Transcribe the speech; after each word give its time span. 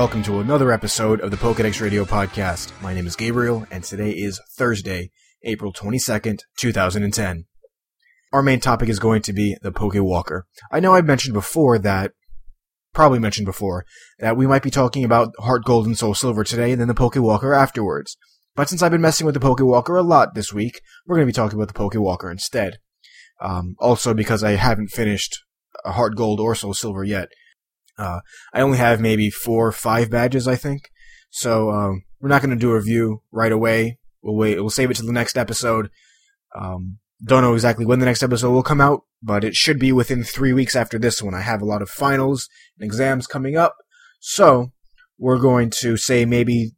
welcome 0.00 0.22
to 0.22 0.40
another 0.40 0.72
episode 0.72 1.20
of 1.20 1.30
the 1.30 1.36
Pokedex 1.36 1.78
Radio 1.78 2.06
Podcast. 2.06 2.72
My 2.80 2.94
name 2.94 3.06
is 3.06 3.16
Gabriel, 3.16 3.66
and 3.70 3.84
today 3.84 4.12
is 4.12 4.40
Thursday, 4.56 5.10
April 5.44 5.74
22nd, 5.74 6.38
2010. 6.56 7.44
Our 8.32 8.42
main 8.42 8.60
topic 8.60 8.88
is 8.88 8.98
going 8.98 9.20
to 9.20 9.34
be 9.34 9.58
the 9.60 9.70
Pokewalker. 9.70 10.44
I 10.72 10.80
know 10.80 10.94
I've 10.94 11.04
mentioned 11.04 11.34
before 11.34 11.78
that, 11.80 12.12
probably 12.94 13.18
mentioned 13.18 13.44
before, 13.44 13.84
that 14.20 14.38
we 14.38 14.46
might 14.46 14.62
be 14.62 14.70
talking 14.70 15.04
about 15.04 15.34
Heart 15.40 15.66
Gold 15.66 15.84
and 15.84 15.98
Soul 15.98 16.14
Silver 16.14 16.44
today 16.44 16.72
and 16.72 16.80
then 16.80 16.88
the 16.88 16.94
Pokewalker 16.94 17.54
afterwards. 17.54 18.16
But 18.56 18.70
since 18.70 18.82
I've 18.82 18.92
been 18.92 19.02
messing 19.02 19.26
with 19.26 19.34
the 19.34 19.38
Pokewalker 19.38 19.98
a 19.98 20.02
lot 20.02 20.34
this 20.34 20.50
week, 20.50 20.80
we're 21.06 21.16
going 21.16 21.26
to 21.26 21.30
be 21.30 21.36
talking 21.36 21.58
about 21.60 21.74
the 21.74 21.78
Pokewalker 21.78 22.32
instead. 22.32 22.78
Um, 23.38 23.76
also 23.78 24.14
because 24.14 24.42
I 24.42 24.52
haven't 24.52 24.88
finished 24.88 25.44
Heart 25.84 26.16
Gold 26.16 26.40
or 26.40 26.54
Soul 26.54 26.72
Silver 26.72 27.04
yet. 27.04 27.28
Uh, 28.00 28.20
I 28.54 28.62
only 28.62 28.78
have 28.78 29.00
maybe 29.00 29.30
four 29.30 29.66
or 29.66 29.72
five 29.72 30.10
badges, 30.10 30.48
I 30.48 30.56
think. 30.56 30.90
So, 31.30 31.70
um, 31.70 32.04
we're 32.20 32.30
not 32.30 32.42
going 32.42 32.50
to 32.50 32.56
do 32.56 32.72
a 32.72 32.76
review 32.76 33.22
right 33.30 33.52
away. 33.52 33.98
We'll 34.22 34.36
wait. 34.36 34.58
We'll 34.58 34.70
save 34.70 34.90
it 34.90 34.96
to 34.96 35.02
the 35.02 35.12
next 35.12 35.36
episode. 35.36 35.90
Um, 36.54 36.98
don't 37.22 37.42
know 37.42 37.54
exactly 37.54 37.84
when 37.84 37.98
the 37.98 38.06
next 38.06 38.22
episode 38.22 38.52
will 38.52 38.62
come 38.62 38.80
out, 38.80 39.02
but 39.22 39.44
it 39.44 39.54
should 39.54 39.78
be 39.78 39.92
within 39.92 40.24
three 40.24 40.52
weeks 40.52 40.74
after 40.74 40.98
this 40.98 41.22
one. 41.22 41.34
I 41.34 41.42
have 41.42 41.60
a 41.60 41.66
lot 41.66 41.82
of 41.82 41.90
finals 41.90 42.48
and 42.78 42.84
exams 42.84 43.26
coming 43.26 43.56
up. 43.56 43.76
So, 44.18 44.72
we're 45.18 45.38
going 45.38 45.70
to 45.80 45.98
say 45.98 46.24
maybe 46.24 46.72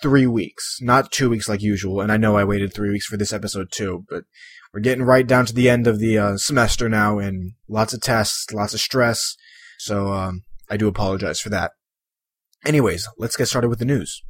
three 0.00 0.26
weeks, 0.26 0.78
not 0.80 1.10
two 1.10 1.28
weeks 1.28 1.48
like 1.48 1.60
usual. 1.60 2.00
And 2.00 2.12
I 2.12 2.16
know 2.16 2.36
I 2.36 2.44
waited 2.44 2.72
three 2.72 2.90
weeks 2.90 3.06
for 3.06 3.16
this 3.16 3.32
episode 3.32 3.70
too, 3.72 4.04
but 4.08 4.22
we're 4.72 4.80
getting 4.80 5.04
right 5.04 5.26
down 5.26 5.46
to 5.46 5.52
the 5.52 5.68
end 5.68 5.86
of 5.86 5.98
the 5.98 6.16
uh, 6.16 6.36
semester 6.36 6.88
now 6.88 7.18
and 7.18 7.54
lots 7.68 7.92
of 7.92 8.00
tests, 8.00 8.52
lots 8.52 8.72
of 8.72 8.80
stress. 8.80 9.36
So, 9.78 10.12
um, 10.12 10.44
I 10.70 10.76
do 10.76 10.86
apologize 10.86 11.40
for 11.40 11.48
that. 11.50 11.72
Anyways, 12.64 13.08
let's 13.18 13.36
get 13.36 13.46
started 13.46 13.68
with 13.68 13.80
the 13.80 13.84
news. 13.84 14.22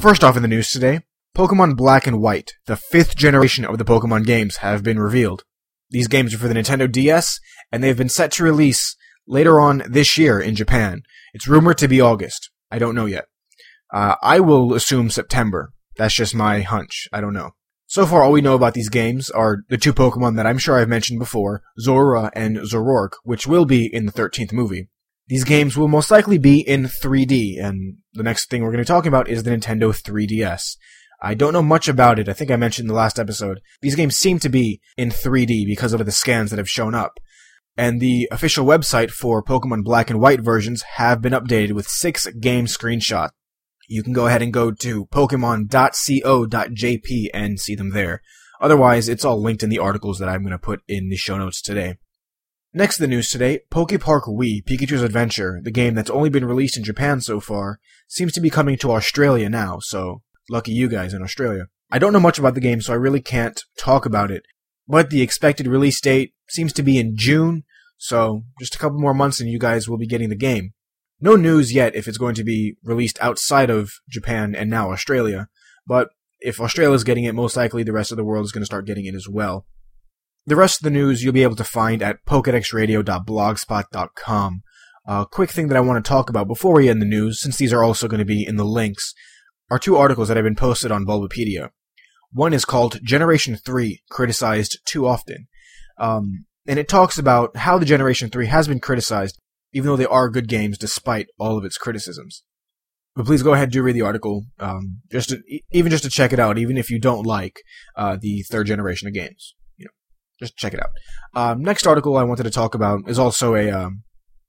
First 0.00 0.24
off 0.24 0.34
in 0.34 0.40
the 0.40 0.48
news 0.48 0.70
today, 0.70 1.00
Pokemon 1.36 1.76
Black 1.76 2.06
and 2.06 2.22
White, 2.22 2.54
the 2.64 2.76
fifth 2.76 3.16
generation 3.16 3.66
of 3.66 3.76
the 3.76 3.84
Pokemon 3.84 4.24
games, 4.24 4.56
have 4.58 4.82
been 4.82 4.98
revealed. 4.98 5.44
These 5.90 6.08
games 6.08 6.32
are 6.32 6.38
for 6.38 6.48
the 6.48 6.54
Nintendo 6.54 6.90
DS, 6.90 7.38
and 7.70 7.84
they've 7.84 7.96
been 7.96 8.08
set 8.08 8.32
to 8.32 8.44
release 8.44 8.96
later 9.26 9.60
on 9.60 9.82
this 9.86 10.16
year 10.16 10.40
in 10.40 10.54
Japan. 10.54 11.02
It's 11.34 11.46
rumored 11.46 11.76
to 11.78 11.88
be 11.88 12.00
August. 12.00 12.50
I 12.70 12.78
don't 12.78 12.94
know 12.94 13.04
yet. 13.04 13.26
Uh, 13.92 14.14
I 14.22 14.40
will 14.40 14.72
assume 14.72 15.10
September. 15.10 15.72
That's 16.00 16.14
just 16.14 16.34
my 16.34 16.62
hunch. 16.62 17.08
I 17.12 17.20
don't 17.20 17.34
know. 17.34 17.50
So 17.86 18.06
far, 18.06 18.22
all 18.22 18.32
we 18.32 18.40
know 18.40 18.54
about 18.54 18.72
these 18.72 18.88
games 18.88 19.28
are 19.28 19.58
the 19.68 19.76
two 19.76 19.92
Pokemon 19.92 20.36
that 20.36 20.46
I'm 20.46 20.56
sure 20.56 20.78
I've 20.78 20.88
mentioned 20.88 21.18
before, 21.18 21.60
Zorua 21.78 22.30
and 22.34 22.56
Zoroark, 22.56 23.10
which 23.22 23.46
will 23.46 23.66
be 23.66 23.84
in 23.84 24.06
the 24.06 24.12
13th 24.12 24.50
movie. 24.50 24.88
These 25.28 25.44
games 25.44 25.76
will 25.76 25.88
most 25.88 26.10
likely 26.10 26.38
be 26.38 26.60
in 26.60 26.84
3D, 26.84 27.62
and 27.62 27.98
the 28.14 28.22
next 28.22 28.48
thing 28.48 28.62
we're 28.62 28.70
going 28.70 28.82
to 28.82 28.84
be 28.84 28.94
talking 28.94 29.10
about 29.10 29.28
is 29.28 29.42
the 29.42 29.50
Nintendo 29.50 29.92
3DS. 29.92 30.78
I 31.20 31.34
don't 31.34 31.52
know 31.52 31.60
much 31.60 31.86
about 31.86 32.18
it. 32.18 32.30
I 32.30 32.32
think 32.32 32.50
I 32.50 32.56
mentioned 32.56 32.84
in 32.84 32.94
the 32.94 32.98
last 32.98 33.18
episode. 33.18 33.60
These 33.82 33.94
games 33.94 34.16
seem 34.16 34.38
to 34.38 34.48
be 34.48 34.80
in 34.96 35.10
3D 35.10 35.66
because 35.66 35.92
of 35.92 36.02
the 36.02 36.10
scans 36.12 36.48
that 36.48 36.58
have 36.58 36.70
shown 36.70 36.94
up. 36.94 37.20
And 37.76 38.00
the 38.00 38.26
official 38.32 38.64
website 38.64 39.10
for 39.10 39.44
Pokemon 39.44 39.84
Black 39.84 40.08
and 40.08 40.18
White 40.18 40.40
versions 40.40 40.80
have 40.96 41.20
been 41.20 41.34
updated 41.34 41.72
with 41.72 41.86
six 41.86 42.26
game 42.26 42.64
screenshots. 42.64 43.32
You 43.90 44.02
can 44.04 44.12
go 44.12 44.28
ahead 44.28 44.40
and 44.40 44.52
go 44.52 44.70
to 44.70 45.06
pokemon.co.jp 45.06 47.26
and 47.34 47.58
see 47.58 47.74
them 47.74 47.90
there. 47.90 48.22
Otherwise, 48.60 49.08
it's 49.08 49.24
all 49.24 49.42
linked 49.42 49.64
in 49.64 49.68
the 49.68 49.80
articles 49.80 50.20
that 50.20 50.28
I'm 50.28 50.42
going 50.42 50.52
to 50.52 50.58
put 50.58 50.82
in 50.86 51.08
the 51.08 51.16
show 51.16 51.36
notes 51.36 51.60
today. 51.60 51.98
Next 52.72 52.98
the 52.98 53.08
news 53.08 53.30
today, 53.30 53.62
Pokepark 53.68 54.28
Wii 54.28 54.64
Pikachu's 54.64 55.02
Adventure, 55.02 55.58
the 55.60 55.72
game 55.72 55.96
that's 55.96 56.08
only 56.08 56.30
been 56.30 56.44
released 56.44 56.76
in 56.76 56.84
Japan 56.84 57.20
so 57.20 57.40
far, 57.40 57.80
seems 58.06 58.32
to 58.34 58.40
be 58.40 58.48
coming 58.48 58.78
to 58.78 58.92
Australia 58.92 59.48
now, 59.48 59.80
so 59.80 60.22
lucky 60.48 60.70
you 60.70 60.88
guys 60.88 61.12
in 61.12 61.24
Australia. 61.24 61.66
I 61.90 61.98
don't 61.98 62.12
know 62.12 62.20
much 62.20 62.38
about 62.38 62.54
the 62.54 62.60
game, 62.60 62.80
so 62.80 62.92
I 62.92 62.96
really 62.96 63.20
can't 63.20 63.60
talk 63.76 64.06
about 64.06 64.30
it, 64.30 64.44
but 64.86 65.10
the 65.10 65.20
expected 65.20 65.66
release 65.66 66.00
date 66.00 66.32
seems 66.48 66.72
to 66.74 66.84
be 66.84 66.96
in 66.96 67.16
June, 67.16 67.64
so 67.98 68.44
just 68.60 68.76
a 68.76 68.78
couple 68.78 69.00
more 69.00 69.14
months 69.14 69.40
and 69.40 69.50
you 69.50 69.58
guys 69.58 69.88
will 69.88 69.98
be 69.98 70.06
getting 70.06 70.28
the 70.28 70.36
game. 70.36 70.74
No 71.20 71.36
news 71.36 71.72
yet 71.72 71.94
if 71.94 72.08
it's 72.08 72.18
going 72.18 72.34
to 72.36 72.44
be 72.44 72.76
released 72.82 73.18
outside 73.20 73.70
of 73.70 73.92
Japan 74.08 74.54
and 74.54 74.70
now 74.70 74.90
Australia, 74.90 75.48
but 75.86 76.08
if 76.40 76.60
Australia's 76.60 77.04
getting 77.04 77.24
it, 77.24 77.34
most 77.34 77.56
likely 77.56 77.82
the 77.82 77.92
rest 77.92 78.10
of 78.10 78.16
the 78.16 78.24
world 78.24 78.44
is 78.44 78.52
going 78.52 78.62
to 78.62 78.66
start 78.66 78.86
getting 78.86 79.04
it 79.04 79.14
as 79.14 79.28
well. 79.28 79.66
The 80.46 80.56
rest 80.56 80.80
of 80.80 80.84
the 80.84 80.90
news 80.90 81.22
you'll 81.22 81.34
be 81.34 81.42
able 81.42 81.56
to 81.56 81.64
find 81.64 82.02
at 82.02 82.24
pokedexradio.blogspot.com. 82.26 84.62
A 85.06 85.26
quick 85.30 85.50
thing 85.50 85.68
that 85.68 85.76
I 85.76 85.80
want 85.80 86.02
to 86.02 86.08
talk 86.08 86.30
about 86.30 86.48
before 86.48 86.72
we 86.74 86.88
end 86.88 87.02
the 87.02 87.06
news, 87.06 87.40
since 87.40 87.56
these 87.56 87.72
are 87.72 87.84
also 87.84 88.08
going 88.08 88.20
to 88.20 88.24
be 88.24 88.44
in 88.46 88.56
the 88.56 88.64
links, 88.64 89.14
are 89.70 89.78
two 89.78 89.96
articles 89.96 90.28
that 90.28 90.36
have 90.36 90.44
been 90.44 90.56
posted 90.56 90.90
on 90.90 91.06
Bulbapedia. 91.06 91.70
One 92.32 92.52
is 92.52 92.64
called 92.64 93.00
Generation 93.02 93.56
3 93.56 94.02
Criticized 94.10 94.78
Too 94.84 95.06
Often. 95.06 95.48
Um, 95.98 96.46
and 96.66 96.78
it 96.78 96.88
talks 96.88 97.18
about 97.18 97.56
how 97.56 97.78
the 97.78 97.84
Generation 97.84 98.30
3 98.30 98.46
has 98.46 98.68
been 98.68 98.80
criticized, 98.80 99.38
even 99.72 99.88
though 99.88 99.96
they 99.96 100.06
are 100.06 100.28
good 100.28 100.48
games 100.48 100.78
despite 100.78 101.28
all 101.38 101.56
of 101.56 101.64
its 101.64 101.78
criticisms. 101.78 102.42
But 103.16 103.26
please 103.26 103.42
go 103.42 103.54
ahead 103.54 103.64
and 103.64 103.72
do 103.72 103.82
read 103.82 103.96
the 103.96 104.02
article, 104.02 104.44
um, 104.60 105.00
just 105.10 105.30
to, 105.30 105.42
even 105.72 105.90
just 105.90 106.04
to 106.04 106.10
check 106.10 106.32
it 106.32 106.38
out, 106.38 106.58
even 106.58 106.78
if 106.78 106.90
you 106.90 107.00
don't 107.00 107.26
like 107.26 107.62
uh, 107.96 108.16
the 108.20 108.42
third 108.42 108.66
generation 108.66 109.08
of 109.08 109.14
games. 109.14 109.54
You 109.76 109.86
know, 109.86 109.90
just 110.38 110.56
check 110.56 110.74
it 110.74 110.80
out. 110.80 110.90
Um, 111.34 111.62
next 111.62 111.86
article 111.86 112.16
I 112.16 112.22
wanted 112.22 112.44
to 112.44 112.50
talk 112.50 112.74
about 112.74 113.08
is 113.08 113.18
also 113.18 113.56
a 113.56 113.70
um, 113.70 114.04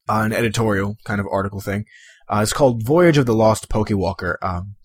an 0.07 0.31
editorial 0.31 0.95
kind 1.05 1.19
of 1.19 1.27
article 1.31 1.59
thing. 1.59 1.85
Uh, 2.29 2.41
it's 2.43 2.53
called 2.53 2.85
Voyage 2.85 3.17
of 3.17 3.25
the 3.25 3.35
Lost 3.35 3.67
Pokewalker. 3.67 4.35
Um, 4.41 4.75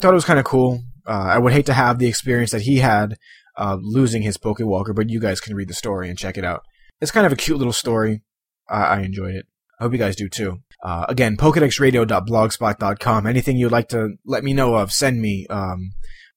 thought 0.00 0.12
it 0.12 0.14
was 0.14 0.24
kind 0.24 0.40
of 0.40 0.44
cool. 0.44 0.82
Uh, 1.06 1.28
I 1.30 1.38
would 1.38 1.52
hate 1.52 1.66
to 1.66 1.74
have 1.74 1.98
the 1.98 2.08
experience 2.08 2.50
that 2.50 2.62
he 2.62 2.78
had 2.78 3.16
uh, 3.56 3.78
losing 3.80 4.22
his 4.22 4.36
Pokewalker, 4.36 4.94
but 4.94 5.08
you 5.08 5.20
guys 5.20 5.40
can 5.40 5.54
read 5.54 5.68
the 5.68 5.74
story 5.74 6.08
and 6.08 6.18
check 6.18 6.36
it 6.36 6.44
out. 6.44 6.62
It's 7.00 7.12
kind 7.12 7.26
of 7.26 7.32
a 7.32 7.36
cute 7.36 7.58
little 7.58 7.72
story. 7.72 8.22
I 8.68 9.00
enjoyed 9.00 9.34
it. 9.34 9.46
Hope 9.84 9.92
you 9.92 9.98
guys 9.98 10.16
do 10.16 10.30
too. 10.30 10.62
Uh, 10.82 11.04
again, 11.10 11.36
pokedexradio.blogspot.com. 11.36 13.26
Anything 13.26 13.58
you'd 13.58 13.70
like 13.70 13.90
to 13.90 14.14
let 14.24 14.42
me 14.42 14.54
know 14.54 14.76
of, 14.76 14.90
send 14.90 15.20
me. 15.20 15.46
Um, 15.50 15.90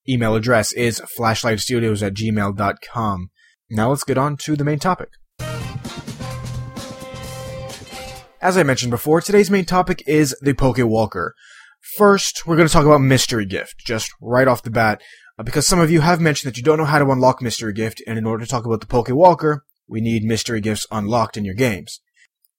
email 0.09 0.35
address 0.35 0.73
is 0.73 1.01
flashlightstudios 1.17 2.05
at 2.05 2.13
gmail.com. 2.13 3.29
Now 3.69 3.89
let's 3.89 4.03
get 4.03 4.17
on 4.17 4.35
to 4.35 4.57
the 4.57 4.65
main 4.65 4.79
topic. 4.79 5.11
As 8.41 8.57
I 8.57 8.63
mentioned 8.63 8.91
before, 8.91 9.21
today's 9.21 9.49
main 9.49 9.63
topic 9.63 10.03
is 10.05 10.35
the 10.41 10.53
Pokewalker. 10.53 11.29
First, 11.95 12.45
we're 12.45 12.57
going 12.57 12.67
to 12.67 12.73
talk 12.73 12.85
about 12.85 12.99
Mystery 12.99 13.45
Gift, 13.45 13.75
just 13.77 14.11
right 14.19 14.49
off 14.49 14.61
the 14.61 14.69
bat, 14.69 15.01
uh, 15.39 15.43
because 15.43 15.65
some 15.65 15.79
of 15.79 15.89
you 15.89 16.01
have 16.01 16.19
mentioned 16.19 16.51
that 16.51 16.57
you 16.57 16.63
don't 16.63 16.79
know 16.79 16.83
how 16.83 16.99
to 16.99 17.09
unlock 17.09 17.41
Mystery 17.41 17.71
Gift, 17.71 18.03
and 18.05 18.17
in 18.17 18.25
order 18.25 18.43
to 18.43 18.51
talk 18.51 18.65
about 18.65 18.81
the 18.81 18.87
Pokewalker, 18.87 19.59
we 19.87 20.01
need 20.01 20.25
Mystery 20.25 20.59
Gifts 20.59 20.85
unlocked 20.91 21.37
in 21.37 21.45
your 21.45 21.55
games. 21.55 22.01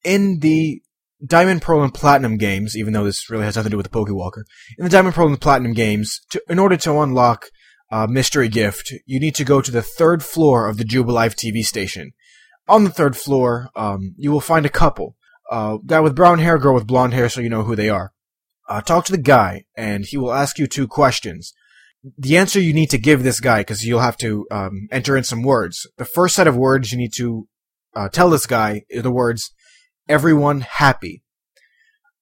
In 0.04 0.38
the 0.40 0.82
Diamond, 1.24 1.62
Pearl, 1.62 1.82
and 1.82 1.92
Platinum 1.92 2.36
games, 2.36 2.76
even 2.76 2.92
though 2.92 3.04
this 3.04 3.28
really 3.28 3.44
has 3.44 3.56
nothing 3.56 3.70
to 3.70 3.74
do 3.74 3.76
with 3.76 3.90
the 3.90 3.98
Pokewalker, 3.98 4.44
in 4.78 4.84
the 4.84 4.90
Diamond, 4.90 5.14
Pearl, 5.14 5.26
and 5.26 5.40
Platinum 5.40 5.72
games, 5.72 6.20
to, 6.30 6.42
in 6.48 6.58
order 6.58 6.76
to 6.76 7.00
unlock 7.00 7.46
uh, 7.90 8.06
Mystery 8.06 8.48
Gift, 8.48 8.92
you 9.06 9.18
need 9.18 9.34
to 9.34 9.44
go 9.44 9.60
to 9.60 9.70
the 9.70 9.82
third 9.82 10.22
floor 10.22 10.68
of 10.68 10.76
the 10.76 10.84
Jubilife 10.84 11.34
TV 11.34 11.62
station. 11.62 12.12
On 12.68 12.84
the 12.84 12.90
third 12.90 13.16
floor, 13.16 13.70
um, 13.74 14.14
you 14.16 14.30
will 14.30 14.40
find 14.40 14.66
a 14.66 14.70
couple. 14.70 15.16
Uh, 15.50 15.78
guy 15.86 16.00
with 16.00 16.14
brown 16.14 16.38
hair, 16.38 16.58
girl 16.58 16.74
with 16.74 16.86
blonde 16.86 17.14
hair, 17.14 17.28
so 17.28 17.40
you 17.40 17.48
know 17.48 17.62
who 17.62 17.74
they 17.74 17.88
are. 17.88 18.12
Uh, 18.68 18.82
talk 18.82 19.06
to 19.06 19.12
the 19.12 19.18
guy, 19.18 19.64
and 19.74 20.04
he 20.04 20.18
will 20.18 20.32
ask 20.32 20.58
you 20.58 20.66
two 20.66 20.86
questions. 20.86 21.54
The 22.18 22.36
answer 22.36 22.60
you 22.60 22.74
need 22.74 22.90
to 22.90 22.98
give 22.98 23.22
this 23.22 23.40
guy, 23.40 23.60
because 23.60 23.84
you'll 23.84 24.00
have 24.00 24.18
to 24.18 24.46
um, 24.50 24.88
enter 24.92 25.16
in 25.16 25.24
some 25.24 25.42
words. 25.42 25.86
The 25.96 26.04
first 26.04 26.36
set 26.36 26.46
of 26.46 26.56
words 26.56 26.92
you 26.92 26.98
need 26.98 27.14
to 27.16 27.48
uh, 27.96 28.08
tell 28.10 28.28
this 28.28 28.46
guy 28.46 28.82
are 28.94 29.02
the 29.02 29.10
words 29.10 29.52
everyone 30.08 30.60
happy. 30.62 31.22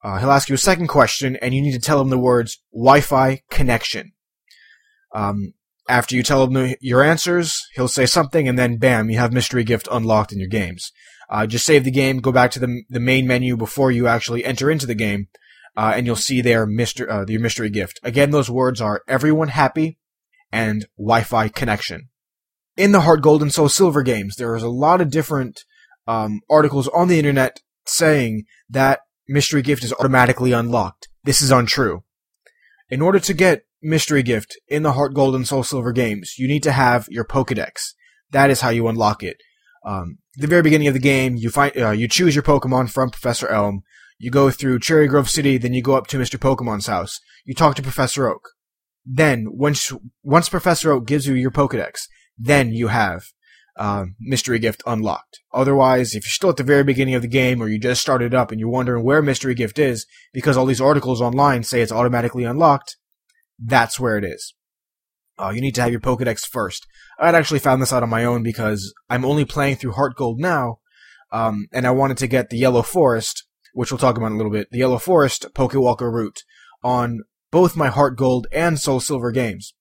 Uh, 0.03 0.19
he'll 0.19 0.31
ask 0.31 0.49
you 0.49 0.55
a 0.55 0.59
second 0.59 0.87
question, 0.87 1.37
and 1.37 1.55
you 1.55 1.63
need 1.63 1.73
to 1.73 1.81
tell 1.81 2.01
him 2.01 2.11
the 2.11 2.19
words 2.19 2.63
Wi-Fi 2.73 3.43
connection. 3.51 4.13
Um, 5.15 5.55
after 5.89 6.15
you 6.15 6.23
tell 6.23 6.47
him 6.47 6.75
your 6.81 7.03
answers, 7.03 7.61
he'll 7.75 7.89
say 7.89 8.07
something, 8.07 8.49
and 8.49 8.59
then 8.59 8.77
bam, 8.77 9.11
you 9.11 9.19
have 9.19 9.33
mystery 9.33 9.65
gift 9.65 9.89
unlocked 9.91 10.33
in 10.33 10.39
your 10.39 10.49
games. 10.49 10.93
Uh, 11.29 11.47
just 11.47 11.67
save 11.67 11.85
the 11.85 11.91
game, 11.91 12.21
go 12.21 12.31
back 12.31 12.51
to 12.53 12.61
the 12.61 12.83
the 12.89 13.01
main 13.01 13.27
menu 13.27 13.57
before 13.57 13.91
you 13.91 14.07
actually 14.07 14.45
enter 14.45 14.71
into 14.71 14.87
the 14.87 14.95
game, 14.95 15.29
uh, 15.77 15.93
and 15.97 16.07
you'll 16.07 16.17
see 16.17 16.41
there 16.41 16.67
mystery 16.67 17.09
uh, 17.09 17.25
your 17.27 17.41
mystery 17.41 17.71
gift. 17.71 17.99
Again, 18.03 18.31
those 18.31 18.51
words 18.51 18.81
are 18.81 19.03
everyone 19.09 19.49
happy 19.49 19.99
and 20.53 20.87
Wi-Fi 20.97 21.49
connection. 21.49 22.11
In 22.77 22.93
the 22.93 23.01
Heart 23.01 23.23
Gold 23.23 23.43
and 23.43 23.53
Soul 23.53 23.69
Silver 23.69 24.03
games, 24.03 24.37
there 24.37 24.55
is 24.55 24.63
a 24.63 24.69
lot 24.69 25.01
of 25.01 25.11
different 25.11 25.65
um, 26.07 26.41
articles 26.49 26.89
on 26.89 27.09
the 27.09 27.19
internet 27.19 27.61
saying 27.89 28.45
that 28.69 29.01
mystery 29.29 29.63
gift 29.63 29.85
is 29.85 29.93
automatically 29.93 30.53
unlocked. 30.53 31.09
This 31.25 31.43
is 31.43 31.51
untrue. 31.51 32.05
In 32.89 33.01
order 33.01 33.19
to 33.19 33.35
get 33.35 33.67
Mystery 33.83 34.23
Gift 34.23 34.57
in 34.69 34.83
the 34.83 34.93
Heart 34.93 35.15
Gold 35.15 35.35
and 35.35 35.47
Soul 35.47 35.63
Silver 35.63 35.93
games, 35.93 36.35
you 36.39 36.49
need 36.49 36.63
to 36.63 36.73
have 36.73 37.07
your 37.09 37.25
Pokedex. 37.25 37.95
That 38.31 38.51
is 38.51 38.61
how 38.61 38.71
you 38.71 38.89
unlock 38.89 39.23
it. 39.23 39.37
Um, 39.85 40.19
the 40.35 40.47
very 40.47 40.63
beginning 40.63 40.89
of 40.89 40.95
the 40.95 41.01
game, 41.01 41.37
you 41.37 41.51
find 41.51 41.77
uh, 41.77 41.91
you 41.91 42.09
choose 42.09 42.35
your 42.35 42.43
Pokemon 42.43 42.91
from 42.91 43.11
Professor 43.11 43.49
Elm. 43.49 43.83
You 44.19 44.31
go 44.31 44.51
through 44.51 44.81
Cherry 44.81 45.07
Grove 45.07 45.31
City, 45.31 45.59
then 45.59 45.75
you 45.75 45.83
go 45.83 45.95
up 45.95 46.07
to 46.09 46.19
Mr. 46.19 46.39
Pokemon's 46.39 46.87
house. 46.87 47.21
You 47.45 47.55
talk 47.55 47.77
to 47.77 47.83
Professor 47.83 48.29
Oak. 48.29 48.51
Then, 49.05 49.47
once 49.51 49.93
once 50.23 50.49
Professor 50.49 50.91
Oak 50.91 51.07
gives 51.07 51.27
you 51.27 51.35
your 51.35 51.53
Pokedex, 51.53 52.09
then 52.37 52.73
you 52.73 52.89
have 52.89 53.27
uh, 53.77 54.07
Mystery 54.19 54.59
Gift 54.59 54.83
unlocked. 54.87 55.41
Otherwise, 55.53 56.15
if 56.15 56.25
you're 56.25 56.31
still 56.31 56.51
at 56.51 56.57
the 56.57 56.63
very 56.63 56.85
beginning 56.85 57.15
of 57.15 57.23
the 57.23 57.29
game 57.29 57.63
or 57.63 57.69
you 57.69 57.79
just 57.79 58.01
started 58.01 58.35
up 58.35 58.51
and 58.51 58.59
you're 58.59 58.69
wondering 58.69 59.05
where 59.05 59.23
Mystery 59.23 59.55
Gift 59.55 59.79
is 59.79 60.07
because 60.33 60.57
all 60.57 60.67
these 60.67 60.81
articles 60.81 61.21
online 61.21 61.63
say 61.63 61.81
it's 61.81 61.93
automatically 61.93 62.45
unlocked, 62.45 62.97
that's 63.59 64.01
where 64.01 64.17
it 64.17 64.25
is. 64.25 64.55
Uh, 65.39 65.51
you 65.51 65.61
need 65.61 65.75
to 65.75 65.83
have 65.83 65.91
your 65.91 66.01
Pokedex 66.01 66.47
first. 66.47 66.87
I'd 67.19 67.35
actually 67.35 67.59
found 67.59 67.83
this 67.83 67.93
out 67.93 68.03
on 68.03 68.09
my 68.09 68.25
own 68.25 68.43
because 68.43 68.95
I'm 69.11 69.25
only 69.25 69.45
playing 69.45 69.77
through 69.77 69.93
Heart 69.93 70.17
Gold 70.17 70.41
now, 70.41 70.79
um, 71.31 71.67
and 71.73 71.87
I 71.87 71.91
wanted 71.91 72.17
to 72.19 72.27
get 72.27 72.49
the 72.49 72.57
Yellow 72.57 72.83
Forest, 72.83 73.45
which 73.75 73.93
we'll 73.93 73.99
talk 73.99 74.17
about 74.17 74.29
in 74.29 74.33
a 74.33 74.37
little 74.37 74.53
bit, 74.53 74.69
the 74.71 74.79
Yellow 74.79 74.99
Forest 74.99 75.47
Pokewalker 75.55 76.11
route 76.11 76.43
on 76.83 77.21
both 77.51 77.77
my 77.77 77.89
Heart 77.89 78.17
Gold 78.17 78.47
and 78.51 78.79
Soul 78.79 79.01
Silver 79.01 79.31
games. 79.31 79.75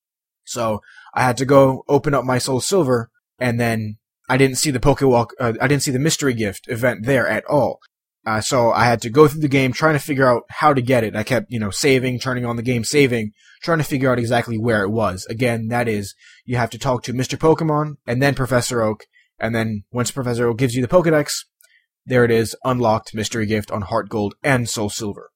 So 0.43 0.81
I 1.13 1.23
had 1.23 1.37
to 1.37 1.45
go 1.45 1.83
open 1.87 2.13
up 2.13 2.25
my 2.25 2.37
Soul 2.37 2.59
Silver, 2.59 3.09
and 3.39 3.59
then 3.59 3.97
I 4.29 4.37
didn't 4.37 4.57
see 4.57 4.71
the 4.71 4.79
Pokewalk, 4.79 5.29
uh, 5.39 5.53
I 5.61 5.67
didn't 5.67 5.83
see 5.83 5.91
the 5.91 5.99
Mystery 5.99 6.33
Gift 6.33 6.67
event 6.67 7.05
there 7.05 7.27
at 7.27 7.45
all. 7.45 7.79
Uh, 8.25 8.41
so 8.41 8.71
I 8.71 8.85
had 8.85 9.01
to 9.03 9.09
go 9.11 9.27
through 9.27 9.41
the 9.41 9.47
game 9.47 9.71
trying 9.71 9.93
to 9.93 9.99
figure 9.99 10.27
out 10.27 10.43
how 10.49 10.73
to 10.73 10.81
get 10.81 11.03
it. 11.03 11.15
I 11.15 11.21
kept, 11.21 11.51
you 11.51 11.59
know, 11.59 11.69
saving, 11.69 12.19
turning 12.19 12.43
on 12.43 12.55
the 12.55 12.63
game, 12.63 12.83
saving, 12.83 13.31
trying 13.61 13.77
to 13.77 13.83
figure 13.83 14.11
out 14.11 14.17
exactly 14.17 14.57
where 14.57 14.81
it 14.81 14.89
was. 14.89 15.27
Again, 15.27 15.67
that 15.67 15.87
is, 15.87 16.15
you 16.43 16.57
have 16.57 16.71
to 16.71 16.79
talk 16.79 17.03
to 17.03 17.13
Mr. 17.13 17.37
Pokemon 17.37 17.97
and 18.07 18.21
then 18.23 18.33
Professor 18.33 18.81
Oak, 18.81 19.05
and 19.39 19.53
then 19.53 19.83
once 19.91 20.09
Professor 20.09 20.47
Oak 20.47 20.57
gives 20.57 20.73
you 20.73 20.81
the 20.81 20.87
Pokedex, 20.87 21.45
there 22.07 22.25
it 22.25 22.31
is, 22.31 22.55
unlocked 22.63 23.13
mystery 23.13 23.45
gift 23.45 23.69
on 23.69 23.83
Heart 23.83 24.09
Gold 24.09 24.33
and 24.43 24.67
Soul 24.67 24.89
Silver. 24.89 25.29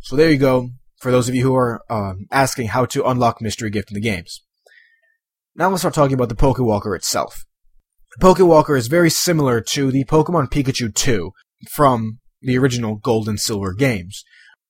So 0.00 0.16
there 0.16 0.30
you 0.30 0.38
go, 0.38 0.70
for 0.98 1.12
those 1.12 1.28
of 1.28 1.36
you 1.36 1.42
who 1.42 1.54
are 1.54 1.82
um, 1.88 2.26
asking 2.32 2.68
how 2.68 2.84
to 2.86 3.04
unlock 3.04 3.40
mystery 3.40 3.70
gift 3.70 3.92
in 3.92 3.94
the 3.94 4.00
games. 4.00 4.42
Now 5.56 5.70
let's 5.70 5.82
start 5.82 5.94
talking 5.94 6.14
about 6.14 6.30
the 6.30 6.34
Pokewalker 6.34 6.96
itself. 6.96 7.44
The 8.18 8.26
Pokewalker 8.26 8.76
is 8.76 8.88
very 8.88 9.08
similar 9.08 9.60
to 9.60 9.92
the 9.92 10.04
Pokemon 10.04 10.50
Pikachu 10.50 10.92
2 10.92 11.30
from 11.70 12.18
the 12.42 12.58
original 12.58 12.96
Gold 12.96 13.28
and 13.28 13.38
Silver 13.38 13.72
games. 13.72 14.24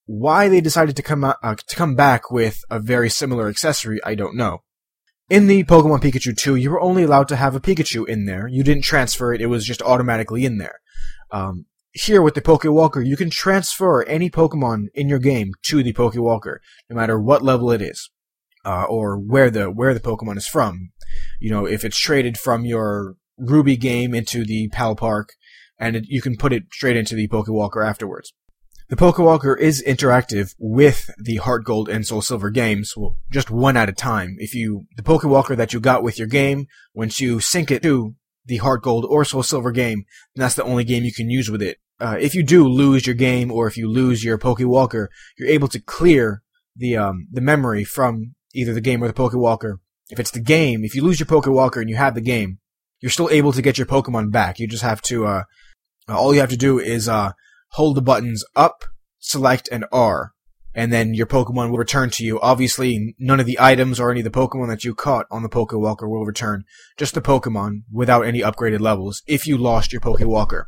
Why 0.04 0.48
they 0.48 0.60
decided 0.60 0.94
to 0.96 1.02
come 1.02 1.24
out, 1.24 1.36
uh, 1.42 1.54
to 1.54 1.76
come 1.76 1.94
back 1.94 2.30
with 2.30 2.58
a 2.70 2.80
very 2.80 3.08
similar 3.08 3.48
accessory, 3.48 3.98
I 4.04 4.14
don't 4.14 4.36
know. 4.36 4.58
In 5.30 5.46
the 5.46 5.64
Pokemon 5.64 6.02
Pikachu 6.02 6.36
2, 6.36 6.56
you 6.56 6.70
were 6.70 6.82
only 6.82 7.04
allowed 7.04 7.28
to 7.28 7.36
have 7.36 7.54
a 7.54 7.60
Pikachu 7.60 8.06
in 8.06 8.26
there. 8.26 8.46
You 8.46 8.62
didn't 8.62 8.84
transfer 8.84 9.32
it; 9.32 9.40
it 9.40 9.46
was 9.46 9.64
just 9.64 9.80
automatically 9.80 10.44
in 10.44 10.58
there. 10.58 10.80
Um, 11.30 11.64
here 11.92 12.20
with 12.20 12.34
the 12.34 12.42
Pokewalker, 12.42 13.04
you 13.04 13.16
can 13.16 13.30
transfer 13.30 14.02
any 14.02 14.28
Pokemon 14.28 14.88
in 14.92 15.08
your 15.08 15.18
game 15.18 15.52
to 15.62 15.82
the 15.82 15.94
Pokewalker, 15.94 16.58
no 16.90 16.96
matter 16.96 17.18
what 17.18 17.42
level 17.42 17.70
it 17.70 17.80
is, 17.80 18.10
uh, 18.64 18.84
or 18.84 19.18
where 19.18 19.50
the 19.50 19.70
where 19.70 19.94
the 19.94 20.00
Pokemon 20.00 20.36
is 20.36 20.46
from. 20.46 20.90
You 21.40 21.50
know, 21.50 21.66
if 21.66 21.84
it's 21.84 21.98
traded 21.98 22.38
from 22.38 22.64
your 22.64 23.16
Ruby 23.38 23.76
game 23.76 24.14
into 24.14 24.44
the 24.44 24.68
Pal 24.68 24.94
Park, 24.96 25.30
and 25.78 25.96
it, 25.96 26.04
you 26.08 26.22
can 26.22 26.36
put 26.36 26.52
it 26.52 26.64
straight 26.72 26.96
into 26.96 27.14
the 27.14 27.28
Pokewalker 27.28 27.86
afterwards. 27.86 28.32
The 28.90 28.96
Pokewalker 28.96 29.58
is 29.58 29.82
interactive 29.82 30.54
with 30.58 31.08
the 31.16 31.36
Heart 31.36 31.64
Gold 31.64 31.88
and 31.88 32.06
Soul 32.06 32.20
Silver 32.20 32.50
games, 32.50 32.92
well, 32.94 33.16
just 33.32 33.50
one 33.50 33.78
at 33.78 33.88
a 33.88 33.92
time. 33.92 34.36
If 34.38 34.54
you, 34.54 34.84
the 34.96 35.02
Pokewalker 35.02 35.56
that 35.56 35.72
you 35.72 35.80
got 35.80 36.02
with 36.02 36.18
your 36.18 36.28
game, 36.28 36.66
once 36.92 37.18
you 37.18 37.40
sync 37.40 37.70
it 37.70 37.82
to 37.82 38.14
the 38.44 38.58
Heart 38.58 38.82
Gold 38.82 39.06
or 39.08 39.24
Soul 39.24 39.42
Silver 39.42 39.72
game, 39.72 40.04
that's 40.36 40.54
the 40.54 40.64
only 40.64 40.84
game 40.84 41.02
you 41.02 41.14
can 41.14 41.30
use 41.30 41.50
with 41.50 41.62
it. 41.62 41.78
Uh, 41.98 42.18
if 42.20 42.34
you 42.34 42.42
do 42.42 42.68
lose 42.68 43.06
your 43.06 43.14
game 43.14 43.50
or 43.50 43.66
if 43.66 43.78
you 43.78 43.90
lose 43.90 44.22
your 44.22 44.36
Pokewalker, 44.36 45.06
you're 45.38 45.48
able 45.48 45.68
to 45.68 45.80
clear 45.80 46.42
the, 46.76 46.94
um, 46.94 47.26
the 47.32 47.40
memory 47.40 47.84
from 47.84 48.34
either 48.54 48.72
the 48.72 48.80
game 48.80 49.02
or 49.02 49.08
the 49.08 49.14
Pokewalker. 49.14 49.78
If 50.10 50.20
it's 50.20 50.30
the 50.30 50.40
game, 50.40 50.84
if 50.84 50.94
you 50.94 51.02
lose 51.02 51.18
your 51.18 51.26
Pokewalker 51.26 51.80
and 51.80 51.88
you 51.88 51.96
have 51.96 52.14
the 52.14 52.20
game, 52.20 52.58
you're 53.00 53.10
still 53.10 53.30
able 53.30 53.52
to 53.52 53.62
get 53.62 53.78
your 53.78 53.86
Pokemon 53.86 54.30
back. 54.30 54.58
You 54.58 54.66
just 54.66 54.82
have 54.82 55.02
to, 55.02 55.26
uh, 55.26 55.42
uh, 56.08 56.18
all 56.18 56.34
you 56.34 56.40
have 56.40 56.50
to 56.50 56.56
do 56.56 56.78
is 56.78 57.08
uh, 57.08 57.32
hold 57.72 57.96
the 57.96 58.02
buttons 58.02 58.44
up, 58.54 58.84
select, 59.18 59.68
and 59.70 59.84
R, 59.92 60.32
and 60.74 60.92
then 60.92 61.14
your 61.14 61.26
Pokemon 61.26 61.70
will 61.70 61.78
return 61.78 62.10
to 62.10 62.24
you. 62.24 62.40
Obviously, 62.40 63.14
none 63.18 63.40
of 63.40 63.46
the 63.46 63.58
items 63.60 64.00
or 64.00 64.10
any 64.10 64.20
of 64.20 64.24
the 64.24 64.30
Pokemon 64.30 64.68
that 64.68 64.84
you 64.84 64.94
caught 64.94 65.26
on 65.30 65.42
the 65.42 65.48
Pokewalker 65.48 66.08
will 66.08 66.24
return. 66.24 66.64
Just 66.96 67.14
the 67.14 67.22
Pokemon 67.22 67.82
without 67.92 68.22
any 68.22 68.40
upgraded 68.40 68.80
levels 68.80 69.22
if 69.26 69.46
you 69.46 69.56
lost 69.56 69.92
your 69.92 70.00
Pokewalker. 70.00 70.64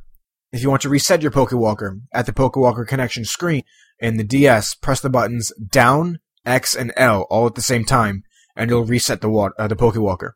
If 0.53 0.63
you 0.63 0.71
want 0.71 0.83
to 0.83 0.89
reset 0.89 1.23
your 1.23 1.33
Pokewalker 1.33 2.01
at 2.13 2.27
the 2.27 2.33
Pokewalker 2.33 2.87
connection 2.87 3.25
screen 3.25 3.63
in 3.99 4.17
the 4.17 4.25
DS, 4.25 4.75
press 4.75 5.01
the 5.01 5.11
buttons 5.11 5.53
down, 5.71 6.21
X, 6.47 6.75
and 6.75 6.93
L 6.97 7.27
all 7.29 7.47
at 7.47 7.57
the 7.57 7.63
same 7.63 7.85
time, 7.85 8.23
and 8.55 8.71
it'll 8.71 8.85
reset 8.85 9.21
the, 9.21 9.31
uh, 9.31 9.69
the 9.69 9.77
Pokewalker. 9.77 10.31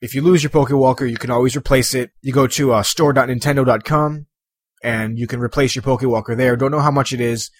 If 0.00 0.16
you 0.16 0.22
lose 0.22 0.42
your 0.42 0.50
Pokewalker, 0.50 1.08
you 1.08 1.16
can 1.16 1.30
always 1.30 1.56
replace 1.56 1.94
it. 1.94 2.10
You 2.22 2.32
go 2.32 2.48
to 2.48 2.72
uh, 2.72 2.82
store.nintendo.com, 2.82 4.26
and 4.82 5.18
you 5.18 5.26
can 5.28 5.40
replace 5.40 5.76
your 5.76 5.84
Pokewalker 5.84 6.36
there. 6.36 6.56
Don't 6.56 6.72
know 6.72 6.80
how 6.80 6.90
much 6.90 7.12
it 7.12 7.20
is. 7.20 7.50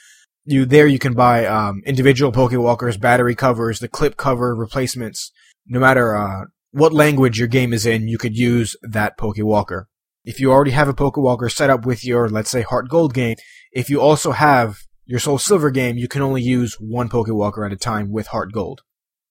You 0.45 0.64
there 0.64 0.88
you 0.88 0.99
can 0.99 1.14
buy 1.14 1.47
um, 1.47 1.83
individual 1.87 2.33
Pokewalkers, 2.33 3.00
battery 3.00 3.37
covers, 3.37 3.78
the 3.78 3.87
clip 3.87 4.17
cover 4.17 4.57
replacements. 4.57 5.31
No 5.67 5.78
matter 5.78 6.17
uh, 6.17 6.47
what 6.73 6.93
language 6.93 7.38
your 7.38 7.47
game 7.47 7.73
is 7.73 7.87
in, 7.87 8.09
you 8.09 8.19
could 8.19 8.37
use 8.37 8.76
that 8.83 9.17
Pokewalker. 9.17 9.85
If 10.25 10.40
you 10.40 10.50
already 10.50 10.73
have 10.73 10.88
a 10.88 10.95
Pokewalker 10.95 11.50
set 11.50 11.71
up 11.71 11.87
with 11.87 12.05
your, 12.05 12.28
let's 12.28 12.50
say, 12.50 12.62
Heart 12.62 12.88
Gold 12.88 13.14
game, 13.14 13.37
if 13.73 13.88
you 13.88 14.00
also 14.00 14.33
have 14.33 14.78
your 15.04 15.18
Soul 15.18 15.38
Silver 15.38 15.71
game, 15.71 15.97
you 15.97 16.09
can 16.09 16.23
only 16.23 16.42
use 16.42 16.76
one 16.78 17.09
Pokewalker 17.09 17.66
at 17.66 17.73
a 17.73 17.76
time 17.76 18.12
with 18.12 18.28
Heart 18.28 18.52
Gold. 18.52 18.82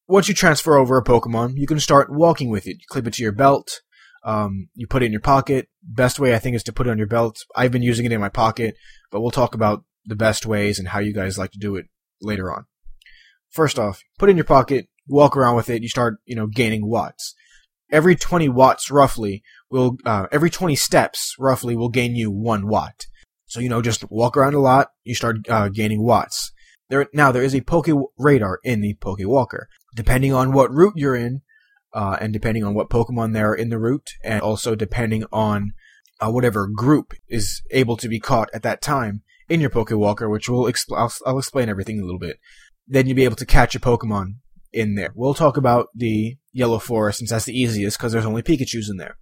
Once 0.08 0.28
you 0.28 0.34
transfer 0.34 0.76
over 0.76 0.98
a 0.98 1.04
Pokemon, 1.04 1.54
you 1.56 1.66
can 1.66 1.80
start 1.80 2.12
walking 2.12 2.50
with 2.50 2.68
it. 2.68 2.78
You 2.80 2.86
clip 2.90 3.08
it 3.08 3.14
to 3.14 3.24
your 3.24 3.32
belt, 3.32 3.82
um, 4.24 4.70
you 4.76 4.88
put 4.88 5.04
it 5.04 5.08
in 5.08 5.12
your 5.12 5.22
pocket. 5.22 5.68
Best 5.82 6.20
way 6.20 6.36
I 6.36 6.40
think 6.40 6.56
is 6.56 6.64
to 6.64 6.74
put 6.74 6.88
it 6.88 6.90
on 6.92 6.98
your 6.98 7.08
belt. 7.08 7.38
I've 7.56 7.72
been 7.72 7.82
using 7.82 8.06
it 8.06 8.12
in 8.12 8.22
my 8.22 8.30
pocket, 8.30 8.76
but 9.10 9.22
we'll 9.22 9.32
talk 9.32 9.56
about 9.56 9.84
the 10.06 10.16
best 10.16 10.46
ways 10.46 10.80
and 10.80 10.90
how 10.90 11.00
you 11.00 11.14
guys 11.14 11.38
like 11.38 11.52
to 11.52 11.60
do 11.60 11.76
it 11.76 11.86
later 12.22 12.52
on. 12.52 12.66
First 13.50 13.80
off, 13.80 14.02
put 14.18 14.30
it 14.30 14.32
in 14.32 14.38
your 14.38 14.46
pocket, 14.46 14.88
walk 15.08 15.36
around 15.36 15.56
with 15.56 15.70
it, 15.70 15.82
you 15.82 15.90
start, 15.90 16.18
you 16.26 16.36
know, 16.36 16.48
gaining 16.48 16.88
watts. 16.88 17.36
Every 17.92 18.16
20 18.16 18.48
watts 18.50 18.90
roughly 18.90 19.44
will, 19.70 19.98
uh, 20.06 20.28
every 20.32 20.50
20 20.50 20.76
steps 20.76 21.36
roughly 21.38 21.76
will 21.76 21.90
gain 21.90 22.16
you 22.16 22.32
one 22.32 22.68
watt. 22.68 23.06
So, 23.52 23.60
you 23.60 23.68
know, 23.68 23.82
just 23.82 24.10
walk 24.10 24.38
around 24.38 24.54
a 24.54 24.62
lot, 24.62 24.92
you 25.04 25.14
start, 25.14 25.40
uh, 25.50 25.68
gaining 25.68 26.02
watts. 26.02 26.54
There, 26.88 27.10
now 27.14 27.34
there 27.34 27.44
is 27.44 27.54
a 27.54 27.60
Poke 27.60 27.90
Radar 28.18 28.62
in 28.64 28.80
the 28.80 28.94
Poke 28.94 29.20
Walker. 29.24 29.68
Depending 29.94 30.34
on 30.34 30.54
what 30.54 30.72
route 30.72 30.94
you're 30.96 31.18
in, 31.18 31.42
uh, 31.94 32.16
and 32.22 32.32
depending 32.32 32.64
on 32.64 32.74
what 32.74 32.90
Pokemon 32.90 33.34
there 33.34 33.50
are 33.50 33.56
in 33.56 33.68
the 33.68 33.78
route, 33.78 34.12
and 34.24 34.40
also 34.40 34.74
depending 34.74 35.26
on 35.34 35.74
uh, 36.22 36.32
whatever 36.32 36.66
group 36.66 37.14
is 37.28 37.62
able 37.72 37.98
to 37.98 38.08
be 38.08 38.22
caught 38.22 38.48
at 38.54 38.64
that 38.64 38.82
time 38.82 39.22
in 39.50 39.60
your 39.60 39.70
Poke 39.70 39.92
Walker, 39.92 40.30
which 40.30 40.48
will 40.48 40.64
expl- 40.64 40.98
I'll, 40.98 41.14
I'll 41.26 41.40
explain 41.40 41.68
everything 41.68 41.98
in 41.98 42.04
a 42.04 42.06
little 42.06 42.20
bit. 42.20 42.38
Then 42.88 43.06
you'll 43.06 43.18
be 43.18 43.26
able 43.26 43.36
to 43.36 43.46
catch 43.46 43.76
a 43.76 43.82
Pokemon 43.82 44.36
in 44.72 44.96
there. 44.96 45.12
We'll 45.14 45.34
talk 45.34 45.58
about 45.58 45.90
the 45.94 46.38
Yellow 46.54 46.80
Forest 46.80 47.20
since 47.20 47.32
that's 47.32 47.44
the 47.44 47.60
easiest 47.60 47.98
because 47.98 48.14
there's 48.14 48.26
only 48.26 48.44
Pikachu's 48.44 48.90
in 48.90 48.96
there. 48.96 49.18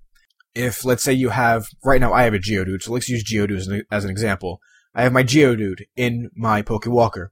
If 0.59 0.83
let's 0.83 1.03
say 1.03 1.13
you 1.13 1.29
have 1.29 1.67
right 1.83 2.01
now, 2.01 2.13
I 2.13 2.23
have 2.23 2.33
a 2.33 2.39
Geodude, 2.39 2.81
so 2.81 2.93
let's 2.93 3.09
use 3.09 3.23
Geodude 3.23 3.57
as 3.57 3.67
an, 3.67 3.83
as 3.91 4.03
an 4.03 4.11
example. 4.11 4.59
I 4.93 5.03
have 5.03 5.13
my 5.13 5.23
Geodude 5.23 5.83
in 5.95 6.29
my 6.35 6.61
Pokewalker. 6.61 7.27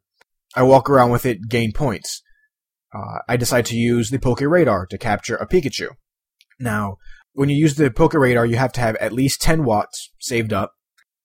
I 0.56 0.64
walk 0.64 0.90
around 0.90 1.12
with 1.12 1.26
it, 1.26 1.50
gain 1.50 1.74
points 1.74 2.22
uh, 2.94 3.20
I 3.28 3.38
decide 3.38 3.66
to 3.68 3.76
use 3.76 4.10
the 4.10 4.20
Poke 4.20 4.42
Radar 4.42 4.86
to 4.88 4.98
capture 4.98 5.36
a 5.36 5.48
Pikachu. 5.48 5.90
Now, 6.60 6.98
when 7.34 7.50
you 7.50 7.56
use 7.56 7.76
the 7.76 7.92
Poke 7.92 8.14
Radar, 8.14 8.46
you 8.46 8.58
have 8.58 8.72
to 8.74 8.82
have 8.82 8.96
at 8.98 9.14
least 9.14 9.42
10 9.42 9.64
watts 9.64 10.12
saved 10.20 10.54
up. 10.54 10.74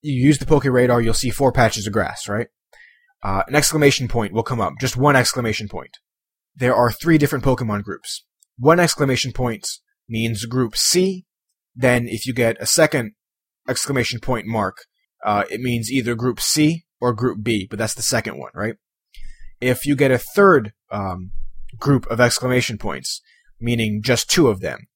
You 0.00 0.26
use 0.26 0.38
the 0.38 0.46
Poke 0.46 0.64
Radar, 0.64 1.00
you'll 1.00 1.14
see 1.14 1.30
four 1.30 1.52
patches 1.52 1.86
of 1.86 1.92
grass, 1.92 2.28
right? 2.28 2.48
Uh, 3.22 3.42
an 3.46 3.54
exclamation 3.54 4.08
point 4.08 4.32
will 4.32 4.42
come 4.42 4.60
up, 4.60 4.74
just 4.80 4.96
one 4.96 5.14
exclamation 5.14 5.68
point. 5.68 5.98
There 6.56 6.74
are 6.74 6.90
three 6.90 7.18
different 7.18 7.44
Pokemon 7.44 7.84
groups. 7.84 8.24
One 8.58 8.80
exclamation 8.80 9.32
point 9.32 9.66
means 10.08 10.44
group 10.44 10.76
C. 10.76 11.24
Then, 11.74 12.06
if 12.08 12.26
you 12.26 12.34
get 12.34 12.60
a 12.60 12.66
second 12.66 13.12
exclamation 13.68 14.20
point 14.20 14.46
mark, 14.46 14.84
uh, 15.24 15.44
it 15.50 15.60
means 15.60 15.90
either 15.90 16.14
group 16.14 16.40
C 16.40 16.84
or 17.00 17.12
group 17.12 17.42
B, 17.42 17.66
but 17.68 17.78
that's 17.78 17.94
the 17.94 18.02
second 18.02 18.38
one, 18.38 18.52
right? 18.54 18.74
If 19.60 19.86
you 19.86 19.96
get 19.96 20.10
a 20.10 20.18
third 20.18 20.72
um, 20.90 21.32
group 21.78 22.06
of 22.06 22.20
exclamation 22.20 22.78
points, 22.78 23.20
meaning 23.60 24.02
just 24.02 24.30
two 24.30 24.48
of 24.48 24.60
them. 24.60 24.86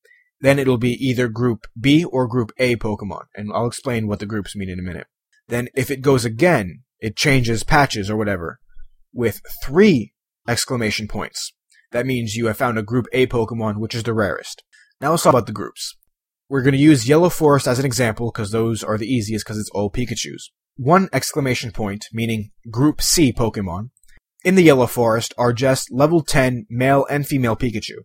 Then 0.40 0.58
it'll 0.58 0.76
be 0.76 0.92
either 0.92 1.28
group 1.28 1.66
B 1.80 2.04
or 2.04 2.26
group 2.26 2.52
A 2.58 2.76
Pokemon, 2.76 3.24
and 3.34 3.50
I'll 3.54 3.66
explain 3.66 4.06
what 4.06 4.18
the 4.18 4.26
groups 4.26 4.54
mean 4.54 4.68
in 4.68 4.78
a 4.78 4.82
minute. 4.82 5.06
Then 5.48 5.68
if 5.74 5.90
it 5.90 6.02
goes 6.02 6.24
again, 6.24 6.82
it 7.00 7.16
changes 7.16 7.62
patches 7.62 8.10
or 8.10 8.16
whatever, 8.16 8.58
with 9.12 9.40
three 9.64 10.12
exclamation 10.46 11.08
points. 11.08 11.54
That 11.92 12.06
means 12.06 12.34
you 12.34 12.46
have 12.46 12.58
found 12.58 12.78
a 12.78 12.82
Group 12.82 13.06
A 13.12 13.26
Pokemon, 13.26 13.78
which 13.78 13.94
is 13.94 14.02
the 14.02 14.12
rarest. 14.12 14.62
Now 15.00 15.10
let's 15.10 15.22
talk 15.22 15.32
about 15.32 15.46
the 15.46 15.52
groups. 15.52 15.96
We're 16.48 16.62
going 16.62 16.74
to 16.74 16.78
use 16.78 17.08
Yellow 17.08 17.28
Forest 17.28 17.66
as 17.66 17.80
an 17.80 17.84
example 17.84 18.30
because 18.30 18.52
those 18.52 18.84
are 18.84 18.96
the 18.96 19.12
easiest 19.12 19.44
because 19.44 19.58
it's 19.58 19.70
all 19.70 19.90
Pikachus. 19.90 20.50
One 20.76 21.08
exclamation 21.12 21.72
point, 21.72 22.06
meaning 22.12 22.50
Group 22.70 23.02
C 23.02 23.32
Pokemon, 23.32 23.90
in 24.44 24.54
the 24.54 24.62
Yellow 24.62 24.86
Forest 24.86 25.34
are 25.36 25.52
just 25.52 25.90
level 25.90 26.22
10 26.22 26.66
male 26.70 27.04
and 27.10 27.26
female 27.26 27.56
Pikachu. 27.56 28.04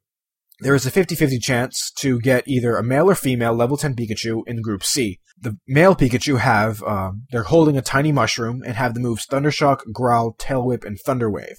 There 0.60 0.74
is 0.74 0.88
a 0.88 0.91
50-50 0.91 1.39
chance 1.39 1.91
to 2.00 2.19
get 2.19 2.48
either 2.48 2.77
a 2.77 2.83
male 2.83 3.12
or 3.12 3.15
female 3.15 3.53
level 3.53 3.77
10 3.77 3.95
Pikachu 3.95 4.41
in 4.48 4.63
Group 4.63 4.83
C. 4.83 5.19
The 5.39 5.60
male 5.67 5.95
Pikachu 5.95 6.39
have, 6.39 6.81
uh, 6.81 7.12
they're 7.31 7.43
holding 7.43 7.77
a 7.77 7.83
tiny 7.83 8.12
mushroom 8.12 8.63
and 8.65 8.75
have 8.75 8.95
the 8.95 9.00
moves 9.00 9.27
Thundershock, 9.27 9.81
Growl, 9.93 10.33
Tail 10.39 10.65
Whip, 10.65 10.83
and 10.83 10.98
Thunder 11.00 11.29
Wave. 11.29 11.57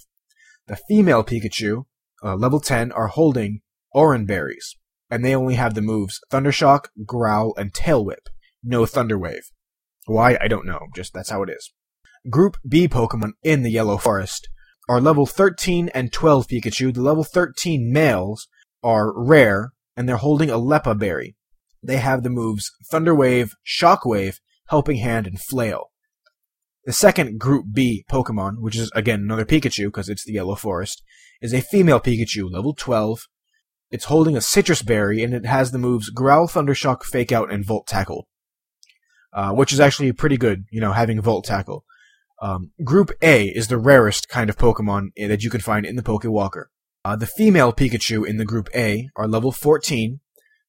The 0.67 0.81
female 0.89 1.23
Pikachu, 1.23 1.85
uh, 2.25 2.35
level 2.35 2.59
10, 2.59 2.91
are 2.91 3.07
holding 3.07 3.61
Oran 3.93 4.27
Berries 4.27 4.77
and 5.13 5.23
they 5.23 5.37
only 5.37 5.57
have 5.57 5.75
the 5.75 5.83
moves 5.83 6.19
Thundershock, 6.31 6.87
Growl, 7.05 7.53
and 7.59 7.75
Tail 7.75 8.03
Whip. 8.03 8.31
No 8.65 8.87
Thunder 8.87 9.19
Wave. 9.19 9.51
Why, 10.07 10.39
I 10.41 10.49
don't 10.49 10.65
know, 10.65 10.87
just 10.97 11.13
that's 11.13 11.29
how 11.29 11.43
it 11.43 11.51
is. 11.51 11.71
Group 12.31 12.57
B 12.67 12.89
Pokemon 12.89 13.33
in 13.43 13.63
the 13.63 13.71
Yellow 13.71 13.99
Forest 13.99 14.49
are 14.89 15.03
level 15.03 15.27
13 15.27 15.91
and 15.91 16.11
12 16.15 16.47
Pikachu. 16.49 16.95
The 16.95 17.03
level 17.03 17.25
13 17.25 17.93
males 17.93 18.49
are 18.83 19.13
rare, 19.15 19.73
and 19.99 20.09
they're 20.09 20.17
holding 20.17 20.49
a 20.49 20.57
Leppa 20.57 20.95
Berry. 20.99 21.37
They 21.83 21.99
have 21.99 22.23
the 22.23 22.31
moves 22.31 22.71
Thunder 22.91 23.15
Wave, 23.15 23.53
Shock 23.63 24.07
Wave, 24.07 24.41
Helping 24.69 24.97
Hand, 24.97 25.27
and 25.27 25.39
Flail. 25.39 25.91
The 26.87 26.93
second 26.95 27.39
Group 27.39 27.67
B 27.71 28.07
Pokemon, 28.11 28.61
which 28.61 28.79
is 28.79 28.91
again 28.95 29.21
another 29.21 29.45
Pikachu 29.45 29.89
because 29.89 30.09
it's 30.09 30.25
the 30.25 30.33
Yellow 30.33 30.55
Forest, 30.55 31.03
is 31.43 31.53
a 31.53 31.61
female 31.61 32.01
Pikachu, 32.01 32.51
level 32.51 32.75
12, 32.75 33.21
it's 33.93 34.07
holding 34.07 34.35
a 34.37 34.41
Sitrus 34.41 34.85
Berry, 34.85 35.23
and 35.23 35.35
it 35.35 35.47
has 35.47 35.71
the 35.71 35.79
moves 35.79 36.09
Growl, 36.09 36.49
Thundershock, 36.49 37.05
Fake 37.05 37.31
Out, 37.31 37.53
and 37.53 37.65
Volt 37.65 37.87
Tackle. 37.87 38.27
Uh, 39.33 39.53
which 39.53 39.73
is 39.73 39.81
actually 39.81 40.13
pretty 40.13 40.37
good, 40.37 40.65
you 40.71 40.81
know, 40.81 40.93
having 40.93 41.21
Volt 41.21 41.45
Tackle. 41.45 41.85
Um, 42.41 42.73
Group 42.85 43.13
A 43.23 43.47
is 43.47 43.69
the 43.69 43.79
rarest 43.79 44.29
kind 44.29 44.51
of 44.51 44.59
Pokemon 44.59 45.11
that 45.17 45.43
you 45.43 45.49
can 45.49 45.61
find 45.61 45.87
in 45.87 45.97
the 45.97 46.03
Pokewalker. 46.03 46.65
Uh, 47.05 47.17
the 47.17 47.27
female 47.27 47.73
Pikachu 47.73 48.27
in 48.27 48.37
the 48.37 48.45
Group 48.45 48.69
A 48.75 49.09
are 49.17 49.29
level 49.29 49.53
14. 49.53 50.21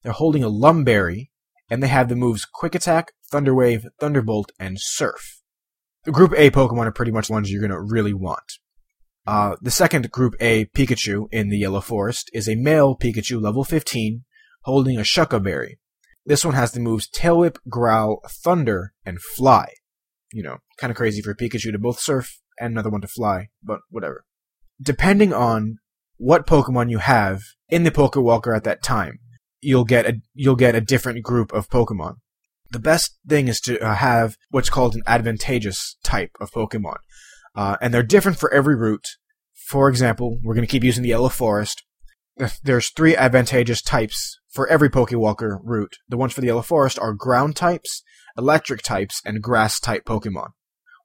They're 0.01 0.11
holding 0.11 0.43
a 0.43 0.49
Lum 0.49 0.83
Berry, 0.83 1.31
and 1.69 1.81
they 1.81 1.87
have 1.87 2.09
the 2.09 2.15
moves 2.15 2.45
Quick 2.45 2.75
Attack, 2.75 3.13
Thunder 3.29 3.53
Wave, 3.53 3.85
Thunderbolt, 3.99 4.51
and 4.59 4.77
Surf. 4.79 5.41
The 6.05 6.11
Group 6.11 6.33
A 6.37 6.51
Pokemon 6.51 6.85
are 6.85 6.91
pretty 6.91 7.11
much 7.11 7.27
the 7.27 7.33
ones 7.33 7.51
you're 7.51 7.61
going 7.61 7.71
to 7.71 7.81
really 7.81 8.13
want. 8.13 8.59
Uh, 9.25 9.55
the 9.61 9.71
second 9.71 10.11
Group 10.11 10.35
A 10.41 10.65
Pikachu 10.65 11.27
in 11.31 11.49
the 11.49 11.57
Yellow 11.57 11.81
Forest 11.81 12.29
is 12.33 12.49
a 12.49 12.55
male 12.55 12.95
Pikachu 12.95 13.41
level 13.41 13.63
15 13.63 14.23
holding 14.63 14.97
a 14.97 15.01
Shuca 15.01 15.41
Berry. 15.41 15.79
This 16.25 16.43
one 16.43 16.55
has 16.55 16.71
the 16.71 16.79
moves 16.79 17.07
Tail 17.07 17.39
Whip, 17.39 17.57
Growl, 17.69 18.21
Thunder, 18.29 18.93
and 19.05 19.21
Fly. 19.21 19.69
You 20.31 20.43
know, 20.43 20.57
kind 20.77 20.91
of 20.91 20.97
crazy 20.97 21.21
for 21.21 21.35
Pikachu 21.35 21.71
to 21.71 21.79
both 21.79 21.99
surf 21.99 22.39
and 22.59 22.73
another 22.73 22.89
one 22.89 23.01
to 23.01 23.07
fly, 23.07 23.49
but 23.61 23.79
whatever. 23.89 24.25
Depending 24.81 25.33
on 25.33 25.77
what 26.17 26.47
Pokemon 26.47 26.89
you 26.89 26.99
have 26.99 27.41
in 27.69 27.83
the 27.83 27.91
Pokewalker 27.91 28.55
at 28.55 28.63
that 28.63 28.83
time, 28.83 29.19
you'll 29.61 29.85
get 29.85 30.05
a 30.05 30.21
you'll 30.33 30.55
get 30.55 30.75
a 30.75 30.81
different 30.81 31.23
group 31.23 31.53
of 31.53 31.69
Pokemon. 31.69 32.15
The 32.71 32.79
best 32.79 33.17
thing 33.27 33.47
is 33.47 33.59
to 33.61 33.79
uh, 33.79 33.95
have 33.95 34.35
what's 34.49 34.69
called 34.69 34.95
an 34.95 35.03
advantageous 35.05 35.97
type 36.03 36.31
of 36.41 36.51
Pokemon. 36.51 36.97
Uh, 37.55 37.77
and 37.81 37.93
they're 37.93 38.03
different 38.03 38.37
for 38.37 38.53
every 38.53 38.75
route. 38.75 39.07
For 39.53 39.89
example, 39.89 40.39
we're 40.43 40.55
going 40.55 40.65
to 40.65 40.71
keep 40.71 40.83
using 40.83 41.03
the 41.03 41.09
Yellow 41.09 41.29
Forest. 41.29 41.83
There's 42.63 42.89
three 42.89 43.15
advantageous 43.15 43.81
types 43.81 44.39
for 44.49 44.67
every 44.67 44.89
Pokewalker 44.89 45.59
route. 45.63 45.97
The 46.09 46.17
ones 46.17 46.33
for 46.33 46.41
the 46.41 46.47
Yellow 46.47 46.61
Forest 46.61 46.99
are 46.99 47.13
ground 47.13 47.55
types, 47.55 48.03
electric 48.37 48.81
types, 48.81 49.21
and 49.23 49.41
grass 49.41 49.79
type 49.79 50.05
Pokemon. 50.05 50.49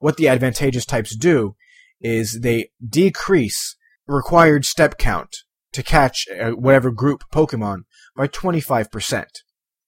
What 0.01 0.17
the 0.17 0.29
advantageous 0.29 0.87
types 0.87 1.17
do 1.17 1.57
is 2.01 2.41
they 2.41 2.71
decrease 2.87 3.77
required 4.07 4.65
step 4.65 4.97
count 4.97 5.37
to 5.73 5.83
catch 5.83 6.27
uh, 6.41 6.51
whatever 6.51 6.91
group 6.91 7.25
Pokemon 7.33 7.81
by 8.17 8.27
25%. 8.29 9.27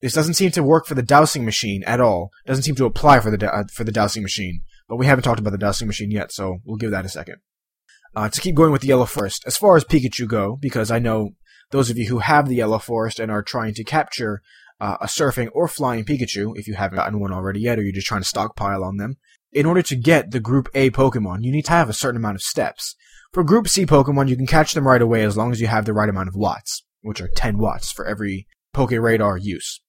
This 0.00 0.14
doesn't 0.14 0.34
seem 0.34 0.50
to 0.52 0.62
work 0.62 0.86
for 0.86 0.94
the 0.94 1.02
dowsing 1.02 1.44
machine 1.44 1.82
at 1.86 2.00
all. 2.00 2.30
Doesn't 2.46 2.64
seem 2.64 2.74
to 2.76 2.86
apply 2.86 3.20
for 3.20 3.34
the 3.34 3.52
uh, 3.52 3.64
for 3.72 3.84
the 3.84 3.92
dowsing 3.92 4.22
machine. 4.22 4.62
But 4.90 4.96
we 4.96 5.06
haven't 5.06 5.22
talked 5.22 5.38
about 5.38 5.52
the 5.52 5.58
dowsing 5.58 5.86
machine 5.86 6.10
yet, 6.10 6.32
so 6.32 6.58
we'll 6.64 6.76
give 6.76 6.90
that 6.90 7.04
a 7.04 7.08
second. 7.08 7.36
Uh, 8.16 8.28
to 8.28 8.40
keep 8.40 8.56
going 8.56 8.72
with 8.72 8.82
the 8.82 8.88
Yellow 8.88 9.06
Forest, 9.06 9.44
as 9.46 9.56
far 9.56 9.76
as 9.76 9.84
Pikachu 9.84 10.26
go, 10.26 10.58
because 10.60 10.90
I 10.90 10.98
know 10.98 11.30
those 11.70 11.90
of 11.90 11.96
you 11.96 12.08
who 12.08 12.18
have 12.18 12.48
the 12.48 12.56
Yellow 12.56 12.80
Forest 12.80 13.20
and 13.20 13.30
are 13.30 13.40
trying 13.40 13.72
to 13.74 13.84
capture 13.84 14.42
uh, 14.80 14.96
a 15.00 15.06
surfing 15.06 15.48
or 15.54 15.68
flying 15.68 16.04
Pikachu, 16.04 16.58
if 16.58 16.66
you 16.66 16.74
haven't 16.74 16.96
gotten 16.96 17.20
one 17.20 17.32
already 17.32 17.60
yet, 17.60 17.78
or 17.78 17.82
you're 17.82 17.92
just 17.92 18.08
trying 18.08 18.22
to 18.22 18.28
stockpile 18.28 18.82
on 18.82 18.96
them, 18.96 19.16
in 19.52 19.64
order 19.64 19.80
to 19.80 19.94
get 19.94 20.32
the 20.32 20.40
Group 20.40 20.68
A 20.74 20.90
Pokemon, 20.90 21.44
you 21.44 21.52
need 21.52 21.66
to 21.66 21.72
have 21.72 21.88
a 21.88 21.92
certain 21.92 22.16
amount 22.16 22.34
of 22.34 22.42
steps. 22.42 22.96
For 23.32 23.44
Group 23.44 23.68
C 23.68 23.86
Pokemon, 23.86 24.28
you 24.28 24.36
can 24.36 24.48
catch 24.48 24.72
them 24.72 24.88
right 24.88 25.00
away 25.00 25.22
as 25.22 25.36
long 25.36 25.52
as 25.52 25.60
you 25.60 25.68
have 25.68 25.84
the 25.84 25.92
right 25.92 26.08
amount 26.08 26.28
of 26.28 26.34
watts, 26.34 26.82
which 27.02 27.20
are 27.20 27.28
10 27.28 27.58
watts 27.58 27.92
for 27.92 28.06
every 28.06 28.48
Poke 28.72 28.90
Radar 28.90 29.38
use. 29.38 29.80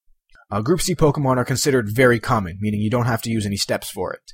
Uh, 0.51 0.61
Group 0.61 0.79
C 0.79 0.93
Pokemon 0.93 1.37
are 1.37 1.45
considered 1.45 1.89
very 1.89 2.19
common, 2.19 2.59
meaning 2.61 2.81
you 2.81 2.91
don't 2.91 3.07
have 3.07 3.23
to 3.23 3.31
use 3.31 3.47
any 3.47 3.57
steps 3.57 3.89
for 3.89 4.13
it. 4.13 4.33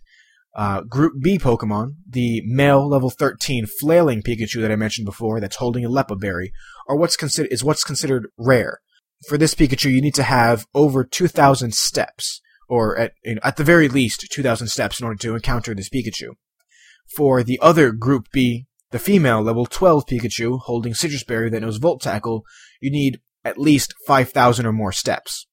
Uh, 0.57 0.81
Group 0.81 1.13
B 1.21 1.37
Pokemon, 1.37 1.97
the 2.09 2.41
male 2.47 2.89
level 2.89 3.11
13 3.11 3.67
flailing 3.79 4.23
Pikachu 4.23 4.59
that 4.61 4.71
I 4.71 4.75
mentioned 4.75 5.05
before 5.05 5.39
that's 5.39 5.57
holding 5.57 5.85
a 5.85 5.89
Leppa 5.89 6.15
Berry, 6.15 6.51
are 6.89 6.97
what's 6.97 7.15
considered, 7.15 7.53
is 7.53 7.63
what's 7.63 7.83
considered 7.83 8.25
rare. 8.39 8.79
For 9.27 9.37
this 9.37 9.53
Pikachu, 9.53 9.91
you 9.91 10.01
need 10.01 10.15
to 10.15 10.23
have 10.23 10.65
over 10.73 11.03
2,000 11.03 11.75
steps, 11.75 12.41
or 12.67 12.97
at, 12.97 13.13
at 13.43 13.57
the 13.57 13.63
very 13.63 13.87
least 13.87 14.25
2,000 14.31 14.67
steps 14.67 14.99
in 14.99 15.05
order 15.05 15.17
to 15.19 15.35
encounter 15.35 15.75
this 15.75 15.89
Pikachu. 15.89 16.31
For 17.15 17.43
the 17.43 17.59
other 17.61 17.91
Group 17.91 18.25
B, 18.33 18.65
the 18.89 18.99
female 18.99 19.43
level 19.43 19.67
12 19.67 20.07
Pikachu 20.07 20.59
holding 20.61 20.93
Sitrus 20.93 21.25
Berry 21.25 21.51
that 21.51 21.61
knows 21.61 21.77
Volt 21.77 22.01
Tackle, 22.01 22.43
you 22.81 22.89
need 22.89 23.19
at 23.45 23.59
least 23.59 23.93
5,000 24.07 24.65
or 24.65 24.73
more 24.73 24.91
steps. 24.91 25.45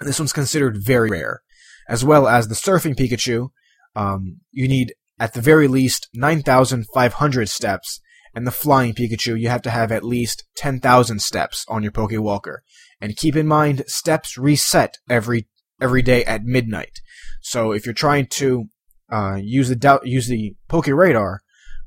And 0.00 0.08
this 0.08 0.18
one's 0.18 0.32
considered 0.32 0.78
very 0.82 1.10
rare. 1.10 1.42
As 1.86 2.02
well 2.02 2.26
as 2.26 2.48
the 2.48 2.54
Surfing 2.54 2.96
Pikachu, 2.96 3.50
um, 3.96 4.40
you 4.52 4.68
need 4.68 4.94
at 5.18 5.32
the 5.32 5.40
very 5.40 5.66
least 5.66 6.08
9,500 6.14 7.48
steps, 7.48 8.00
and 8.34 8.46
the 8.46 8.50
flying 8.50 8.92
Pikachu, 8.92 9.40
you 9.40 9.48
have 9.48 9.62
to 9.62 9.70
have 9.70 9.90
at 9.90 10.04
least 10.04 10.44
10,000 10.56 11.20
steps 11.20 11.64
on 11.68 11.82
your 11.82 11.90
Pokewalker. 11.90 12.58
And 13.00 13.16
keep 13.16 13.34
in 13.34 13.46
mind, 13.46 13.84
steps 13.86 14.36
reset 14.36 14.98
every 15.08 15.48
every 15.80 16.02
day 16.02 16.24
at 16.24 16.44
midnight. 16.44 17.00
So 17.40 17.72
if 17.72 17.86
you're 17.86 17.94
trying 17.94 18.26
to 18.32 18.66
uh, 19.10 19.38
use 19.42 19.68
the 19.68 20.00
use 20.04 20.28
the 20.28 20.54
Poke 20.68 20.86
Radar, 20.86 21.40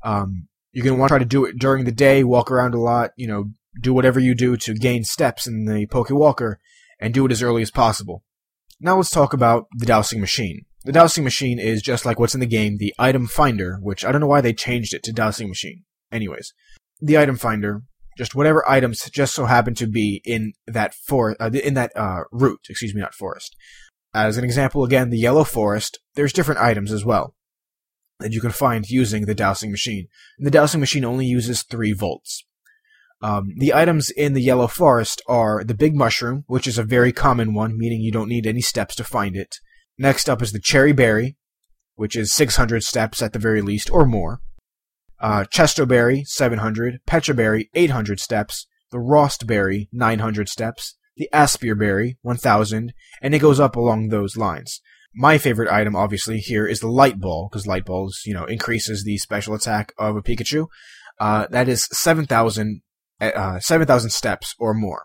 um, 0.04 0.48
you're 0.72 0.84
gonna 0.84 0.96
want 0.96 1.08
to 1.08 1.12
try 1.12 1.18
to 1.18 1.24
do 1.24 1.44
it 1.44 1.58
during 1.58 1.84
the 1.84 1.92
day, 1.92 2.24
walk 2.24 2.50
around 2.50 2.74
a 2.74 2.80
lot, 2.80 3.10
you 3.16 3.28
know, 3.28 3.50
do 3.80 3.92
whatever 3.92 4.18
you 4.18 4.34
do 4.34 4.56
to 4.56 4.74
gain 4.74 5.04
steps 5.04 5.46
in 5.46 5.66
the 5.66 5.86
Pokewalker, 5.86 6.56
and 7.00 7.14
do 7.14 7.26
it 7.26 7.32
as 7.32 7.42
early 7.42 7.62
as 7.62 7.70
possible. 7.70 8.24
Now 8.80 8.96
let's 8.96 9.10
talk 9.10 9.32
about 9.32 9.66
the 9.76 9.86
dowsing 9.86 10.20
machine. 10.20 10.64
The 10.84 10.92
dowsing 10.92 11.24
machine 11.24 11.58
is 11.58 11.82
just 11.82 12.06
like 12.06 12.18
what's 12.18 12.34
in 12.34 12.40
the 12.40 12.46
game, 12.46 12.78
the 12.78 12.94
item 12.98 13.26
finder, 13.26 13.78
which 13.82 14.04
I 14.04 14.12
don't 14.12 14.20
know 14.20 14.26
why 14.26 14.40
they 14.40 14.54
changed 14.54 14.94
it 14.94 15.02
to 15.04 15.12
dowsing 15.12 15.48
machine. 15.48 15.84
Anyways, 16.10 16.54
the 17.00 17.18
item 17.18 17.36
finder, 17.36 17.82
just 18.16 18.34
whatever 18.34 18.68
items 18.68 19.08
just 19.10 19.34
so 19.34 19.44
happen 19.44 19.74
to 19.74 19.86
be 19.86 20.22
in 20.24 20.52
that 20.66 20.94
for 20.94 21.36
uh, 21.40 21.50
in 21.50 21.74
that 21.74 21.92
uh. 21.94 22.22
Excuse 22.68 22.94
me, 22.94 23.00
not 23.00 23.14
forest. 23.14 23.54
As 24.14 24.36
an 24.36 24.44
example, 24.44 24.84
again, 24.84 25.10
the 25.10 25.18
yellow 25.18 25.44
forest. 25.44 25.98
There's 26.14 26.32
different 26.32 26.60
items 26.60 26.92
as 26.92 27.04
well 27.04 27.34
that 28.18 28.32
you 28.32 28.40
can 28.40 28.50
find 28.50 28.88
using 28.88 29.26
the 29.26 29.34
dowsing 29.34 29.70
machine. 29.70 30.08
And 30.38 30.46
the 30.46 30.50
dowsing 30.50 30.80
machine 30.80 31.04
only 31.04 31.26
uses 31.26 31.62
three 31.62 31.92
volts. 31.92 32.44
Um, 33.22 33.54
the 33.58 33.74
items 33.74 34.10
in 34.10 34.32
the 34.32 34.42
yellow 34.42 34.66
forest 34.66 35.20
are 35.26 35.62
the 35.62 35.74
big 35.74 35.94
mushroom, 35.94 36.44
which 36.46 36.66
is 36.66 36.78
a 36.78 36.84
very 36.84 37.12
common 37.12 37.54
one, 37.54 37.76
meaning 37.76 38.00
you 38.00 38.12
don't 38.12 38.28
need 38.28 38.46
any 38.46 38.62
steps 38.62 38.94
to 38.96 39.04
find 39.04 39.36
it. 39.36 39.56
Next 40.00 40.30
up 40.30 40.40
is 40.40 40.52
the 40.52 40.58
Cheri 40.58 40.96
berry, 40.96 41.36
which 41.94 42.16
is 42.16 42.32
600 42.32 42.82
steps 42.82 43.20
at 43.20 43.34
the 43.34 43.38
very 43.38 43.60
least 43.60 43.90
or 43.90 44.06
more. 44.06 44.40
Uh, 45.20 45.44
Chesto 45.44 45.86
berry, 45.86 46.24
700. 46.24 47.00
Pecha 47.06 47.36
berry, 47.36 47.68
800 47.74 48.18
steps. 48.18 48.66
The 48.90 48.98
Rawst 48.98 49.46
berry, 49.46 49.90
900 49.92 50.48
steps. 50.48 50.96
The 51.18 51.28
Aspear 51.34 51.78
berry, 51.78 52.16
1000. 52.22 52.94
And 53.20 53.34
it 53.34 53.40
goes 53.40 53.60
up 53.60 53.76
along 53.76 54.08
those 54.08 54.38
lines. 54.38 54.80
My 55.14 55.36
favorite 55.36 55.70
item, 55.70 55.94
obviously, 55.94 56.38
here 56.38 56.66
is 56.66 56.80
the 56.80 56.88
light 56.88 57.20
ball, 57.20 57.50
because 57.52 57.66
light 57.66 57.84
balls, 57.84 58.22
you 58.24 58.32
know, 58.32 58.46
increases 58.46 59.04
the 59.04 59.18
special 59.18 59.52
attack 59.52 59.92
of 59.98 60.16
a 60.16 60.22
Pikachu. 60.22 60.68
Uh, 61.20 61.46
that 61.50 61.68
is 61.68 61.86
7,000, 61.92 62.80
uh, 63.20 63.60
7,000 63.60 64.08
steps 64.08 64.54
or 64.58 64.72
more. 64.72 65.04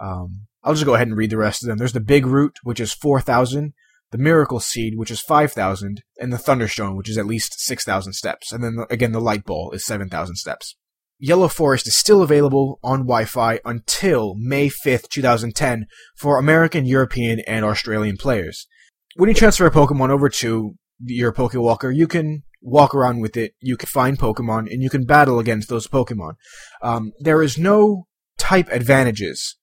Um, 0.00 0.46
I'll 0.62 0.74
just 0.74 0.86
go 0.86 0.94
ahead 0.94 1.08
and 1.08 1.16
read 1.16 1.30
the 1.30 1.36
rest 1.36 1.64
of 1.64 1.68
them. 1.68 1.78
There's 1.78 1.94
the 1.94 1.98
big 1.98 2.26
root, 2.26 2.60
which 2.62 2.78
is 2.78 2.92
4,000. 2.92 3.74
The 4.14 4.22
Miracle 4.22 4.60
Seed, 4.60 4.96
which 4.96 5.10
is 5.10 5.20
5,000, 5.20 6.00
and 6.20 6.32
the 6.32 6.38
Thunderstone, 6.38 6.96
which 6.96 7.10
is 7.10 7.18
at 7.18 7.26
least 7.26 7.58
6,000 7.58 8.12
steps. 8.12 8.52
And 8.52 8.62
then 8.62 8.86
again, 8.88 9.10
the 9.10 9.20
Light 9.20 9.44
Ball 9.44 9.72
is 9.72 9.84
7,000 9.84 10.36
steps. 10.36 10.76
Yellow 11.18 11.48
Forest 11.48 11.88
is 11.88 11.96
still 11.96 12.22
available 12.22 12.78
on 12.84 13.00
Wi-Fi 13.00 13.58
until 13.64 14.36
May 14.38 14.68
5th, 14.68 15.08
2010 15.08 15.86
for 16.16 16.38
American, 16.38 16.86
European, 16.86 17.40
and 17.40 17.64
Australian 17.64 18.16
players. 18.16 18.68
When 19.16 19.28
you 19.28 19.34
transfer 19.34 19.66
a 19.66 19.72
Pokemon 19.72 20.10
over 20.10 20.28
to 20.28 20.76
your 21.00 21.32
Pokewalker, 21.32 21.92
you 21.92 22.06
can 22.06 22.44
walk 22.62 22.94
around 22.94 23.18
with 23.18 23.36
it, 23.36 23.54
you 23.60 23.76
can 23.76 23.88
find 23.88 24.16
Pokemon, 24.16 24.72
and 24.72 24.80
you 24.80 24.90
can 24.90 25.06
battle 25.06 25.40
against 25.40 25.68
those 25.68 25.88
Pokemon. 25.88 26.34
Um, 26.80 27.10
there 27.18 27.42
is 27.42 27.58
no 27.58 28.06
type 28.38 28.68
advantages 28.70 29.56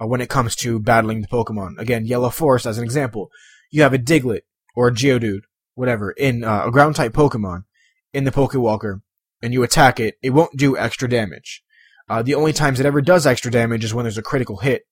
uh, 0.00 0.06
when 0.06 0.20
it 0.20 0.28
comes 0.28 0.54
to 0.56 0.78
battling 0.78 1.22
the 1.22 1.26
Pokemon. 1.26 1.76
Again, 1.78 2.06
Yellow 2.06 2.30
Forest 2.30 2.66
as 2.66 2.78
an 2.78 2.84
example. 2.84 3.30
You 3.70 3.82
have 3.82 3.94
a 3.94 3.98
Diglett 3.98 4.42
or 4.74 4.88
a 4.88 4.92
Geodude, 4.92 5.42
whatever, 5.74 6.12
in 6.12 6.44
uh, 6.44 6.64
a 6.66 6.70
ground 6.70 6.96
type 6.96 7.12
Pokemon 7.12 7.64
in 8.12 8.24
the 8.24 8.30
Pokewalker, 8.30 9.02
and 9.42 9.52
you 9.52 9.62
attack 9.62 10.00
it, 10.00 10.16
it 10.22 10.30
won't 10.30 10.56
do 10.56 10.76
extra 10.76 11.08
damage. 11.08 11.62
Uh, 12.08 12.22
the 12.22 12.34
only 12.34 12.52
times 12.52 12.78
it 12.78 12.86
ever 12.86 13.00
does 13.00 13.26
extra 13.26 13.50
damage 13.50 13.84
is 13.84 13.92
when 13.92 14.04
there's 14.04 14.18
a 14.18 14.22
critical 14.22 14.58
hit. 14.58 14.82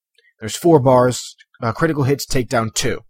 There's 0.41 0.57
four 0.57 0.81
bars, 0.81 1.37
uh, 1.63 1.73
critical 1.73 2.05
hits 2.05 2.27
take 2.27 2.49
down 2.49 2.71
two. 2.75 3.01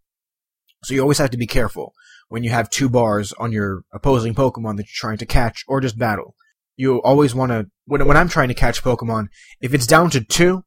So 0.84 0.94
you 0.94 1.00
always 1.00 1.18
have 1.18 1.30
to 1.30 1.38
be 1.38 1.46
careful 1.46 1.94
when 2.28 2.44
you 2.44 2.50
have 2.50 2.68
two 2.68 2.88
bars 2.88 3.32
on 3.34 3.52
your 3.52 3.84
opposing 3.92 4.34
Pokemon 4.34 4.76
that 4.76 4.82
you're 4.82 4.94
trying 4.94 5.18
to 5.18 5.26
catch 5.26 5.64
or 5.66 5.80
just 5.80 5.98
battle. 5.98 6.34
You 6.76 7.00
always 7.02 7.34
want 7.34 7.52
to, 7.52 7.66
when, 7.86 8.06
when 8.06 8.16
I'm 8.16 8.28
trying 8.28 8.48
to 8.48 8.54
catch 8.54 8.82
Pokemon, 8.82 9.28
if 9.60 9.72
it's 9.72 9.86
down 9.86 10.10
to 10.10 10.20
two, 10.22 10.64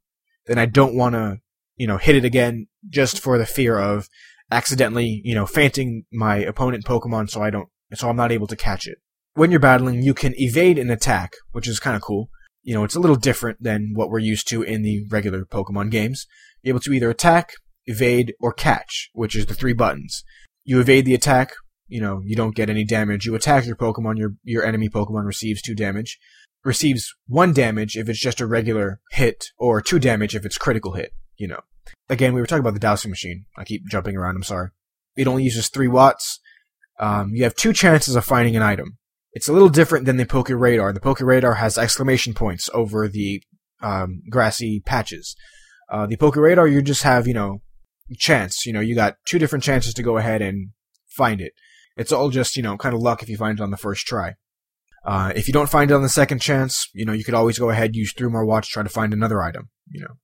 then 0.48 0.58
I 0.58 0.66
don't 0.66 0.96
want 0.96 1.13
to, 1.13 1.38
you 1.75 1.86
know, 1.86 1.98
hit 1.98 2.16
it 2.16 2.25
again 2.25 2.68
just 2.89 3.20
for 3.20 3.38
the 3.38 3.46
fear 3.46 3.77
of 3.77 4.10
accidentally, 4.51 5.22
you 5.24 5.36
know, 5.36 5.46
fainting 5.46 6.06
my 6.12 6.38
opponent 6.38 6.86
Pokemon 6.86 7.30
so 7.30 7.42
I 7.42 7.50
don't, 7.50 7.70
so 7.94 8.10
I'm 8.10 8.16
not 8.16 8.32
able 8.32 8.48
to 8.48 8.56
catch 8.56 8.88
it. 8.88 8.98
When 9.34 9.51
you're 9.51 9.60
battling, 9.60 10.01
you 10.01 10.13
can 10.13 10.34
evade 10.38 10.80
an 10.80 10.89
attack, 10.89 11.34
which 11.51 11.68
is 11.68 11.80
kind 11.80 11.96
of 11.96 12.01
cool. 12.01 12.30
You 12.63 12.74
know, 12.74 12.84
it's 12.84 12.96
a 12.96 13.00
little 13.00 13.16
different 13.16 13.62
than 13.62 13.92
what 13.94 14.10
we're 14.10 14.20
used 14.20 14.48
to 14.50 14.62
in 14.62 14.82
the 14.82 15.06
regular 15.10 15.46
Pokemon 15.46 15.92
games. 15.92 16.25
You're 16.62 16.74
able 16.74 16.80
to 16.82 16.94
either 16.94 17.10
attack, 17.10 17.51
evade, 17.86 18.34
or 18.39 18.51
catch, 18.51 19.10
which 19.13 19.36
is 19.36 19.46
the 19.46 19.54
three 19.54 19.74
buttons. 19.74 20.24
You 20.63 20.80
evade 20.80 21.06
the 21.06 21.13
attack, 21.13 21.54
you 21.88 22.01
know, 22.01 22.22
you 22.25 22.36
don't 22.36 22.56
get 22.56 22.70
any 22.70 22.84
damage. 22.84 23.25
You 23.25 23.36
attack 23.36 23.66
your 23.66 23.75
Pokemon, 23.75 24.18
your, 24.18 24.34
your 24.44 24.66
enemy 24.66 24.89
Pokemon 24.89 25.25
receives 25.25 25.62
two 25.62 25.75
damage. 25.75 26.20
Receives 26.66 27.13
one 27.27 27.54
damage 27.54 27.96
if 27.96 28.10
it's 28.10 28.20
just 28.20 28.42
a 28.42 28.48
regular 28.48 29.00
hit, 29.12 29.46
or 29.58 29.82
two 29.82 30.00
damage 30.00 30.36
if 30.36 30.46
it's 30.46 30.58
critical 30.58 30.94
hit, 30.94 31.13
you 31.38 31.48
know. 31.48 31.62
Again, 32.10 32.34
we 32.34 32.41
were 32.41 32.48
talking 32.48 32.62
about 32.62 32.74
the 32.74 32.79
dowsing 32.79 33.12
machine. 33.12 33.46
I 33.58 33.63
keep 33.63 33.88
jumping 33.88 34.15
around, 34.15 34.36
I'm 34.36 34.44
sorry. 34.44 34.70
It 35.15 35.27
only 35.27 35.44
uses 35.44 35.70
three 35.70 35.88
watts. 35.88 36.39
Um, 37.00 37.32
you 37.34 37.44
have 37.44 37.56
two 37.56 37.74
chances 37.74 38.15
of 38.15 38.25
finding 38.25 38.56
an 38.56 38.63
item. 38.63 38.98
It's 39.34 39.48
a 39.48 39.53
little 39.53 39.70
different 39.70 40.05
than 40.05 40.18
the 40.18 40.25
Poke 40.25 40.50
Radar. 40.50 40.94
The 40.94 41.00
Poke 41.00 41.22
Radar 41.22 41.55
has 41.55 41.77
exclamation 41.77 42.33
points 42.33 42.70
over 42.74 43.07
the 43.07 43.44
um, 43.81 44.22
grassy 44.29 44.81
patches. 44.85 45.35
Uh, 45.90 46.07
the 46.07 46.18
Poke 46.18 46.35
Radar, 46.35 46.68
you 46.68 46.81
just 46.81 47.03
have, 47.03 47.27
you 47.27 47.33
know, 47.33 47.61
chance. 48.18 48.66
You 48.66 48.74
know, 48.74 48.79
you 48.79 48.96
got 48.96 49.18
two 49.25 49.40
different 49.40 49.64
chances 49.64 49.94
to 49.94 50.03
go 50.03 50.18
ahead 50.18 50.42
and 50.42 50.70
find 51.07 51.42
it. 51.42 51.53
It's 51.96 52.11
all 52.11 52.29
just, 52.29 52.55
you 52.55 52.64
know, 52.64 52.77
kind 52.77 52.96
of 52.96 53.01
luck 53.01 53.22
if 53.22 53.29
you 53.29 53.38
find 53.38 53.59
it 53.59 53.64
on 53.64 53.72
the 53.72 53.77
first 53.77 54.05
try. 54.05 54.35
Uh, 55.05 55.31
if 55.35 55.48
you 55.48 55.53
don't 55.53 55.70
find 55.70 55.90
it 55.90 55.94
on 55.94 56.03
the 56.03 56.09
second 56.09 56.40
chance, 56.40 56.90
you 56.94 57.05
know, 57.05 57.14
you 57.14 57.24
could 57.24 57.33
always 57.33 57.57
go 57.57 57.70
ahead, 57.70 57.96
use 57.96 58.14
three 58.14 58.29
more 58.29 58.46
watts, 58.46 58.68
try 58.68 58.83
to 58.83 58.90
find 58.90 59.14
another 59.14 59.42
item, 59.42 59.70
you 59.90 60.01
know. 60.01 60.16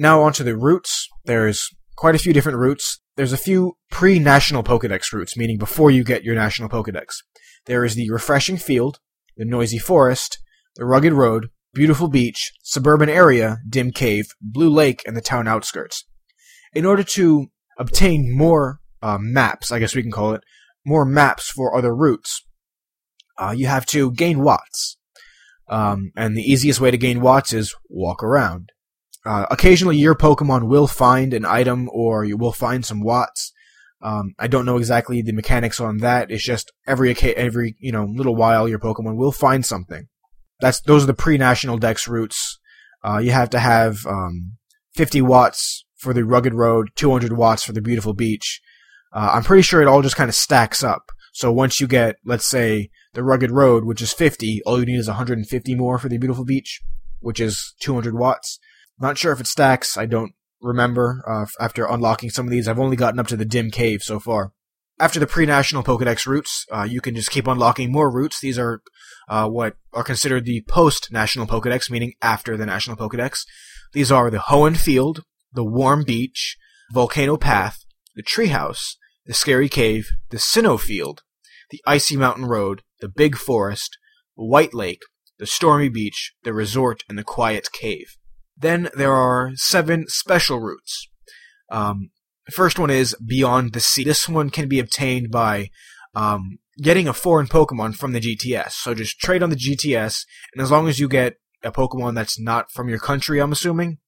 Now 0.00 0.22
onto 0.22 0.42
the 0.42 0.56
routes. 0.56 1.06
There's 1.26 1.68
quite 1.94 2.14
a 2.14 2.18
few 2.18 2.32
different 2.32 2.56
routes. 2.56 3.02
There's 3.16 3.34
a 3.34 3.36
few 3.36 3.76
pre-national 3.90 4.62
Pokedex 4.62 5.12
routes, 5.12 5.36
meaning 5.36 5.58
before 5.58 5.90
you 5.90 6.04
get 6.04 6.24
your 6.24 6.34
national 6.34 6.70
Pokedex. 6.70 7.16
There 7.66 7.84
is 7.84 7.96
the 7.96 8.10
refreshing 8.10 8.56
field, 8.56 8.98
the 9.36 9.44
noisy 9.44 9.76
forest, 9.76 10.38
the 10.76 10.86
rugged 10.86 11.12
road, 11.12 11.50
beautiful 11.74 12.08
beach, 12.08 12.50
suburban 12.62 13.10
area, 13.10 13.58
dim 13.68 13.90
cave, 13.90 14.28
blue 14.40 14.70
lake, 14.70 15.02
and 15.06 15.14
the 15.14 15.20
town 15.20 15.46
outskirts. 15.46 16.06
In 16.72 16.86
order 16.86 17.02
to 17.02 17.48
obtain 17.78 18.34
more 18.34 18.80
uh, 19.02 19.18
maps, 19.20 19.70
I 19.70 19.80
guess 19.80 19.94
we 19.94 20.00
can 20.00 20.10
call 20.10 20.32
it, 20.32 20.42
more 20.82 21.04
maps 21.04 21.50
for 21.50 21.76
other 21.76 21.94
routes, 21.94 22.46
uh, 23.36 23.54
you 23.54 23.66
have 23.66 23.84
to 23.86 24.12
gain 24.12 24.40
watts. 24.40 24.96
Um, 25.68 26.12
and 26.16 26.34
the 26.34 26.50
easiest 26.50 26.80
way 26.80 26.90
to 26.90 26.96
gain 26.96 27.20
watts 27.20 27.52
is 27.52 27.74
walk 27.90 28.22
around. 28.22 28.72
Uh, 29.24 29.46
occasionally, 29.50 29.96
your 29.96 30.14
Pokemon 30.14 30.68
will 30.68 30.86
find 30.86 31.34
an 31.34 31.44
item, 31.44 31.88
or 31.92 32.24
you 32.24 32.36
will 32.36 32.52
find 32.52 32.84
some 32.84 33.02
watts. 33.02 33.52
Um, 34.02 34.32
I 34.38 34.46
don't 34.46 34.64
know 34.64 34.78
exactly 34.78 35.20
the 35.20 35.32
mechanics 35.32 35.78
on 35.78 35.98
that. 35.98 36.30
It's 36.30 36.44
just 36.44 36.72
every 36.86 37.14
every 37.14 37.76
you 37.78 37.92
know 37.92 38.04
little 38.04 38.34
while 38.34 38.68
your 38.68 38.78
Pokemon 38.78 39.16
will 39.16 39.32
find 39.32 39.64
something. 39.64 40.08
That's 40.60 40.80
those 40.80 41.04
are 41.04 41.06
the 41.06 41.14
pre-national 41.14 41.78
Dex 41.78 42.08
routes. 42.08 42.58
Uh, 43.04 43.18
you 43.18 43.30
have 43.30 43.50
to 43.50 43.58
have 43.58 44.06
um, 44.06 44.56
50 44.94 45.22
watts 45.22 45.84
for 45.96 46.12
the 46.12 46.24
rugged 46.24 46.54
road, 46.54 46.90
200 46.96 47.32
watts 47.32 47.62
for 47.62 47.72
the 47.72 47.82
beautiful 47.82 48.14
beach. 48.14 48.60
Uh, 49.12 49.32
I'm 49.34 49.42
pretty 49.42 49.62
sure 49.62 49.80
it 49.80 49.88
all 49.88 50.02
just 50.02 50.16
kind 50.16 50.28
of 50.28 50.34
stacks 50.34 50.82
up. 50.82 51.10
So 51.32 51.52
once 51.52 51.80
you 51.80 51.86
get, 51.86 52.16
let's 52.24 52.46
say, 52.46 52.90
the 53.14 53.22
rugged 53.22 53.50
road, 53.50 53.84
which 53.84 54.02
is 54.02 54.12
50, 54.12 54.62
all 54.66 54.78
you 54.78 54.86
need 54.86 54.98
is 54.98 55.08
150 55.08 55.74
more 55.74 55.98
for 55.98 56.08
the 56.08 56.18
beautiful 56.18 56.44
beach, 56.44 56.80
which 57.20 57.40
is 57.40 57.74
200 57.80 58.14
watts. 58.14 58.58
Not 59.00 59.16
sure 59.16 59.32
if 59.32 59.40
it 59.40 59.46
stacks. 59.46 59.96
I 59.96 60.06
don't 60.06 60.32
remember. 60.60 61.24
Uh, 61.26 61.46
after 61.58 61.86
unlocking 61.86 62.30
some 62.30 62.46
of 62.46 62.50
these, 62.50 62.68
I've 62.68 62.78
only 62.78 62.96
gotten 62.96 63.18
up 63.18 63.28
to 63.28 63.36
the 63.36 63.44
dim 63.44 63.70
cave 63.70 64.02
so 64.02 64.20
far. 64.20 64.52
After 64.98 65.18
the 65.18 65.26
pre-national 65.26 65.82
Pokedex 65.82 66.26
routes, 66.26 66.66
uh, 66.70 66.82
you 66.82 67.00
can 67.00 67.14
just 67.14 67.30
keep 67.30 67.46
unlocking 67.46 67.90
more 67.90 68.10
routes. 68.10 68.38
These 68.38 68.58
are 68.58 68.82
uh, 69.30 69.48
what 69.48 69.76
are 69.94 70.04
considered 70.04 70.44
the 70.44 70.62
post-national 70.68 71.46
Pokedex, 71.46 71.90
meaning 71.90 72.12
after 72.20 72.58
the 72.58 72.66
national 72.66 72.98
Pokedex. 72.98 73.46
These 73.94 74.12
are 74.12 74.30
the 74.30 74.38
Hoenn 74.38 74.76
Field, 74.76 75.24
the 75.50 75.64
Warm 75.64 76.04
Beach, 76.04 76.58
Volcano 76.92 77.38
Path, 77.38 77.84
the 78.14 78.22
Treehouse, 78.22 78.96
the 79.24 79.32
Scary 79.32 79.70
Cave, 79.70 80.10
the 80.28 80.36
Sinnoh 80.36 80.78
Field, 80.78 81.22
the 81.70 81.80
Icy 81.86 82.18
Mountain 82.18 82.44
Road, 82.44 82.82
the 83.00 83.08
Big 83.08 83.36
Forest, 83.36 83.96
White 84.34 84.74
Lake, 84.74 85.02
the 85.38 85.46
Stormy 85.46 85.88
Beach, 85.88 86.34
the 86.42 86.52
Resort, 86.52 87.04
and 87.08 87.16
the 87.16 87.24
Quiet 87.24 87.72
Cave. 87.72 88.16
Then 88.60 88.90
there 88.94 89.12
are 89.12 89.52
seven 89.54 90.06
special 90.08 90.60
routes. 90.60 91.08
Um, 91.70 92.10
first 92.50 92.78
one 92.78 92.90
is 92.90 93.16
Beyond 93.24 93.72
the 93.72 93.80
Sea. 93.80 94.04
This 94.04 94.28
one 94.28 94.50
can 94.50 94.68
be 94.68 94.78
obtained 94.78 95.30
by 95.30 95.70
um, 96.14 96.58
getting 96.82 97.08
a 97.08 97.12
foreign 97.12 97.46
Pokemon 97.46 97.96
from 97.96 98.12
the 98.12 98.20
GTS. 98.20 98.72
So 98.72 98.94
just 98.94 99.18
trade 99.18 99.42
on 99.42 99.50
the 99.50 99.56
GTS, 99.56 100.24
and 100.52 100.62
as 100.62 100.70
long 100.70 100.88
as 100.88 100.98
you 100.98 101.08
get 101.08 101.36
a 101.62 101.72
Pokemon 101.72 102.14
that's 102.14 102.40
not 102.40 102.70
from 102.70 102.88
your 102.88 102.98
country, 102.98 103.40
I'm 103.40 103.52
assuming, 103.52 103.98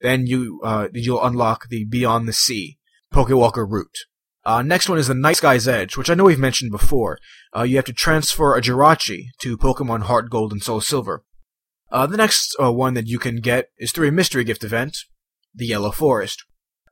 then 0.00 0.26
you 0.26 0.60
uh, 0.64 0.88
you'll 0.92 1.24
unlock 1.24 1.68
the 1.68 1.84
Beyond 1.84 2.26
the 2.26 2.32
Sea 2.32 2.78
Pokewalker 3.12 3.68
route. 3.68 3.98
Uh, 4.44 4.62
next 4.62 4.88
one 4.88 4.98
is 4.98 5.06
the 5.06 5.14
Night 5.14 5.36
Sky's 5.36 5.68
Edge, 5.68 5.96
which 5.96 6.10
I 6.10 6.14
know 6.14 6.24
we've 6.24 6.38
mentioned 6.38 6.72
before. 6.72 7.18
Uh, 7.56 7.62
you 7.62 7.76
have 7.76 7.84
to 7.84 7.92
transfer 7.92 8.56
a 8.56 8.60
Jirachi 8.60 9.26
to 9.38 9.56
Pokemon 9.56 10.02
Heart 10.02 10.30
Gold 10.30 10.50
and 10.50 10.62
Soul 10.62 10.80
Silver. 10.80 11.22
Uh, 11.92 12.06
the 12.06 12.16
next 12.16 12.56
uh, 12.58 12.72
one 12.72 12.94
that 12.94 13.06
you 13.06 13.18
can 13.18 13.36
get 13.36 13.68
is 13.76 13.92
through 13.92 14.08
a 14.08 14.12
mystery 14.12 14.44
gift 14.44 14.64
event, 14.64 14.96
the 15.54 15.66
Yellow 15.66 15.90
Forest. 15.90 16.42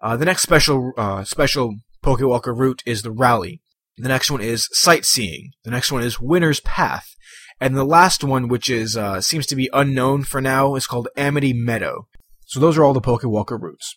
Uh, 0.03 0.15
the 0.15 0.27
next 0.27 0.43
special 0.43 0.93
uh, 0.99 1.25
special 1.25 1.77
Pokewalker 2.05 2.57
route 2.57 2.83
is 2.85 3.01
the 3.01 3.11
Rally. 3.11 3.63
The 3.97 4.09
next 4.09 4.31
one 4.31 4.43
is 4.43 4.69
Sightseeing. 4.73 5.53
The 5.65 5.71
next 5.71 5.91
one 5.91 6.03
is 6.03 6.21
Winner's 6.21 6.61
Path. 6.61 7.17
And 7.61 7.75
the 7.75 7.85
last 7.85 8.23
one, 8.23 8.49
which 8.49 8.69
is 8.69 8.97
uh, 8.97 9.23
seems 9.23 9.47
to 9.47 9.57
be 9.57 9.71
unknown 9.73 10.25
for 10.25 10.41
now, 10.41 10.75
is 10.75 10.87
called 10.87 11.09
Amity 11.17 11.55
Meadow. 11.55 12.07
So 12.47 12.61
those 12.61 12.77
are 12.77 12.85
all 12.85 12.95
the 12.95 13.01
Pokewalker 13.01 13.61
routes. 13.61 13.97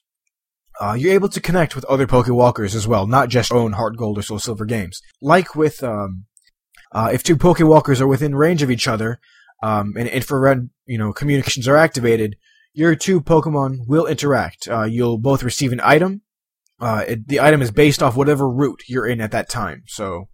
Uh, 0.80 0.94
you're 0.98 1.14
able 1.14 1.30
to 1.30 1.42
connect 1.42 1.76
with 1.76 1.86
other 1.86 2.08
Pokewalkers 2.08 2.76
as 2.76 2.88
well, 2.88 3.08
not 3.08 3.30
just 3.30 3.52
own 3.52 3.74
Heart 3.74 3.98
Gold 3.98 4.18
or 4.18 4.22
Soul 4.22 4.40
Silver 4.40 4.66
games. 4.66 5.02
Like 5.22 5.56
with, 5.56 5.84
um, 5.84 6.26
uh, 6.92 7.12
if 7.14 7.24
two 7.24 7.38
Pokewalkers 7.38 8.02
are 8.02 8.08
within 8.08 8.36
range 8.36 8.62
of 8.62 8.72
each 8.72 8.88
other, 8.88 9.20
um, 9.64 9.94
and 9.98 10.10
infrared, 10.10 10.70
you 10.86 10.98
know, 10.98 11.14
communications 11.14 11.70
are 11.70 11.78
activated, 11.78 12.36
your 12.74 12.96
two 12.96 13.22
Pokemon 13.22 13.88
will 13.88 14.06
interact. 14.06 14.68
Uh, 14.68 14.84
you'll 14.84 15.18
both 15.18 15.42
receive 15.42 15.72
an 15.72 15.80
item. 15.82 16.22
Uh, 16.82 17.06
it, 17.08 17.28
the 17.30 17.40
item 17.40 17.62
is 17.62 17.72
based 17.72 18.04
off 18.04 18.18
whatever 18.18 18.50
route 18.50 18.82
you're 18.90 19.08
in 19.08 19.22
at 19.22 19.32
that 19.32 19.48
time. 19.48 19.84
So, 19.88 20.28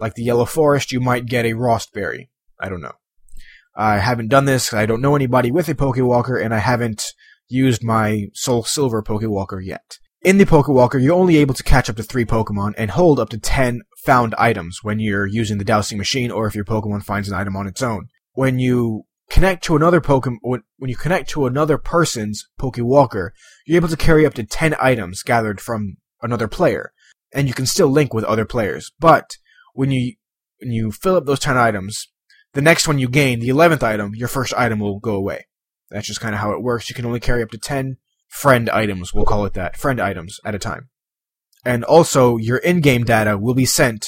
like 0.00 0.14
the 0.14 0.24
Yellow 0.24 0.46
Forest, 0.46 0.90
you 0.90 0.98
might 0.98 1.26
get 1.26 1.46
a 1.46 1.52
Rawstberry. 1.52 2.28
I 2.58 2.68
don't 2.68 2.80
know. 2.80 2.94
I 3.76 3.98
haven't 3.98 4.28
done 4.28 4.46
this. 4.46 4.74
I 4.74 4.84
don't 4.84 5.00
know 5.00 5.14
anybody 5.14 5.52
with 5.52 5.68
a 5.68 5.74
Pokewalker, 5.74 6.44
and 6.44 6.52
I 6.52 6.58
haven't 6.58 7.04
used 7.46 7.84
my 7.84 8.24
Soul 8.34 8.64
Silver 8.64 9.00
Pokewalker 9.00 9.64
yet. 9.64 9.98
In 10.22 10.38
the 10.38 10.44
Pokewalker, 10.44 11.00
you're 11.00 11.14
only 11.14 11.36
able 11.36 11.54
to 11.54 11.62
catch 11.62 11.88
up 11.88 11.96
to 11.96 12.02
three 12.02 12.24
Pokemon 12.24 12.74
and 12.76 12.90
hold 12.90 13.20
up 13.20 13.28
to 13.30 13.38
10 13.38 13.82
found 14.04 14.34
items 14.36 14.80
when 14.82 14.98
you're 14.98 15.26
using 15.26 15.58
the 15.58 15.64
dowsing 15.64 15.98
machine 15.98 16.32
or 16.32 16.48
if 16.48 16.56
your 16.56 16.64
Pokemon 16.64 17.04
finds 17.04 17.28
an 17.28 17.34
item 17.34 17.56
on 17.56 17.68
its 17.68 17.82
own 17.82 18.08
when 18.32 18.58
you 18.58 19.04
connect 19.30 19.64
to 19.64 19.76
another 19.76 20.00
Pokemon, 20.00 20.38
when, 20.42 20.62
when 20.78 20.90
you 20.90 20.96
connect 20.96 21.30
to 21.30 21.46
another 21.46 21.78
person's 21.78 22.44
Pokewalker, 22.60 23.30
you're 23.66 23.76
able 23.76 23.88
to 23.88 23.96
carry 23.96 24.26
up 24.26 24.34
to 24.34 24.44
10 24.44 24.74
items 24.80 25.22
gathered 25.22 25.60
from 25.60 25.96
another 26.22 26.48
player. 26.48 26.92
and 27.34 27.48
you 27.48 27.54
can 27.54 27.66
still 27.66 27.88
link 27.88 28.12
with 28.12 28.24
other 28.24 28.44
players. 28.44 28.92
But 28.98 29.30
when 29.74 29.90
you 29.90 30.14
when 30.60 30.70
you 30.70 30.92
fill 30.92 31.16
up 31.16 31.26
those 31.26 31.40
ten 31.40 31.56
items, 31.56 32.08
the 32.52 32.62
next 32.62 32.86
one 32.86 32.98
you 32.98 33.08
gain, 33.08 33.40
the 33.40 33.48
eleventh 33.48 33.82
item, 33.82 34.14
your 34.14 34.28
first 34.28 34.54
item 34.54 34.78
will 34.78 35.00
go 35.00 35.14
away. 35.14 35.46
That's 35.90 36.06
just 36.06 36.20
kind 36.20 36.34
of 36.34 36.40
how 36.40 36.52
it 36.52 36.62
works. 36.62 36.88
You 36.88 36.94
can 36.94 37.06
only 37.06 37.20
carry 37.20 37.42
up 37.42 37.50
to 37.50 37.58
ten 37.58 37.96
friend 38.28 38.70
items. 38.70 39.12
We'll 39.12 39.24
call 39.24 39.44
it 39.44 39.54
that, 39.54 39.76
friend 39.76 40.00
items 40.00 40.38
at 40.44 40.54
a 40.54 40.58
time. 40.58 40.88
And 41.64 41.84
also, 41.84 42.38
your 42.38 42.58
in-game 42.58 43.04
data 43.04 43.38
will 43.38 43.54
be 43.54 43.66
sent 43.66 44.06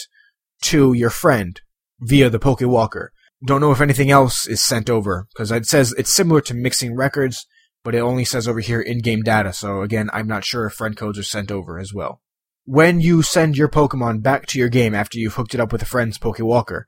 to 0.63 0.93
your 0.93 1.11
friend 1.11 1.61
via 2.01 2.29
the 2.29 2.41
Pokewalker. 2.41 3.09
Don't 3.47 3.61
know 3.61 3.73
if 3.73 3.81
anything 3.81 4.11
else 4.11 4.47
is 4.47 4.63
sent 4.63 4.89
over 4.89 5.27
because 5.33 5.51
it 5.51 5.67
says 5.67 5.95
it's 5.99 6.15
similar 6.15 6.41
to 6.43 6.55
mixing 6.55 6.97
records, 6.97 7.47
but 7.83 7.95
it 7.95 8.01
only 8.01 8.25
says 8.25 8.49
over 8.49 8.61
here 8.61 8.81
in-game 8.81 9.23
data. 9.23 9.53
So 9.53 9.83
again, 9.83 10.09
I'm 10.13 10.27
not 10.27 10.45
sure 10.45 10.67
if 10.67 10.75
friend 10.75 10.97
codes 10.97 11.19
are 11.19 11.25
sent 11.25 11.51
over 11.51 11.79
as 11.79 11.93
well. 11.93 12.21
When 12.65 13.01
you 13.01 13.23
send 13.23 13.59
your 13.59 13.69
Pokemon 13.69 14.23
back 14.23 14.47
to 14.47 14.59
your 14.59 14.71
game 14.71 14.95
after 14.95 15.19
you've 15.19 15.35
hooked 15.35 15.55
it 15.55 15.61
up 15.61 15.73
with 15.73 15.83
a 15.83 15.87
friend's 15.87 16.17
Pokewalker, 16.17 16.85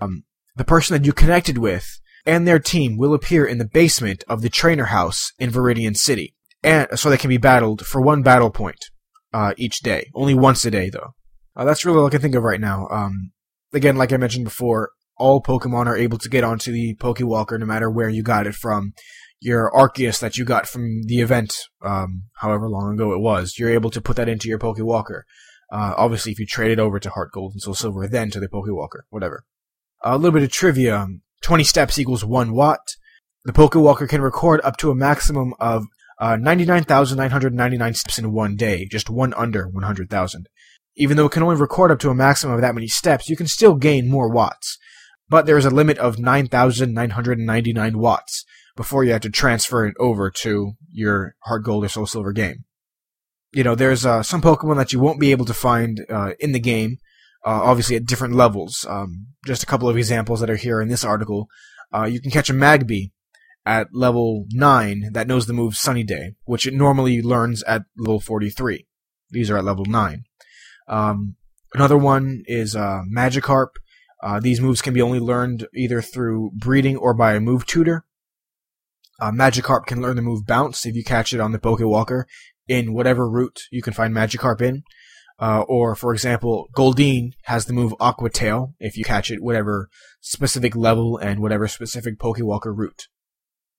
um, 0.00 0.24
the 0.56 0.64
person 0.64 0.94
that 0.94 1.06
you 1.06 1.12
connected 1.12 1.58
with 1.58 2.00
and 2.24 2.46
their 2.46 2.58
team 2.58 2.96
will 2.96 3.14
appear 3.14 3.46
in 3.46 3.58
the 3.58 3.64
basement 3.66 4.24
of 4.28 4.42
the 4.42 4.50
trainer 4.50 4.86
house 4.86 5.32
in 5.38 5.50
Viridian 5.50 5.96
City, 5.96 6.34
and 6.62 6.88
so 6.98 7.08
they 7.08 7.16
can 7.16 7.28
be 7.28 7.38
battled 7.38 7.86
for 7.86 8.00
one 8.00 8.22
battle 8.22 8.50
point 8.50 8.86
uh, 9.32 9.54
each 9.56 9.80
day. 9.80 10.10
Only 10.14 10.34
once 10.34 10.64
a 10.64 10.70
day, 10.70 10.90
though. 10.90 11.14
Uh, 11.56 11.64
that's 11.64 11.84
really 11.84 11.98
all 11.98 12.06
I 12.06 12.10
can 12.10 12.20
think 12.20 12.34
of 12.34 12.42
right 12.42 12.60
now. 12.60 12.86
Um, 12.90 13.32
again, 13.72 13.96
like 13.96 14.12
I 14.12 14.16
mentioned 14.16 14.44
before, 14.44 14.90
all 15.18 15.42
Pokemon 15.42 15.86
are 15.86 15.96
able 15.96 16.18
to 16.18 16.28
get 16.28 16.44
onto 16.44 16.72
the 16.72 16.94
Pokewalker 16.96 17.58
no 17.58 17.66
matter 17.66 17.90
where 17.90 18.08
you 18.08 18.22
got 18.22 18.46
it 18.46 18.54
from. 18.54 18.92
Your 19.40 19.70
Arceus 19.72 20.18
that 20.20 20.36
you 20.36 20.44
got 20.44 20.66
from 20.66 21.02
the 21.04 21.20
event, 21.20 21.54
um, 21.82 22.24
however 22.40 22.68
long 22.68 22.94
ago 22.94 23.12
it 23.12 23.20
was, 23.20 23.54
you're 23.56 23.70
able 23.70 23.90
to 23.90 24.00
put 24.00 24.16
that 24.16 24.28
into 24.28 24.48
your 24.48 24.58
Pokewalker. 24.58 25.22
Uh, 25.70 25.94
obviously, 25.96 26.32
if 26.32 26.40
you 26.40 26.46
trade 26.46 26.72
it 26.72 26.80
over 26.80 26.98
to 26.98 27.10
Heart 27.10 27.30
Gold 27.32 27.52
and 27.52 27.62
Soul 27.62 27.74
Silver, 27.74 28.08
then 28.08 28.30
to 28.30 28.40
the 28.40 28.48
Pokewalker, 28.48 29.02
whatever. 29.10 29.44
a 30.02 30.16
little 30.16 30.32
bit 30.32 30.42
of 30.42 30.50
trivia: 30.50 31.06
20 31.42 31.64
steps 31.64 31.98
equals 31.98 32.24
1 32.24 32.52
watt. 32.52 32.80
The 33.44 33.52
Pokewalker 33.52 34.08
can 34.08 34.22
record 34.22 34.60
up 34.64 34.76
to 34.78 34.90
a 34.90 34.94
maximum 34.94 35.54
of 35.60 35.84
uh, 36.18 36.36
99,999 36.36 37.94
steps 37.94 38.18
in 38.18 38.32
one 38.32 38.56
day, 38.56 38.86
just 38.90 39.08
one 39.08 39.32
under 39.34 39.68
100,000. 39.68 40.48
Even 40.96 41.16
though 41.16 41.26
it 41.26 41.32
can 41.32 41.44
only 41.44 41.56
record 41.56 41.92
up 41.92 42.00
to 42.00 42.10
a 42.10 42.14
maximum 42.14 42.54
of 42.54 42.60
that 42.60 42.74
many 42.74 42.88
steps, 42.88 43.28
you 43.28 43.36
can 43.36 43.46
still 43.46 43.76
gain 43.76 44.10
more 44.10 44.28
watts. 44.28 44.78
But 45.30 45.46
there 45.46 45.58
is 45.58 45.64
a 45.64 45.70
limit 45.70 45.98
of 45.98 46.18
9,999 46.18 47.98
watts 47.98 48.44
before 48.76 49.04
you 49.04 49.12
have 49.12 49.20
to 49.22 49.30
transfer 49.30 49.86
it 49.86 49.94
over 49.98 50.30
to 50.30 50.72
your 50.90 51.34
Heart 51.40 51.64
Gold 51.64 51.84
or 51.84 51.88
Soul 51.88 52.06
Silver 52.06 52.32
game. 52.32 52.64
You 53.52 53.64
know, 53.64 53.74
there's 53.74 54.06
uh, 54.06 54.22
some 54.22 54.40
Pokemon 54.40 54.76
that 54.76 54.92
you 54.92 55.00
won't 55.00 55.20
be 55.20 55.32
able 55.32 55.44
to 55.46 55.54
find 55.54 56.04
uh, 56.08 56.32
in 56.38 56.52
the 56.52 56.60
game, 56.60 56.98
uh, 57.44 57.60
obviously 57.62 57.96
at 57.96 58.06
different 58.06 58.34
levels. 58.34 58.86
Um, 58.88 59.28
just 59.46 59.62
a 59.62 59.66
couple 59.66 59.88
of 59.88 59.96
examples 59.96 60.40
that 60.40 60.50
are 60.50 60.56
here 60.56 60.80
in 60.80 60.88
this 60.88 61.04
article. 61.04 61.48
Uh, 61.92 62.04
you 62.04 62.20
can 62.20 62.30
catch 62.30 62.50
a 62.50 62.54
Magby 62.54 63.10
at 63.64 63.88
level 63.92 64.46
9 64.50 65.10
that 65.12 65.26
knows 65.26 65.46
the 65.46 65.52
move 65.52 65.76
Sunny 65.76 66.04
Day, 66.04 66.34
which 66.44 66.66
it 66.66 66.74
normally 66.74 67.20
learns 67.20 67.62
at 67.64 67.82
level 67.96 68.20
43. 68.20 68.86
These 69.30 69.50
are 69.50 69.58
at 69.58 69.64
level 69.64 69.84
9. 69.84 70.24
Um, 70.88 71.36
another 71.74 71.98
one 71.98 72.42
is 72.46 72.74
uh, 72.74 73.02
Magikarp. 73.14 73.70
Uh, 74.22 74.40
these 74.40 74.60
moves 74.60 74.82
can 74.82 74.94
be 74.94 75.02
only 75.02 75.20
learned 75.20 75.66
either 75.74 76.02
through 76.02 76.50
breeding 76.54 76.96
or 76.96 77.14
by 77.14 77.34
a 77.34 77.40
move 77.40 77.66
tutor. 77.66 78.04
Uh, 79.20 79.30
Magikarp 79.30 79.86
can 79.86 80.00
learn 80.00 80.16
the 80.16 80.22
move 80.22 80.46
Bounce 80.46 80.86
if 80.86 80.94
you 80.94 81.04
catch 81.04 81.32
it 81.32 81.40
on 81.40 81.52
the 81.52 81.58
Pokewalker 81.58 82.24
in 82.66 82.92
whatever 82.92 83.28
route 83.28 83.62
you 83.70 83.82
can 83.82 83.92
find 83.92 84.14
Magikarp 84.14 84.60
in. 84.60 84.82
Uh, 85.40 85.62
or, 85.68 85.94
for 85.94 86.12
example, 86.12 86.68
Goldeen 86.76 87.30
has 87.44 87.66
the 87.66 87.72
move 87.72 87.94
Aqua 88.00 88.28
Tail 88.28 88.74
if 88.80 88.96
you 88.96 89.04
catch 89.04 89.30
it 89.30 89.42
whatever 89.42 89.88
specific 90.20 90.74
level 90.74 91.16
and 91.16 91.40
whatever 91.40 91.68
specific 91.68 92.18
Pokewalker 92.18 92.76
route 92.76 93.06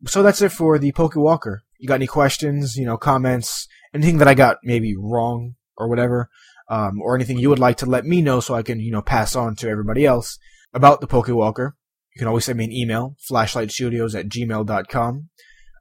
so 0.08 0.24
that's 0.24 0.42
it 0.42 0.52
for 0.52 0.80
the 0.80 0.92
Pokewalker. 0.92 1.60
You 1.78 1.88
got 1.88 1.96
any 1.96 2.08
questions, 2.08 2.76
you 2.76 2.86
know, 2.86 2.98
comments, 2.98 3.68
anything 3.94 4.18
that 4.20 4.28
I 4.28 4.34
got 4.34 4.58
maybe 4.64 4.96
wrong 4.98 5.56
or 5.78 5.88
whatever, 5.88 6.30
um, 6.70 7.02
or 7.02 7.16
anything 7.16 7.38
you 7.38 7.50
would 7.50 7.60
like 7.60 7.78
to 7.78 7.86
let 7.86 8.06
me 8.06 8.22
know 8.22 8.40
so 8.40 8.54
I 8.54 8.64
can, 8.64 8.80
you 8.80 8.92
know, 8.92 9.02
pass 9.02 9.36
on 9.36 9.56
to 9.58 9.70
everybody 9.70 10.06
else 10.06 10.38
about 10.74 11.02
the 11.02 11.08
Pokewalker, 11.08 11.72
you 12.16 12.20
can 12.20 12.28
always 12.28 12.46
send 12.46 12.58
me 12.58 12.66
an 12.66 12.72
email, 12.72 13.16
flashlightstudios 13.30 14.18
at 14.18 14.30
gmail.com. 14.30 15.30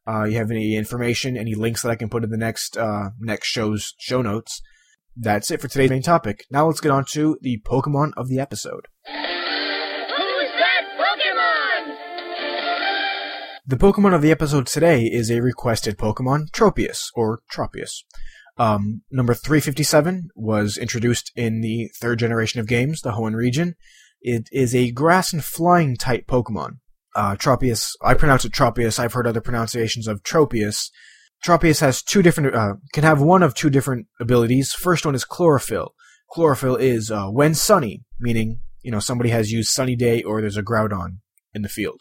Uh, 0.06 0.24
you 0.24 0.36
have 0.36 0.50
any 0.50 0.76
information, 0.76 1.36
any 1.36 1.54
links 1.54 1.82
that 1.82 1.90
I 1.90 1.96
can 1.96 2.08
put 2.08 2.24
in 2.24 2.30
the 2.30 2.38
next, 2.38 2.76
uh, 2.76 3.10
next 3.18 3.48
show's 3.48 3.94
show 3.98 4.22
notes. 4.22 4.62
That's 5.14 5.50
it 5.50 5.60
for 5.60 5.68
today's 5.68 5.90
main 5.90 6.02
topic. 6.02 6.44
Now 6.50 6.66
let's 6.66 6.80
get 6.80 6.92
on 6.92 7.04
to 7.12 7.36
the 7.42 7.60
Pokemon 7.66 8.12
of 8.16 8.28
the 8.28 8.38
episode. 8.38 8.86
The 13.66 13.76
Pokemon 13.76 14.14
of 14.14 14.22
the 14.22 14.30
episode 14.30 14.66
today 14.66 15.02
is 15.02 15.30
a 15.30 15.42
requested 15.42 15.98
Pokemon, 15.98 16.50
Tropius, 16.52 17.08
or 17.14 17.42
Tropius. 17.52 18.04
Um, 18.58 19.02
number 19.10 19.34
357 19.34 20.30
was 20.34 20.76
introduced 20.76 21.30
in 21.36 21.60
the 21.60 21.90
third 22.00 22.18
generation 22.18 22.60
of 22.60 22.66
games, 22.66 23.02
the 23.02 23.12
Hoenn 23.12 23.34
region. 23.34 23.76
It 24.20 24.48
is 24.50 24.74
a 24.74 24.90
grass 24.90 25.32
and 25.32 25.44
flying 25.44 25.96
type 25.96 26.26
Pokemon. 26.26 26.78
Uh, 27.14 27.36
Tropius, 27.36 27.92
I 28.02 28.14
pronounce 28.14 28.44
it 28.44 28.52
Tropius, 28.52 28.98
I've 28.98 29.12
heard 29.12 29.26
other 29.26 29.40
pronunciations 29.40 30.08
of 30.08 30.22
Tropius. 30.22 30.90
Tropius 31.44 31.80
has 31.80 32.02
two 32.02 32.20
different, 32.20 32.54
uh, 32.54 32.74
can 32.92 33.04
have 33.04 33.20
one 33.20 33.44
of 33.44 33.54
two 33.54 33.70
different 33.70 34.08
abilities. 34.20 34.72
First 34.72 35.06
one 35.06 35.14
is 35.14 35.24
Chlorophyll. 35.24 35.94
Chlorophyll 36.30 36.76
is, 36.76 37.10
uh, 37.10 37.28
when 37.28 37.54
sunny, 37.54 38.02
meaning, 38.18 38.60
you 38.82 38.90
know, 38.90 38.98
somebody 38.98 39.30
has 39.30 39.52
used 39.52 39.70
Sunny 39.70 39.94
Day 39.94 40.22
or 40.22 40.40
there's 40.40 40.56
a 40.56 40.62
Groudon 40.62 41.18
in 41.54 41.62
the 41.62 41.68
field. 41.68 42.00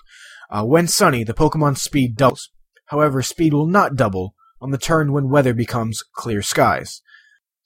Uh, 0.49 0.63
when 0.63 0.87
sunny, 0.87 1.23
the 1.23 1.33
Pokemon's 1.33 1.81
speed 1.81 2.15
doubles. 2.15 2.49
However, 2.87 3.21
speed 3.21 3.53
will 3.53 3.67
not 3.67 3.95
double 3.95 4.33
on 4.61 4.71
the 4.71 4.77
turn 4.77 5.11
when 5.11 5.29
weather 5.29 5.53
becomes 5.53 6.03
clear 6.13 6.41
skies. 6.41 7.01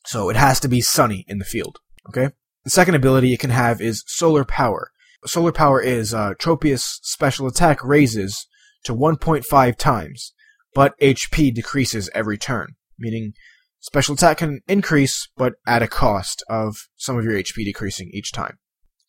So 0.05 0.29
it 0.29 0.35
has 0.35 0.59
to 0.61 0.67
be 0.67 0.81
sunny 0.81 1.25
in 1.27 1.37
the 1.37 1.45
field. 1.45 1.77
Okay? 2.09 2.29
The 2.63 2.69
second 2.69 2.95
ability 2.95 3.33
it 3.33 3.39
can 3.39 3.49
have 3.49 3.81
is 3.81 4.03
Solar 4.07 4.45
Power. 4.45 4.91
Solar 5.25 5.51
Power 5.51 5.81
is 5.81 6.13
uh, 6.13 6.33
Tropius' 6.39 6.99
special 7.03 7.47
attack 7.47 7.83
raises 7.83 8.47
to 8.85 8.95
1.5 8.95 9.75
times, 9.77 10.33
but 10.73 10.97
HP 10.99 11.53
decreases 11.53 12.09
every 12.13 12.37
turn, 12.37 12.75
meaning 12.97 13.33
special 13.79 14.15
attack 14.15 14.37
can 14.37 14.61
increase, 14.67 15.27
but 15.37 15.53
at 15.67 15.83
a 15.83 15.87
cost 15.87 16.43
of 16.49 16.75
some 16.97 17.17
of 17.17 17.23
your 17.23 17.33
HP 17.33 17.63
decreasing 17.65 18.09
each 18.13 18.31
time, 18.31 18.57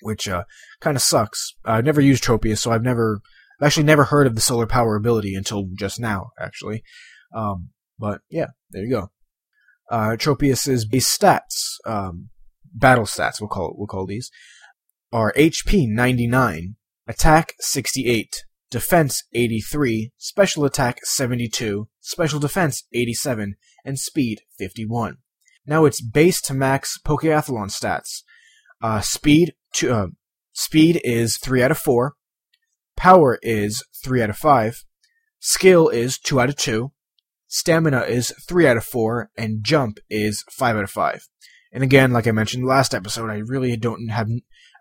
which 0.02 0.28
uh, 0.28 0.44
kind 0.80 0.96
of 0.96 1.02
sucks. 1.02 1.54
I've 1.64 1.84
never 1.84 2.00
used 2.00 2.24
Tropius, 2.24 2.58
so 2.58 2.72
I've 2.72 2.82
never 2.82 3.20
I've 3.60 3.66
actually 3.66 3.84
never 3.84 4.04
heard 4.04 4.26
of 4.26 4.34
the 4.34 4.40
solar 4.40 4.66
power 4.66 4.96
ability 4.96 5.34
until 5.34 5.68
just 5.74 6.00
now, 6.00 6.30
actually. 6.38 6.82
Um, 7.34 7.70
but 7.98 8.20
yeah, 8.30 8.48
there 8.70 8.84
you 8.84 8.90
go. 8.90 9.10
Uh, 9.90 10.16
Tropius's 10.16 10.86
base 10.86 11.16
stats, 11.16 11.76
um, 11.86 12.30
battle 12.72 13.04
stats, 13.04 13.40
we'll 13.40 13.48
call 13.48 13.70
it, 13.70 13.74
we'll 13.76 13.86
call 13.86 14.06
these, 14.06 14.30
are 15.12 15.32
HP 15.36 15.86
99, 15.88 16.76
attack 17.06 17.54
68, 17.60 18.44
defense 18.70 19.24
83, 19.34 20.12
special 20.16 20.64
attack 20.64 21.04
72, 21.04 21.88
special 22.00 22.40
defense 22.40 22.84
87, 22.92 23.56
and 23.84 23.98
speed 23.98 24.40
51. 24.58 25.18
Now 25.66 25.84
it's 25.84 26.00
base 26.00 26.40
to 26.42 26.54
max 26.54 26.98
Pokeathlon 27.04 27.70
stats. 27.70 28.22
Uh, 28.80 29.00
speed 29.00 29.54
to, 29.74 29.92
uh, 29.92 30.06
speed 30.52 31.00
is 31.04 31.36
3 31.36 31.62
out 31.62 31.70
of 31.70 31.78
4, 31.78 32.14
Power 32.96 33.38
is 33.42 33.84
3 34.04 34.22
out 34.22 34.30
of 34.30 34.36
5. 34.36 34.84
Skill 35.40 35.88
is 35.88 36.18
2 36.18 36.40
out 36.40 36.50
of 36.50 36.56
2. 36.56 36.92
Stamina 37.52 38.00
is 38.00 38.32
3 38.48 38.66
out 38.66 38.78
of 38.78 38.84
4. 38.84 39.30
And 39.36 39.62
Jump 39.62 39.98
is 40.08 40.44
5 40.50 40.76
out 40.76 40.84
of 40.84 40.90
5. 40.90 41.28
And 41.72 41.82
again, 41.82 42.12
like 42.12 42.26
I 42.26 42.32
mentioned 42.32 42.66
last 42.66 42.94
episode, 42.94 43.30
I 43.30 43.42
really 43.44 43.76
don't 43.76 44.08
have, 44.08 44.28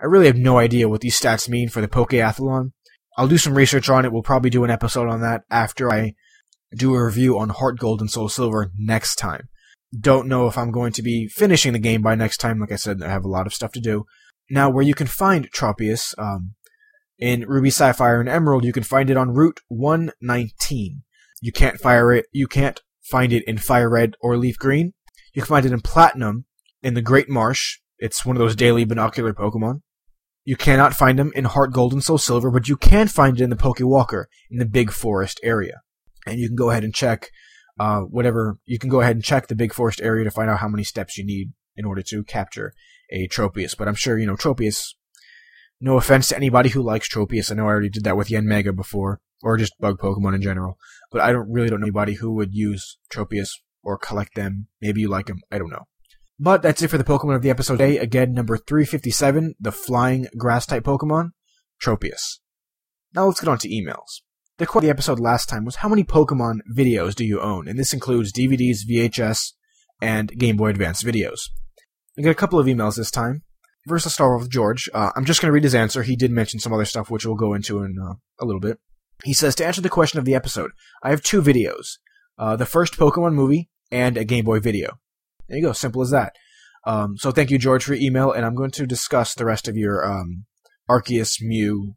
I 0.02 0.06
really 0.06 0.28
have 0.28 0.38
no 0.38 0.58
idea 0.58 0.90
what 0.90 1.02
these 1.02 1.20
stats 1.20 1.48
mean 1.48 1.70
for 1.70 1.82
the 1.82 1.88
Pokeathlon. 1.88 2.72
I'll 3.18 3.28
do 3.28 3.38
some 3.38 3.56
research 3.56 3.90
on 3.90 4.06
it. 4.06 4.12
We'll 4.12 4.24
probably 4.24 4.50
do 4.50 4.64
an 4.64 4.72
episode 4.72 5.10
on 5.10 5.22
that 5.22 5.42
after 5.50 5.92
I 5.92 6.16
do 6.74 6.96
a 6.96 7.06
review 7.06 7.38
on 7.38 7.50
Heart 7.50 7.78
Gold 7.78 8.00
and 8.00 8.10
Soul 8.10 8.30
Silver 8.30 8.72
next 8.78 9.16
time. 9.16 9.50
Don't 9.98 10.30
know 10.30 10.48
if 10.48 10.58
I'm 10.58 10.72
going 10.72 10.94
to 10.94 11.02
be 11.02 11.28
finishing 11.28 11.74
the 11.74 11.80
game 11.80 12.02
by 12.02 12.16
next 12.16 12.38
time. 12.38 12.60
Like 12.60 12.72
I 12.72 12.78
said, 12.78 13.04
I 13.04 13.10
have 13.10 13.26
a 13.26 13.30
lot 13.30 13.46
of 13.46 13.54
stuff 13.54 13.74
to 13.74 13.82
do. 13.82 14.06
Now, 14.50 14.70
where 14.70 14.84
you 14.84 14.94
can 14.94 15.08
find 15.08 15.52
Tropius, 15.52 16.14
um, 16.18 16.56
in 17.20 17.48
Ruby 17.48 17.70
Sapphire 17.70 18.20
and 18.20 18.28
Emerald, 18.28 18.66
you 18.66 18.74
can 18.74 18.84
find 18.84 19.10
it 19.10 19.18
on 19.18 19.34
Route 19.34 19.60
119. 19.68 21.04
You 21.42 21.52
can't 21.52 21.80
fire 21.80 22.14
it. 22.14 22.28
You 22.32 22.48
can't 22.48 22.80
find 23.02 23.34
it 23.34 23.44
in 23.46 23.58
Fire 23.58 23.90
Red 23.90 24.14
or 24.22 24.38
Leaf 24.38 24.58
Green. 24.58 24.94
You 25.34 25.42
can 25.42 25.50
find 25.50 25.66
it 25.66 25.72
in 25.72 25.82
Platinum 25.82 26.46
in 26.84 26.94
the 26.94 27.02
Great 27.02 27.30
Marsh. 27.30 27.80
It's 27.98 28.26
one 28.26 28.36
of 28.36 28.40
those 28.40 28.56
daily 28.56 28.86
binocular 28.86 29.34
Pokemon. 29.34 29.82
You 30.44 30.56
cannot 30.56 30.96
find 30.96 31.20
them 31.20 31.32
in 31.36 31.46
Heart 31.46 31.74
Gold 31.74 31.94
and 31.94 32.04
Soul 32.04 32.18
Silver, 32.18 32.50
but 32.50 32.68
you 32.68 32.78
can 32.78 33.08
find 33.08 33.40
it 33.40 33.44
in 33.44 33.50
the 33.50 33.56
Pokewalker 33.56 34.26
in 34.50 34.58
the 34.58 34.66
Big 34.66 34.92
Forest 34.92 35.40
area. 35.44 35.82
And 36.26 36.40
you 36.40 36.48
can 36.48 36.56
go 36.56 36.70
ahead 36.70 36.84
and 36.84 36.94
check 36.94 37.30
uh, 37.80 38.02
whatever. 38.02 38.58
You 38.66 38.80
can 38.80 38.90
go 38.90 39.02
ahead 39.02 39.16
and 39.16 39.24
check 39.24 39.48
the 39.48 39.56
Big 39.56 39.74
Forest 39.74 40.02
area 40.02 40.24
to 40.24 40.32
find 40.32 40.50
out 40.50 40.60
how 40.60 40.68
many 40.68 40.84
steps 40.84 41.18
you 41.18 41.26
need 41.26 41.54
in 41.76 41.86
order 41.86 42.02
to 42.02 42.24
capture 42.24 42.74
a 43.12 43.28
Tropius. 43.28 43.78
But 43.78 43.88
I'm 43.88 43.96
sure, 43.96 44.18
you 44.18 44.26
know, 44.26 44.36
Tropius, 44.36 44.94
no 45.82 45.98
offense 45.98 46.30
to 46.30 46.38
anybody 46.38 46.70
who 46.70 46.82
likes 46.82 47.10
Tropius. 47.10 47.52
I 47.52 47.56
know 47.56 47.64
I 47.64 47.70
already 47.70 47.90
did 47.90 48.04
that 48.04 48.16
with 48.16 48.30
Yanmega 48.30 48.76
before, 48.76 49.20
or 49.42 49.58
just 49.58 49.78
bug 49.80 49.98
Pokemon 49.98 50.36
in 50.36 50.42
general. 50.42 50.78
But 51.12 51.22
I 51.22 51.32
don't 51.32 51.52
really 51.52 51.70
don't 51.70 51.82
know 51.82 51.86
anybody 51.86 52.14
who 52.14 52.32
would 52.36 52.54
use 52.54 52.98
Tropius 53.12 53.50
or 53.84 53.98
collect 53.98 54.36
them. 54.36 54.68
Maybe 54.80 55.02
you 55.02 55.10
like 55.10 55.26
them. 55.26 55.42
I 55.52 55.58
don't 55.58 55.72
know. 55.72 55.88
But 56.40 56.62
that's 56.62 56.82
it 56.82 56.90
for 56.90 56.98
the 56.98 57.04
Pokemon 57.04 57.36
of 57.36 57.42
the 57.42 57.50
episode 57.50 57.78
today. 57.78 57.98
Again, 57.98 58.34
number 58.34 58.58
357, 58.58 59.56
the 59.60 59.72
flying 59.72 60.28
grass 60.38 60.66
type 60.66 60.84
Pokemon, 60.84 61.32
Tropius. 61.84 62.40
Now 63.14 63.26
let's 63.26 63.42
get 63.42 63.50
on 63.50 63.58
to 63.60 63.70
emails. 63.70 64.22
The 64.58 64.68
quote 64.68 64.84
of 64.84 64.88
the 64.88 64.92
episode 64.92 65.20
last 65.20 65.50
time 65.50 65.66
was 65.66 65.78
how 65.78 65.90
many 65.90 66.04
Pokemon 66.04 66.60
videos 66.76 67.16
do 67.16 67.26
you 67.26 67.42
own? 67.42 67.68
And 67.68 67.80
this 67.80 67.94
includes 67.94 68.32
DVDs, 68.32 68.80
VHS, 68.88 69.54
and 70.02 70.30
Game 70.38 70.58
Boy 70.58 70.70
Advance 70.70 71.04
videos. 71.04 71.50
I 72.18 72.22
got 72.22 72.30
a 72.30 72.36
couple 72.36 72.60
of 72.60 72.68
emails 72.68 72.98
this 72.98 73.12
time. 73.12 73.42
First, 73.88 74.06
I'll 74.06 74.12
start 74.12 74.40
with 74.40 74.50
George. 74.50 74.90
Uh, 74.94 75.12
I'm 75.16 75.26
just 75.26 75.42
going 75.42 75.50
to 75.50 75.54
read 75.54 75.64
his 75.64 75.76
answer. 75.76 76.04
He 76.04 76.16
did 76.16 76.32
mention 76.32 76.60
some 76.60 76.74
other 76.74 76.86
stuff, 76.86 77.10
which 77.10 77.26
we'll 77.26 77.36
go 77.36 77.54
into 77.54 77.84
in 77.84 77.98
uh, 78.00 78.14
a 78.40 78.46
little 78.46 78.62
bit. 78.62 78.78
He 79.24 79.34
says, 79.34 79.56
to 79.56 79.66
answer 79.66 79.82
the 79.82 79.90
question 79.90 80.20
of 80.20 80.26
the 80.26 80.36
episode, 80.36 80.72
I 81.04 81.10
have 81.10 81.22
two 81.22 81.42
videos. 81.42 81.98
Uh, 82.38 82.56
the 82.56 82.66
first 82.66 82.94
Pokemon 82.94 83.34
movie 83.34 83.70
and 83.92 84.18
a 84.18 84.24
Game 84.24 84.46
Boy 84.46 84.60
video. 84.60 85.00
There 85.48 85.58
you 85.58 85.64
go. 85.64 85.74
Simple 85.74 86.02
as 86.02 86.12
that. 86.12 86.34
Um, 86.86 87.18
so 87.18 87.32
thank 87.32 87.52
you, 87.52 87.58
George, 87.58 87.84
for 87.84 87.94
your 87.94 88.04
email, 88.04 88.32
and 88.32 88.46
I'm 88.46 88.56
going 88.56 88.72
to 88.72 88.88
discuss 88.88 89.36
the 89.36 89.46
rest 89.46 89.68
of 89.68 89.78
your 89.78 90.06
um, 90.06 90.46
Arceus 90.90 91.42
Mew 91.42 91.96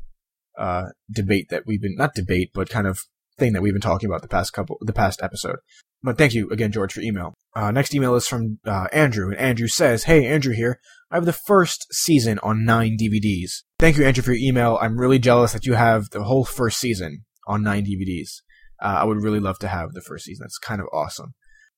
uh, 0.59 0.87
debate 1.11 1.49
that 1.51 1.65
we've 1.67 1.81
been 1.81 1.97
not 1.97 2.15
debate, 2.15 2.51
but 2.55 2.69
kind 2.69 2.87
of 2.87 3.01
thing 3.39 3.53
that 3.53 3.63
we've 3.63 3.73
been 3.73 3.81
talking 3.81 4.09
about 4.09 4.23
the 4.23 4.29
past 4.29 4.53
couple, 4.53 4.77
the 4.81 4.93
past 4.93 5.23
episode. 5.23 5.57
But 6.03 6.19
thank 6.19 6.35
you 6.35 6.51
again, 6.51 6.71
George, 6.71 6.93
for 6.93 7.01
email. 7.01 7.35
Uh, 7.57 7.71
next 7.71 7.95
email 7.95 8.15
is 8.15 8.29
from 8.29 8.59
uh, 8.67 8.89
Andrew, 8.93 9.31
and 9.31 9.39
Andrew 9.39 9.69
says, 9.69 10.05
"Hey, 10.05 10.27
Andrew 10.27 10.55
here. 10.55 10.81
I 11.15 11.19
have 11.19 11.27
the 11.27 11.33
first 11.33 11.87
season 11.95 12.41
on 12.41 12.65
nine 12.65 12.97
DVDs. 13.01 13.63
Thank 13.79 13.97
you, 13.97 14.05
Andrew, 14.05 14.25
for 14.25 14.33
your 14.33 14.49
email. 14.49 14.81
I'm 14.83 14.99
really 14.99 15.21
jealous 15.21 15.53
that 15.53 15.65
you 15.65 15.75
have 15.75 16.11
the 16.11 16.25
whole 16.25 16.45
first 16.45 16.81
season 16.81 17.25
on 17.47 17.63
nine 17.63 17.85
DVDs. 17.85 18.43
Uh, 18.83 18.99
I 18.99 19.05
would 19.05 19.23
really 19.23 19.39
love 19.39 19.61
to 19.61 19.69
have 19.69 19.93
the 19.93 20.01
first 20.01 20.25
season. 20.25 20.43
That's 20.43 20.59
kind 20.59 20.81
of 20.81 20.89
awesome. 20.93 21.35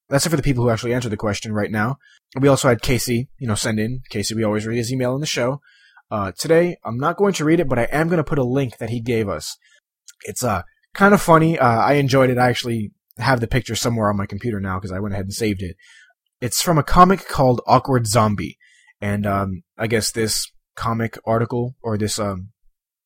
That's 0.09 0.25
it 0.25 0.31
for 0.31 0.37
the 0.37 0.43
people 0.43 0.65
who 0.65 0.71
actually 0.71 0.95
answered 0.95 1.11
the 1.11 1.19
question 1.19 1.53
right 1.53 1.71
now. 1.71 1.97
We 2.41 2.49
also 2.49 2.69
had 2.69 2.81
Casey, 2.81 3.29
you 3.39 3.47
know, 3.47 3.55
send 3.55 3.79
in. 3.79 4.01
Casey, 4.09 4.35
we 4.35 4.43
always 4.43 4.67
read 4.67 4.79
his 4.79 4.91
email 4.91 5.15
in 5.15 5.21
the 5.21 5.27
show. 5.27 5.61
Uh, 6.11 6.33
today, 6.39 6.79
I'm 6.83 6.97
not 6.97 7.19
going 7.19 7.35
to 7.35 7.45
read 7.45 7.61
it, 7.61 7.69
but 7.69 7.79
I 7.79 7.89
am 7.93 8.09
going 8.09 8.17
to 8.17 8.25
put 8.25 8.39
a 8.39 8.43
link 8.43 8.79
that 8.79 8.89
he 8.89 9.03
gave 9.03 9.29
us. 9.29 9.59
It's 10.25 10.43
uh, 10.43 10.63
kind 10.95 11.13
of 11.13 11.21
funny. 11.21 11.59
Uh, 11.59 11.81
I 11.83 11.95
enjoyed 11.95 12.31
it. 12.31 12.39
I 12.39 12.49
actually 12.49 12.93
have 13.19 13.41
the 13.41 13.47
picture 13.47 13.77
somewhere 13.77 14.09
on 14.09 14.17
my 14.17 14.25
computer 14.25 14.61
now 14.61 14.79
because 14.79 14.93
I 14.93 15.01
went 15.01 15.13
ahead 15.13 15.27
and 15.27 15.35
saved 15.35 15.61
it. 15.61 15.77
It's 16.41 16.63
from 16.63 16.79
a 16.79 16.83
comic 16.83 17.29
called 17.29 17.61
Awkward 17.67 18.07
Zombie. 18.07 18.57
And 19.01 19.27
um, 19.27 19.63
I 19.77 19.87
guess 19.87 20.11
this 20.11 20.51
comic 20.75 21.19
article, 21.27 21.75
or 21.83 21.99
this 21.99 22.19
um, 22.19 22.51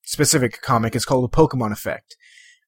specific 0.05 0.61
comic, 0.63 0.95
is 0.95 1.05
called 1.05 1.31
The 1.31 1.37
Pokemon 1.37 1.73
Effect. 1.73 2.17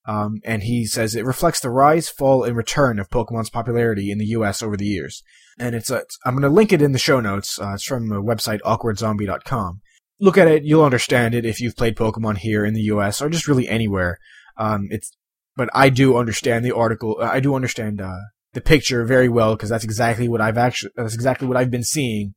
Um, 0.05 0.41
and 0.45 0.65
he 0.65 0.85
says 0.85 1.15
it 1.15 1.25
reflects 1.25 1.61
the 1.61 1.71
rise, 1.71 2.09
fall, 2.09 2.43
and 2.43 2.57
return 2.57 2.99
of 2.99 3.09
Pokemon's 3.09 3.51
popularity 3.51 4.11
in 4.11 4.19
the 4.19 4.27
U.S. 4.27 4.63
over 4.63 4.77
the 4.77 4.87
years. 4.87 5.23
And 5.59 5.75
it's, 5.75 5.91
uh, 5.91 6.03
I'm 6.25 6.35
going 6.35 6.43
to 6.43 6.49
link 6.49 6.73
it 6.73 6.83
in 6.83 6.93
the 6.93 6.99
show 6.99 7.21
notes. 7.21 7.59
Uh, 7.61 7.75
it's 7.75 7.85
from 7.85 8.09
the 8.09 8.23
website 8.23 8.61
awkwardzombie.com. 8.63 9.81
Look 10.21 10.39
at 10.39 10.49
it, 10.49 10.65
you'll 10.65 10.85
understand 10.85 11.35
it 11.35 11.45
if 11.45 11.61
you've 11.61 11.77
played 11.77 11.97
Pokemon 11.97 12.39
here 12.39 12.65
in 12.65 12.75
the 12.75 12.83
U.S. 12.83 13.21
or 13.21 13.29
just 13.29 13.49
really 13.49 13.69
anywhere. 13.69 14.19
Um, 14.57 14.89
it's, 14.91 15.17
but 15.57 15.69
I 15.75 15.89
do 15.89 16.17
understand 16.17 16.65
the 16.65 16.75
article. 16.75 17.19
I 17.21 17.41
do 17.41 17.55
understand 17.55 18.01
uh, 18.01 18.19
the 18.53 18.61
picture 18.61 19.05
very 19.05 19.29
well 19.29 19.55
because 19.55 19.69
that's 19.69 19.85
exactly 19.85 20.29
what 20.29 20.41
I've 20.41 20.59
actually. 20.59 20.93
That's 20.97 21.15
exactly 21.15 21.47
what 21.47 21.57
I've 21.57 21.71
been 21.71 21.85
seeing. 21.85 22.35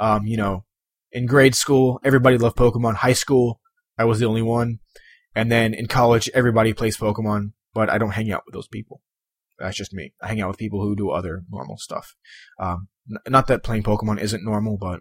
Um, 0.00 0.26
you 0.26 0.36
know, 0.36 0.64
in 1.12 1.26
grade 1.26 1.54
school, 1.54 2.00
everybody 2.02 2.38
loved 2.38 2.56
Pokemon. 2.56 2.94
High 2.96 3.12
school, 3.12 3.60
I 3.96 4.04
was 4.04 4.18
the 4.18 4.26
only 4.26 4.42
one. 4.42 4.80
And 5.34 5.52
then 5.52 5.74
in 5.74 5.86
college, 5.86 6.28
everybody 6.34 6.72
plays 6.72 6.96
Pokemon, 6.96 7.52
but 7.72 7.88
I 7.88 7.98
don't 7.98 8.12
hang 8.12 8.32
out 8.32 8.42
with 8.46 8.54
those 8.54 8.66
people. 8.66 9.02
That's 9.58 9.76
just 9.76 9.92
me. 9.92 10.14
I 10.20 10.28
hang 10.28 10.40
out 10.40 10.48
with 10.48 10.58
people 10.58 10.80
who 10.80 10.96
do 10.96 11.10
other 11.10 11.42
normal 11.50 11.76
stuff. 11.76 12.16
Um, 12.58 12.88
not 13.28 13.46
that 13.48 13.62
playing 13.62 13.82
Pokemon 13.82 14.20
isn't 14.20 14.44
normal, 14.44 14.78
but 14.78 15.00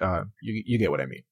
uh, 0.00 0.24
you 0.40 0.62
you 0.66 0.78
get 0.78 0.90
what 0.90 1.00
I 1.00 1.06
mean. 1.06 1.22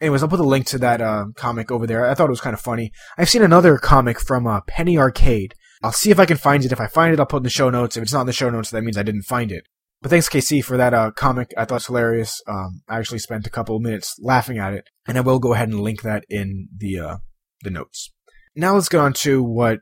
Anyways, 0.00 0.22
I'll 0.22 0.28
put 0.28 0.36
the 0.36 0.44
link 0.44 0.66
to 0.66 0.78
that 0.78 1.00
uh, 1.00 1.26
comic 1.34 1.72
over 1.72 1.86
there. 1.86 2.08
I 2.08 2.14
thought 2.14 2.28
it 2.28 2.30
was 2.30 2.40
kind 2.40 2.54
of 2.54 2.60
funny. 2.60 2.92
I've 3.18 3.28
seen 3.28 3.42
another 3.42 3.78
comic 3.78 4.20
from 4.20 4.46
uh, 4.46 4.60
Penny 4.60 4.96
Arcade. 4.96 5.54
I'll 5.82 5.92
see 5.92 6.12
if 6.12 6.20
I 6.20 6.24
can 6.24 6.36
find 6.36 6.64
it. 6.64 6.70
If 6.70 6.80
I 6.80 6.86
find 6.86 7.12
it, 7.12 7.18
I'll 7.18 7.26
put 7.26 7.38
it 7.38 7.38
in 7.38 7.44
the 7.44 7.50
show 7.50 7.68
notes. 7.68 7.96
If 7.96 8.04
it's 8.04 8.12
not 8.12 8.22
in 8.22 8.26
the 8.28 8.32
show 8.32 8.48
notes, 8.48 8.70
that 8.70 8.82
means 8.82 8.96
I 8.96 9.02
didn't 9.02 9.22
find 9.22 9.50
it. 9.50 9.64
But 10.00 10.10
thanks, 10.10 10.28
Casey, 10.28 10.60
for 10.60 10.76
that 10.76 10.94
uh, 10.94 11.10
comic. 11.10 11.52
I 11.56 11.64
thought 11.64 11.74
it 11.74 11.76
was 11.76 11.86
hilarious. 11.86 12.40
Um, 12.46 12.82
I 12.88 12.98
actually 12.98 13.18
spent 13.18 13.46
a 13.46 13.50
couple 13.50 13.74
of 13.74 13.82
minutes 13.82 14.16
laughing 14.20 14.58
at 14.58 14.72
it, 14.72 14.84
and 15.08 15.18
I 15.18 15.22
will 15.22 15.40
go 15.40 15.54
ahead 15.54 15.68
and 15.68 15.80
link 15.80 16.02
that 16.02 16.24
in 16.28 16.68
the 16.76 16.98
uh, 16.98 17.16
the 17.62 17.70
notes. 17.70 18.12
Now 18.54 18.74
let's 18.74 18.88
get 18.88 19.00
on 19.00 19.12
to 19.14 19.42
what 19.42 19.80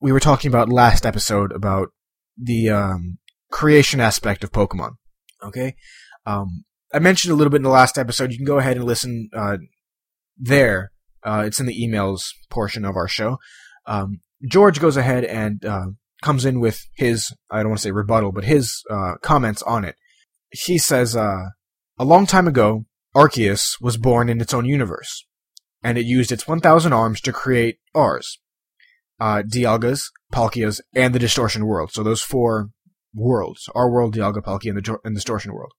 we 0.00 0.12
were 0.12 0.20
talking 0.20 0.48
about 0.48 0.70
last 0.70 1.04
episode 1.04 1.52
about 1.52 1.88
the 2.38 2.70
um, 2.70 3.18
creation 3.50 4.00
aspect 4.00 4.42
of 4.44 4.52
Pokemon. 4.52 4.92
Okay, 5.42 5.76
um, 6.24 6.64
I 6.94 6.98
mentioned 6.98 7.32
a 7.32 7.36
little 7.36 7.50
bit 7.50 7.58
in 7.58 7.62
the 7.62 7.68
last 7.68 7.98
episode. 7.98 8.32
You 8.32 8.38
can 8.38 8.46
go 8.46 8.58
ahead 8.58 8.78
and 8.78 8.86
listen 8.86 9.28
uh, 9.36 9.58
there. 10.38 10.90
Uh, 11.22 11.44
it's 11.46 11.60
in 11.60 11.66
the 11.66 11.78
emails 11.78 12.30
portion 12.48 12.86
of 12.86 12.96
our 12.96 13.08
show. 13.08 13.36
Um, 13.86 14.20
George 14.48 14.80
goes 14.80 14.96
ahead 14.96 15.24
and 15.24 15.62
uh, 15.66 15.86
comes 16.22 16.44
in 16.44 16.60
with 16.60 16.86
his, 16.94 17.34
I 17.50 17.60
don't 17.60 17.70
want 17.70 17.78
to 17.80 17.82
say 17.82 17.90
rebuttal, 17.92 18.32
but 18.32 18.44
his 18.44 18.82
uh, 18.90 19.14
comments 19.22 19.62
on 19.62 19.84
it. 19.84 19.96
He 20.50 20.78
says, 20.78 21.16
uh, 21.16 21.46
a 21.98 22.04
long 22.04 22.26
time 22.26 22.46
ago, 22.48 22.84
Arceus 23.14 23.80
was 23.80 23.96
born 23.96 24.28
in 24.28 24.40
its 24.40 24.54
own 24.54 24.64
universe, 24.64 25.26
and 25.82 25.98
it 25.98 26.06
used 26.06 26.32
its 26.32 26.46
1,000 26.46 26.92
arms 26.92 27.20
to 27.22 27.32
create 27.32 27.78
ours. 27.94 28.38
Uh, 29.18 29.42
Dialga's, 29.42 30.10
Palkia's, 30.32 30.80
and 30.94 31.14
the 31.14 31.18
Distortion 31.18 31.66
world. 31.66 31.90
So 31.92 32.02
those 32.02 32.22
four 32.22 32.70
worlds. 33.14 33.68
Our 33.74 33.90
world, 33.90 34.14
Dialga, 34.14 34.42
Palkia, 34.42 34.70
and 34.70 34.84
the, 34.84 34.98
and 35.04 35.14
the 35.14 35.18
Distortion 35.18 35.52
world. 35.52 35.72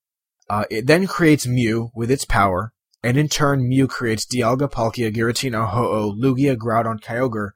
Uh, 0.50 0.66
it 0.70 0.86
then 0.86 1.08
creates 1.08 1.48
Mew 1.48 1.92
with 1.96 2.12
its 2.12 2.26
power, 2.26 2.74
and 3.04 3.18
in 3.18 3.30
turn 3.30 3.68
Mew 3.68 3.88
creates 3.88 4.26
Dialga, 4.26 4.70
Palkia, 4.70 5.14
Giratina, 5.14 5.70
Ho-Oh, 5.70 6.14
Lugia, 6.14 6.56
Groudon, 6.56 7.02
Kyogre, 7.02 7.52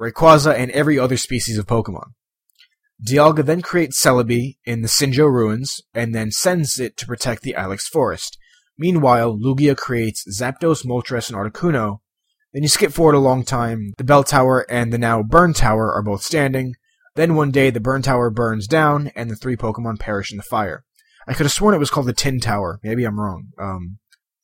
Rayquaza, 0.00 0.54
and 0.54 0.70
every 0.70 0.98
other 0.98 1.16
species 1.16 1.58
of 1.58 1.66
Pokemon. 1.66 2.12
Dialga 3.06 3.44
then 3.44 3.62
creates 3.62 4.02
Celebi 4.02 4.58
in 4.64 4.82
the 4.82 4.88
Sinjoh 4.88 5.32
ruins, 5.32 5.80
and 5.94 6.14
then 6.14 6.30
sends 6.30 6.78
it 6.80 6.96
to 6.96 7.06
protect 7.06 7.42
the 7.42 7.54
Ilex 7.56 7.82
forest. 7.82 8.38
Meanwhile, 8.76 9.36
Lugia 9.36 9.76
creates 9.76 10.24
Zapdos, 10.28 10.84
Moltres, 10.84 11.30
and 11.30 11.36
Articuno. 11.36 11.98
Then 12.52 12.62
you 12.62 12.68
skip 12.68 12.92
forward 12.92 13.14
a 13.14 13.20
long 13.20 13.44
time. 13.44 13.92
The 13.98 14.04
Bell 14.04 14.24
Tower 14.24 14.64
and 14.70 14.92
the 14.92 14.98
now 14.98 15.22
Burn 15.22 15.52
Tower 15.52 15.92
are 15.92 16.02
both 16.02 16.22
standing. 16.22 16.74
Then 17.14 17.34
one 17.34 17.50
day 17.50 17.70
the 17.70 17.80
Burn 17.80 18.02
Tower 18.02 18.30
burns 18.30 18.66
down, 18.66 19.10
and 19.16 19.30
the 19.30 19.36
three 19.36 19.56
Pokemon 19.56 19.98
perish 19.98 20.30
in 20.30 20.36
the 20.36 20.42
fire. 20.44 20.84
I 21.26 21.34
could 21.34 21.44
have 21.44 21.52
sworn 21.52 21.74
it 21.74 21.78
was 21.78 21.90
called 21.90 22.06
the 22.06 22.12
Tin 22.12 22.40
Tower. 22.40 22.80
Maybe 22.82 23.04
I'm 23.04 23.20
wrong. 23.20 23.48
Um, 23.58 23.98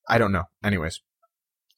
I 0.09 0.19
don't 0.19 0.33
know. 0.33 0.45
Anyways. 0.63 1.01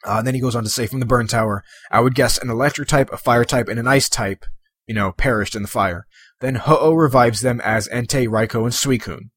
Uh, 0.06 0.22
then 0.22 0.34
he 0.34 0.40
goes 0.40 0.54
on 0.54 0.62
to 0.62 0.70
say, 0.70 0.86
from 0.86 1.00
the 1.00 1.06
burn 1.06 1.26
tower, 1.26 1.64
I 1.90 2.00
would 2.00 2.14
guess 2.14 2.38
an 2.38 2.48
electric 2.48 2.88
type, 2.88 3.12
a 3.12 3.16
fire 3.16 3.44
type, 3.44 3.68
and 3.68 3.78
an 3.78 3.88
ice 3.88 4.08
type, 4.08 4.44
you 4.86 4.94
know, 4.94 5.12
perished 5.12 5.56
in 5.56 5.62
the 5.62 5.68
fire. 5.68 6.06
Then 6.40 6.54
Ho-Oh 6.54 6.94
revives 6.94 7.40
them 7.40 7.60
as 7.60 7.88
Entei, 7.88 8.28
Raikou, 8.28 8.62
and 8.62 8.72
Suicune. 8.72 9.30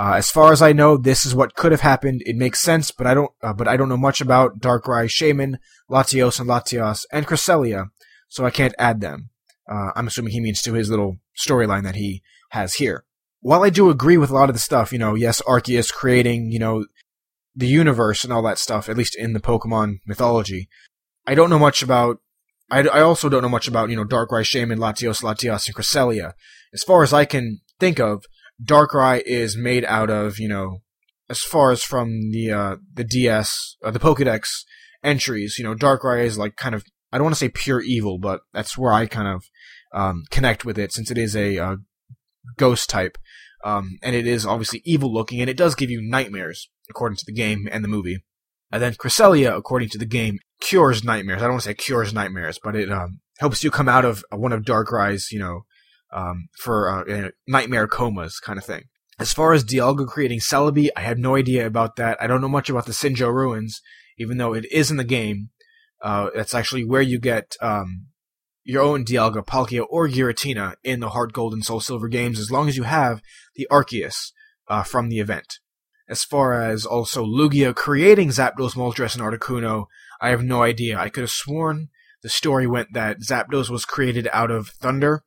Uh, 0.00 0.14
as 0.14 0.30
far 0.30 0.52
as 0.52 0.60
I 0.60 0.72
know, 0.72 0.96
this 0.96 1.24
is 1.24 1.34
what 1.34 1.54
could 1.54 1.70
have 1.70 1.82
happened. 1.82 2.22
It 2.24 2.34
makes 2.34 2.60
sense, 2.60 2.90
but 2.90 3.06
I 3.06 3.14
don't, 3.14 3.30
uh, 3.42 3.52
but 3.52 3.68
I 3.68 3.76
don't 3.76 3.88
know 3.88 3.96
much 3.96 4.20
about 4.20 4.58
Darkrai, 4.58 5.06
Shaymin, 5.06 5.58
Latios, 5.88 6.40
and 6.40 6.48
Latias, 6.48 7.04
and 7.12 7.26
Cresselia, 7.26 7.90
so 8.28 8.44
I 8.44 8.50
can't 8.50 8.74
add 8.78 9.00
them. 9.00 9.30
Uh, 9.70 9.90
I'm 9.94 10.08
assuming 10.08 10.32
he 10.32 10.40
means 10.40 10.62
to 10.62 10.72
his 10.72 10.90
little 10.90 11.18
storyline 11.38 11.84
that 11.84 11.94
he 11.94 12.22
has 12.50 12.74
here. 12.74 13.04
While 13.40 13.62
I 13.62 13.70
do 13.70 13.90
agree 13.90 14.16
with 14.16 14.30
a 14.30 14.34
lot 14.34 14.48
of 14.48 14.54
the 14.54 14.60
stuff, 14.60 14.92
you 14.92 14.98
know, 14.98 15.14
yes, 15.14 15.42
Arceus 15.42 15.92
creating, 15.92 16.50
you 16.50 16.58
know, 16.58 16.86
the 17.54 17.66
universe 17.66 18.24
and 18.24 18.32
all 18.32 18.42
that 18.42 18.58
stuff, 18.58 18.88
at 18.88 18.96
least 18.96 19.16
in 19.16 19.32
the 19.32 19.40
Pokemon 19.40 19.98
mythology. 20.06 20.68
I 21.26 21.34
don't 21.34 21.50
know 21.50 21.58
much 21.58 21.82
about. 21.82 22.18
I, 22.70 22.80
I 22.80 23.00
also 23.00 23.28
don't 23.28 23.42
know 23.42 23.48
much 23.48 23.68
about 23.68 23.90
you 23.90 23.96
know 23.96 24.04
Darkrai, 24.04 24.42
Shaymin, 24.42 24.78
Latios, 24.78 25.22
Latias, 25.22 25.66
and 25.66 25.76
Cresselia. 25.76 26.32
As 26.72 26.82
far 26.82 27.02
as 27.02 27.12
I 27.12 27.24
can 27.24 27.60
think 27.78 28.00
of, 28.00 28.24
Darkrai 28.62 29.22
is 29.24 29.56
made 29.56 29.84
out 29.84 30.10
of 30.10 30.38
you 30.38 30.48
know, 30.48 30.82
as 31.28 31.40
far 31.40 31.70
as 31.70 31.82
from 31.82 32.30
the 32.30 32.50
uh, 32.50 32.76
the 32.92 33.04
DS, 33.04 33.76
uh, 33.84 33.90
the 33.90 33.98
Pokedex 33.98 34.46
entries, 35.04 35.56
you 35.58 35.64
know, 35.64 35.74
Darkrai 35.74 36.24
is 36.24 36.38
like 36.38 36.56
kind 36.56 36.74
of 36.74 36.84
I 37.12 37.18
don't 37.18 37.24
want 37.24 37.34
to 37.34 37.40
say 37.40 37.50
pure 37.50 37.80
evil, 37.80 38.18
but 38.18 38.40
that's 38.52 38.78
where 38.78 38.92
I 38.92 39.06
kind 39.06 39.28
of 39.28 39.44
um, 39.92 40.24
connect 40.30 40.64
with 40.64 40.78
it 40.78 40.92
since 40.92 41.10
it 41.10 41.18
is 41.18 41.36
a 41.36 41.58
uh, 41.58 41.76
ghost 42.56 42.88
type. 42.88 43.18
Um, 43.64 43.98
and 44.02 44.16
it 44.16 44.26
is 44.26 44.44
obviously 44.44 44.82
evil 44.84 45.12
looking, 45.12 45.40
and 45.40 45.48
it 45.48 45.56
does 45.56 45.76
give 45.76 45.90
you 45.90 46.00
nightmares, 46.02 46.68
according 46.88 47.16
to 47.16 47.24
the 47.26 47.32
game 47.32 47.68
and 47.70 47.82
the 47.82 47.88
movie. 47.88 48.24
And 48.70 48.82
then 48.82 48.94
Cresselia, 48.94 49.54
according 49.56 49.90
to 49.90 49.98
the 49.98 50.06
game, 50.06 50.38
cures 50.60 51.04
nightmares. 51.04 51.42
I 51.42 51.44
don't 51.44 51.52
want 51.52 51.62
to 51.64 51.68
say 51.68 51.74
cures 51.74 52.14
nightmares, 52.14 52.58
but 52.62 52.74
it 52.74 52.90
um, 52.90 53.20
helps 53.38 53.62
you 53.62 53.70
come 53.70 53.88
out 53.88 54.04
of 54.04 54.24
one 54.30 54.52
of 54.52 54.62
Darkrai's, 54.62 55.30
you 55.30 55.38
know, 55.38 55.64
um, 56.12 56.48
for 56.58 56.88
uh, 56.88 57.30
nightmare 57.46 57.86
comas 57.86 58.38
kind 58.38 58.58
of 58.58 58.64
thing. 58.64 58.84
As 59.18 59.32
far 59.32 59.52
as 59.52 59.64
Dialga 59.64 60.06
creating 60.06 60.40
Celebi, 60.40 60.88
I 60.96 61.02
have 61.02 61.18
no 61.18 61.36
idea 61.36 61.66
about 61.66 61.96
that. 61.96 62.20
I 62.20 62.26
don't 62.26 62.40
know 62.40 62.48
much 62.48 62.70
about 62.70 62.86
the 62.86 62.92
Sinjoh 62.92 63.32
ruins, 63.32 63.80
even 64.18 64.38
though 64.38 64.54
it 64.54 64.64
is 64.72 64.90
in 64.90 64.96
the 64.96 65.04
game. 65.04 65.50
Uh, 66.00 66.30
that's 66.34 66.54
actually 66.54 66.84
where 66.84 67.02
you 67.02 67.20
get 67.20 67.54
um, 67.60 68.06
your 68.64 68.82
own 68.82 69.04
Dialga, 69.04 69.44
Palkia, 69.44 69.84
or 69.88 70.08
Giratina 70.08 70.74
in 70.82 71.00
the 71.00 71.10
Heart 71.10 71.32
Gold 71.32 71.52
and 71.52 71.64
Soul 71.64 71.80
Silver 71.80 72.08
games, 72.08 72.40
as 72.40 72.50
long 72.50 72.68
as 72.68 72.76
you 72.76 72.82
have 72.84 73.22
the 73.54 73.68
Arceus 73.70 74.32
uh, 74.68 74.82
from 74.82 75.08
the 75.08 75.20
event. 75.20 75.58
As 76.12 76.24
far 76.24 76.60
as 76.60 76.84
also 76.84 77.24
Lugia 77.24 77.74
creating 77.74 78.28
Zapdos, 78.28 78.74
Moltres, 78.74 79.14
and 79.14 79.24
Articuno, 79.24 79.86
I 80.20 80.28
have 80.28 80.44
no 80.44 80.62
idea. 80.62 80.98
I 80.98 81.08
could 81.08 81.22
have 81.22 81.30
sworn 81.30 81.88
the 82.22 82.28
story 82.28 82.66
went 82.66 82.92
that 82.92 83.22
Zapdos 83.22 83.70
was 83.70 83.86
created 83.86 84.28
out 84.30 84.50
of 84.50 84.68
thunder. 84.68 85.24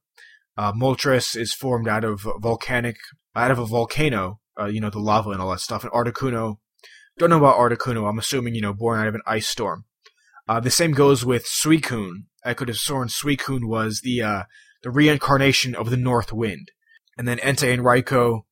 Uh, 0.55 0.71
Moltres 0.73 1.35
is 1.35 1.55
formed 1.55 1.87
out 1.87 2.03
of 2.03 2.27
volcanic, 2.37 2.97
out 3.35 3.49
of 3.49 3.57
a 3.57 3.65
volcano, 3.65 4.41
uh, 4.59 4.67
you 4.67 4.79
know, 4.79 4.91
the 4.91 4.99
lava 4.99 5.31
and 5.31 5.41
all 5.41 5.49
that 5.49 5.59
stuff. 5.59 5.83
And 5.83 5.91
Articuno, 5.91 6.57
don't 7.17 7.31
know 7.31 7.39
about 7.39 7.57
Articuno. 7.57 8.07
I'm 8.07 8.19
assuming, 8.19 8.53
you 8.53 8.61
know, 8.61 8.71
born 8.71 8.99
out 8.99 9.07
of 9.07 9.15
an 9.15 9.23
ice 9.25 9.47
storm. 9.47 9.85
Uh, 10.47 10.59
the 10.59 10.69
same 10.69 10.91
goes 10.91 11.25
with 11.25 11.47
Suicune. 11.47 12.25
I 12.45 12.53
could 12.53 12.67
have 12.67 12.77
sworn 12.77 13.07
Suicune 13.07 13.67
was 13.67 14.01
the, 14.01 14.21
uh, 14.21 14.43
the 14.83 14.91
reincarnation 14.91 15.73
of 15.73 15.89
the 15.89 15.97
North 15.97 16.31
Wind. 16.31 16.69
And 17.17 17.27
then 17.27 17.39
Entei 17.39 17.73
and 17.73 17.81
Raikou, 17.81 18.43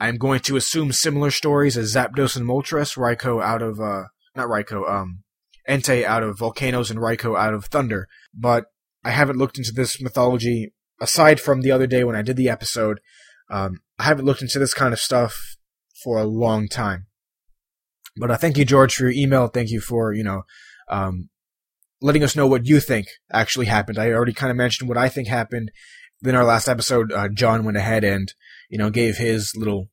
I'm 0.00 0.16
going 0.16 0.40
to 0.40 0.56
assume 0.56 0.92
similar 0.92 1.30
stories 1.30 1.76
as 1.76 1.94
Zapdos 1.94 2.36
and 2.36 2.46
Moltres. 2.46 2.96
Raikou 2.96 3.42
out 3.42 3.62
of, 3.62 3.80
uh, 3.80 4.04
not 4.36 4.48
Raikou, 4.48 4.88
um, 4.88 5.24
Entei 5.68 6.04
out 6.04 6.22
of 6.22 6.38
volcanoes 6.38 6.90
and 6.90 7.00
Raikou 7.00 7.38
out 7.38 7.52
of 7.52 7.66
thunder. 7.66 8.08
But 8.32 8.66
I 9.04 9.10
haven't 9.10 9.38
looked 9.38 9.58
into 9.58 9.72
this 9.72 10.00
mythology 10.00 10.72
aside 11.00 11.40
from 11.40 11.60
the 11.60 11.70
other 11.70 11.86
day 11.86 12.04
when 12.04 12.16
I 12.16 12.22
did 12.22 12.36
the 12.36 12.48
episode. 12.48 13.00
Um, 13.50 13.80
I 13.98 14.04
haven't 14.04 14.24
looked 14.24 14.42
into 14.42 14.58
this 14.58 14.74
kind 14.74 14.92
of 14.92 15.00
stuff 15.00 15.56
for 16.02 16.18
a 16.18 16.24
long 16.24 16.68
time. 16.68 17.06
But 18.16 18.30
uh, 18.30 18.36
thank 18.36 18.56
you, 18.56 18.64
George, 18.64 18.94
for 18.94 19.04
your 19.04 19.12
email. 19.12 19.48
Thank 19.48 19.70
you 19.70 19.80
for 19.80 20.12
you 20.12 20.24
know 20.24 20.42
um, 20.88 21.28
letting 22.00 22.22
us 22.22 22.36
know 22.36 22.46
what 22.46 22.66
you 22.66 22.80
think 22.80 23.06
actually 23.32 23.66
happened. 23.66 23.98
I 23.98 24.10
already 24.10 24.32
kind 24.32 24.50
of 24.50 24.56
mentioned 24.56 24.88
what 24.88 24.98
I 24.98 25.08
think 25.08 25.28
happened. 25.28 25.70
Then 26.20 26.34
our 26.34 26.44
last 26.44 26.68
episode, 26.68 27.12
uh, 27.12 27.28
John 27.28 27.64
went 27.64 27.76
ahead 27.76 28.04
and 28.04 28.32
you 28.68 28.78
know 28.78 28.90
gave 28.90 29.16
his 29.16 29.54
little 29.56 29.88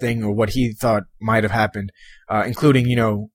thing 0.00 0.22
or 0.22 0.32
what 0.32 0.50
he 0.50 0.72
thought 0.72 1.04
might 1.20 1.44
have 1.44 1.52
happened, 1.52 1.92
uh, 2.28 2.44
including 2.46 2.86
you 2.86 2.96
know 2.96 3.30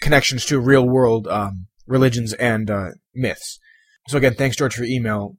connections 0.00 0.44
to 0.46 0.60
real 0.60 0.88
world 0.88 1.26
um, 1.28 1.66
religions 1.86 2.32
and 2.34 2.70
uh, 2.70 2.90
myths. 3.14 3.58
So 4.08 4.18
again, 4.18 4.34
thanks 4.34 4.56
George 4.56 4.74
for 4.74 4.84
email. 4.84 5.36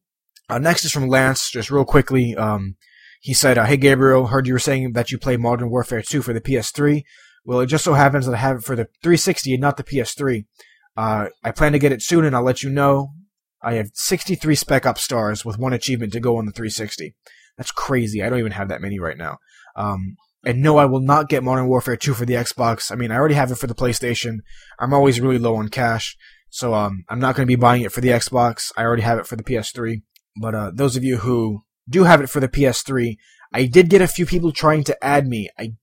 Uh, 0.49 0.59
next 0.59 0.83
is 0.85 0.91
from 0.91 1.07
Lance, 1.07 1.49
just 1.49 1.71
real 1.71 1.85
quickly. 1.85 2.35
Um, 2.35 2.75
he 3.21 3.33
said, 3.33 3.57
uh, 3.57 3.65
"Hey 3.65 3.77
Gabriel, 3.77 4.27
heard 4.27 4.47
you 4.47 4.53
were 4.53 4.59
saying 4.59 4.93
that 4.93 5.11
you 5.11 5.17
play 5.17 5.37
Modern 5.37 5.69
Warfare 5.69 6.01
2 6.01 6.21
for 6.21 6.33
the 6.33 6.41
PS3. 6.41 7.03
Well, 7.45 7.59
it 7.61 7.67
just 7.67 7.83
so 7.83 7.93
happens 7.93 8.25
that 8.25 8.35
I 8.35 8.37
have 8.37 8.57
it 8.57 8.63
for 8.63 8.75
the 8.75 8.87
360 9.01 9.53
and 9.53 9.61
not 9.61 9.77
the 9.77 9.83
PS3. 9.83 10.45
Uh, 10.95 11.27
I 11.43 11.51
plan 11.51 11.71
to 11.71 11.79
get 11.79 11.91
it 11.91 12.01
soon, 12.01 12.25
and 12.25 12.35
I'll 12.35 12.43
let 12.43 12.63
you 12.63 12.69
know. 12.69 13.13
I 13.63 13.73
have 13.75 13.89
63 13.93 14.55
Spec 14.55 14.85
Ops 14.85 15.01
stars 15.01 15.45
with 15.45 15.57
one 15.57 15.73
achievement 15.73 16.13
to 16.13 16.19
go 16.19 16.37
on 16.37 16.45
the 16.45 16.51
360. 16.51 17.15
That's 17.57 17.71
crazy. 17.71 18.23
I 18.23 18.29
don't 18.29 18.39
even 18.39 18.53
have 18.53 18.69
that 18.69 18.81
many 18.81 18.99
right 18.99 19.17
now. 19.17 19.37
Um, 19.75 20.15
and 20.43 20.61
no, 20.61 20.77
I 20.77 20.85
will 20.85 21.01
not 21.01 21.29
get 21.29 21.43
Modern 21.43 21.67
Warfare 21.67 21.95
2 21.95 22.13
for 22.13 22.25
the 22.25 22.33
Xbox. 22.33 22.91
I 22.91 22.95
mean, 22.95 23.11
I 23.11 23.15
already 23.15 23.35
have 23.35 23.51
it 23.51 23.57
for 23.57 23.67
the 23.67 23.75
PlayStation. 23.75 24.37
I'm 24.79 24.93
always 24.93 25.21
really 25.21 25.37
low 25.37 25.55
on 25.55 25.69
cash, 25.69 26.17
so 26.49 26.73
um, 26.73 27.03
I'm 27.09 27.19
not 27.19 27.35
going 27.35 27.45
to 27.45 27.51
be 27.51 27.55
buying 27.55 27.83
it 27.83 27.91
for 27.91 28.01
the 28.01 28.09
Xbox. 28.09 28.71
I 28.75 28.83
already 28.83 29.03
have 29.03 29.19
it 29.19 29.27
for 29.27 29.35
the 29.35 29.43
PS3. 29.43 30.01
But 30.39 30.55
uh, 30.55 30.71
those 30.73 30.95
of 30.95 31.03
you 31.03 31.17
who 31.17 31.63
do 31.87 32.05
have 32.05 32.21
it 32.21 32.29
for 32.29 32.39
the 32.39 32.47
PS3, 32.47 33.17
I 33.53 33.65
did 33.65 33.89
get 33.89 34.01
a 34.01 34.07
few 34.07 34.25
people 34.25 34.51
trying 34.51 34.83
to 34.85 35.03
add 35.03 35.27
me. 35.27 35.49
I 35.59 35.73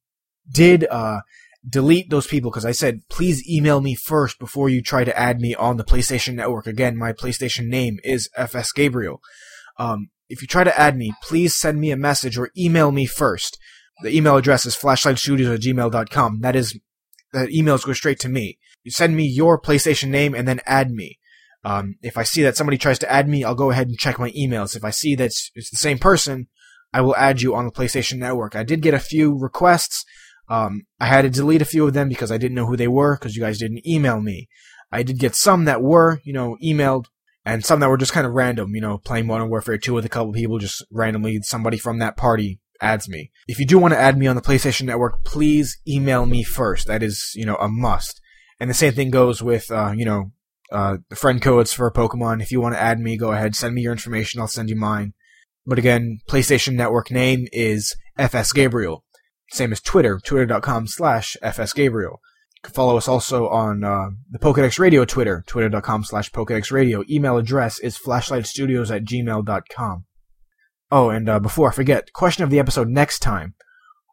did 0.50 0.86
uh, 0.90 1.20
delete 1.66 2.10
those 2.10 2.26
people 2.26 2.50
because 2.50 2.64
I 2.64 2.72
said, 2.72 3.00
please 3.08 3.48
email 3.48 3.80
me 3.80 3.94
first 3.94 4.38
before 4.38 4.68
you 4.68 4.82
try 4.82 5.04
to 5.04 5.18
add 5.18 5.40
me 5.40 5.54
on 5.54 5.76
the 5.76 5.84
PlayStation 5.84 6.34
Network. 6.34 6.66
Again, 6.66 6.96
my 6.96 7.12
PlayStation 7.12 7.68
name 7.68 7.98
is 8.04 8.30
FS 8.36 8.72
Gabriel. 8.72 9.20
Um, 9.78 10.10
if 10.28 10.42
you 10.42 10.48
try 10.48 10.64
to 10.64 10.78
add 10.78 10.96
me, 10.96 11.12
please 11.22 11.56
send 11.56 11.80
me 11.80 11.90
a 11.90 11.96
message 11.96 12.36
or 12.36 12.50
email 12.56 12.92
me 12.92 13.06
first. 13.06 13.58
The 14.02 14.14
email 14.14 14.36
address 14.36 14.66
is 14.66 14.76
flashlightstudios 14.76 15.54
at 15.54 15.60
gmail.com. 15.60 16.40
That 16.40 16.54
is, 16.54 16.78
the 17.32 17.46
emails 17.46 17.84
go 17.84 17.92
straight 17.92 18.20
to 18.20 18.28
me. 18.28 18.58
You 18.84 18.90
send 18.90 19.16
me 19.16 19.26
your 19.26 19.60
PlayStation 19.60 20.08
name 20.08 20.34
and 20.34 20.46
then 20.46 20.60
add 20.66 20.90
me. 20.90 21.18
Um, 21.64 21.96
if 22.02 22.16
I 22.16 22.22
see 22.22 22.42
that 22.42 22.56
somebody 22.56 22.78
tries 22.78 23.00
to 23.00 23.10
add 23.10 23.28
me, 23.28 23.42
I'll 23.42 23.54
go 23.54 23.70
ahead 23.70 23.88
and 23.88 23.98
check 23.98 24.18
my 24.18 24.30
emails. 24.30 24.76
If 24.76 24.84
I 24.84 24.90
see 24.90 25.14
that 25.16 25.24
it's, 25.24 25.50
it's 25.54 25.70
the 25.70 25.76
same 25.76 25.98
person, 25.98 26.46
I 26.92 27.00
will 27.00 27.16
add 27.16 27.42
you 27.42 27.54
on 27.54 27.64
the 27.64 27.72
PlayStation 27.72 28.18
Network. 28.18 28.54
I 28.54 28.62
did 28.62 28.80
get 28.80 28.94
a 28.94 29.00
few 29.00 29.36
requests. 29.36 30.04
Um, 30.48 30.82
I 30.98 31.06
had 31.06 31.22
to 31.22 31.30
delete 31.30 31.62
a 31.62 31.66
few 31.66 31.86
of 31.86 31.94
them 31.94 32.08
because 32.08 32.32
I 32.32 32.38
didn't 32.38 32.54
know 32.54 32.66
who 32.66 32.76
they 32.76 32.88
were 32.88 33.16
because 33.16 33.36
you 33.36 33.42
guys 33.42 33.58
didn't 33.58 33.86
email 33.86 34.20
me. 34.20 34.48
I 34.90 35.02
did 35.02 35.18
get 35.18 35.34
some 35.34 35.66
that 35.66 35.82
were, 35.82 36.20
you 36.24 36.32
know, 36.32 36.56
emailed 36.64 37.06
and 37.44 37.64
some 37.64 37.80
that 37.80 37.88
were 37.88 37.98
just 37.98 38.12
kind 38.12 38.26
of 38.26 38.32
random, 38.32 38.74
you 38.74 38.80
know, 38.80 38.98
playing 38.98 39.26
Modern 39.26 39.50
Warfare 39.50 39.78
2 39.78 39.94
with 39.94 40.04
a 40.04 40.08
couple 40.08 40.32
people, 40.32 40.58
just 40.58 40.84
randomly 40.90 41.40
somebody 41.42 41.78
from 41.78 41.98
that 41.98 42.16
party 42.16 42.60
adds 42.80 43.08
me. 43.08 43.30
If 43.46 43.58
you 43.58 43.66
do 43.66 43.78
want 43.78 43.92
to 43.94 44.00
add 44.00 44.18
me 44.18 44.26
on 44.26 44.36
the 44.36 44.42
PlayStation 44.42 44.82
Network, 44.82 45.24
please 45.24 45.78
email 45.86 46.26
me 46.26 46.42
first. 46.42 46.86
That 46.86 47.02
is, 47.02 47.32
you 47.34 47.44
know, 47.44 47.56
a 47.56 47.68
must. 47.68 48.20
And 48.60 48.70
the 48.70 48.74
same 48.74 48.92
thing 48.92 49.10
goes 49.10 49.42
with, 49.42 49.70
uh, 49.70 49.92
you 49.96 50.04
know, 50.04 50.32
uh, 50.70 50.98
friend 51.14 51.40
codes 51.40 51.72
for 51.72 51.90
Pokemon. 51.90 52.42
If 52.42 52.52
you 52.52 52.60
want 52.60 52.74
to 52.74 52.80
add 52.80 53.00
me, 53.00 53.16
go 53.16 53.32
ahead, 53.32 53.56
send 53.56 53.74
me 53.74 53.82
your 53.82 53.92
information. 53.92 54.40
I'll 54.40 54.48
send 54.48 54.68
you 54.68 54.76
mine. 54.76 55.14
But 55.66 55.78
again, 55.78 56.20
PlayStation 56.28 56.74
Network 56.74 57.10
name 57.10 57.46
is 57.52 57.94
FS 58.16 58.52
Gabriel. 58.52 59.04
Same 59.50 59.72
as 59.72 59.80
Twitter, 59.80 60.20
twitter.com 60.22 60.86
slash 60.86 61.36
FS 61.42 61.72
Gabriel. 61.72 62.20
You 62.56 62.62
can 62.62 62.74
follow 62.74 62.96
us 62.96 63.08
also 63.08 63.48
on 63.48 63.84
uh, 63.84 64.10
the 64.30 64.38
Pokedex 64.38 64.78
Radio 64.78 65.04
Twitter, 65.04 65.44
twitter.com 65.46 66.04
slash 66.04 66.30
Pokedex 66.32 66.72
Radio. 66.72 67.04
Email 67.08 67.38
address 67.38 67.78
is 67.78 67.98
flashlightstudios 67.98 68.94
at 68.94 69.04
gmail.com. 69.04 70.04
Oh, 70.90 71.10
and 71.10 71.28
uh, 71.28 71.38
before 71.38 71.68
I 71.68 71.72
forget, 71.72 72.12
question 72.12 72.44
of 72.44 72.50
the 72.50 72.58
episode 72.58 72.88
next 72.88 73.20
time. 73.20 73.54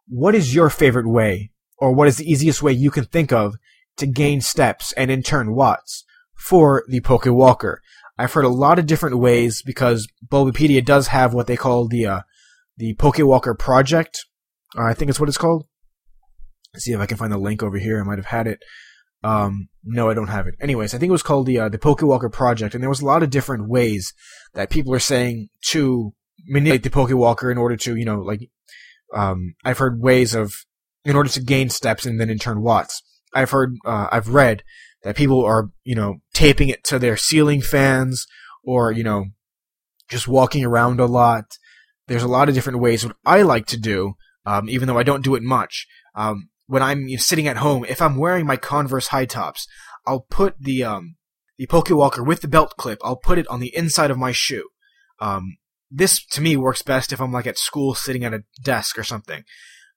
What 0.07 0.35
is 0.35 0.53
your 0.53 0.69
favorite 0.69 1.09
way, 1.09 1.51
or 1.77 1.91
what 1.93 2.07
is 2.07 2.17
the 2.17 2.29
easiest 2.29 2.61
way 2.61 2.73
you 2.73 2.91
can 2.91 3.05
think 3.05 3.31
of 3.31 3.55
to 3.97 4.05
gain 4.05 4.41
steps 4.41 4.91
and 4.93 5.09
in 5.09 5.23
turn 5.23 5.55
watts 5.55 6.03
for 6.35 6.83
the 6.87 7.01
Pokewalker? 7.01 7.77
I've 8.17 8.33
heard 8.33 8.45
a 8.45 8.49
lot 8.49 8.77
of 8.77 8.85
different 8.85 9.17
ways 9.17 9.61
because 9.61 10.07
Bulbapedia 10.25 10.85
does 10.85 11.07
have 11.07 11.33
what 11.33 11.47
they 11.47 11.57
call 11.57 11.87
the 11.87 12.05
uh, 12.05 12.21
the 12.77 12.93
Pokewalker 12.95 13.57
Project. 13.57 14.25
Uh, 14.77 14.83
I 14.83 14.93
think 14.93 15.09
it's 15.09 15.19
what 15.19 15.29
it's 15.29 15.37
called. 15.37 15.65
Let's 16.73 16.85
see 16.85 16.91
if 16.91 16.99
I 16.99 17.05
can 17.05 17.17
find 17.17 17.31
the 17.31 17.37
link 17.37 17.63
over 17.63 17.77
here. 17.77 17.99
I 17.99 18.03
might 18.03 18.17
have 18.17 18.25
had 18.25 18.47
it. 18.47 18.59
Um, 19.23 19.69
no, 19.83 20.09
I 20.09 20.13
don't 20.13 20.27
have 20.27 20.45
it. 20.45 20.55
Anyways, 20.59 20.93
I 20.93 20.97
think 20.97 21.09
it 21.09 21.13
was 21.13 21.23
called 21.23 21.47
the 21.47 21.57
uh, 21.57 21.69
the 21.69 21.79
Pokewalker 21.79 22.31
Project, 22.31 22.75
and 22.75 22.83
there 22.83 22.89
was 22.89 23.01
a 23.01 23.05
lot 23.05 23.23
of 23.23 23.29
different 23.29 23.69
ways 23.69 24.13
that 24.53 24.69
people 24.69 24.93
are 24.93 24.99
saying 24.99 25.49
to 25.69 26.13
manipulate 26.47 26.83
the 26.83 26.89
Pokewalker 26.89 27.51
in 27.51 27.57
order 27.57 27.75
to, 27.77 27.95
you 27.95 28.05
know, 28.05 28.19
like, 28.19 28.49
um, 29.13 29.55
I've 29.63 29.77
heard 29.77 30.01
ways 30.01 30.35
of, 30.35 30.53
in 31.03 31.15
order 31.15 31.29
to 31.29 31.41
gain 31.41 31.69
steps 31.69 32.05
and 32.05 32.19
then 32.19 32.29
in 32.29 32.37
turn 32.37 32.61
watts. 32.61 33.01
I've 33.33 33.51
heard, 33.51 33.75
uh, 33.85 34.07
I've 34.11 34.29
read 34.29 34.63
that 35.03 35.15
people 35.15 35.43
are, 35.43 35.69
you 35.83 35.95
know, 35.95 36.17
taping 36.33 36.69
it 36.69 36.83
to 36.85 36.99
their 36.99 37.17
ceiling 37.17 37.61
fans 37.61 38.25
or, 38.63 38.91
you 38.91 39.03
know, 39.03 39.25
just 40.09 40.27
walking 40.27 40.63
around 40.63 40.99
a 40.99 41.05
lot. 41.05 41.45
There's 42.07 42.23
a 42.23 42.27
lot 42.27 42.49
of 42.49 42.55
different 42.55 42.79
ways. 42.79 43.05
What 43.05 43.15
I 43.25 43.41
like 43.41 43.65
to 43.67 43.79
do, 43.79 44.13
um, 44.45 44.69
even 44.69 44.87
though 44.87 44.97
I 44.97 45.03
don't 45.03 45.23
do 45.23 45.35
it 45.35 45.43
much, 45.43 45.87
um, 46.15 46.49
when 46.67 46.81
I'm 46.81 47.07
you 47.07 47.17
know, 47.17 47.21
sitting 47.21 47.47
at 47.47 47.57
home, 47.57 47.85
if 47.87 48.01
I'm 48.01 48.17
wearing 48.17 48.45
my 48.45 48.57
Converse 48.57 49.07
high 49.07 49.25
tops, 49.25 49.67
I'll 50.05 50.25
put 50.29 50.55
the, 50.59 50.83
um, 50.83 51.15
the 51.57 51.67
Pokewalker 51.67 52.25
with 52.25 52.41
the 52.41 52.47
belt 52.47 52.73
clip, 52.77 52.99
I'll 53.03 53.15
put 53.15 53.37
it 53.37 53.47
on 53.47 53.59
the 53.59 53.75
inside 53.75 54.11
of 54.11 54.17
my 54.17 54.31
shoe. 54.31 54.69
Um, 55.19 55.57
this 55.91 56.25
to 56.27 56.41
me 56.41 56.57
works 56.57 56.81
best 56.81 57.13
if 57.13 57.21
I'm 57.21 57.31
like 57.31 57.47
at 57.47 57.57
school 57.57 57.93
sitting 57.93 58.23
at 58.23 58.33
a 58.33 58.43
desk 58.63 58.97
or 58.97 59.03
something. 59.03 59.43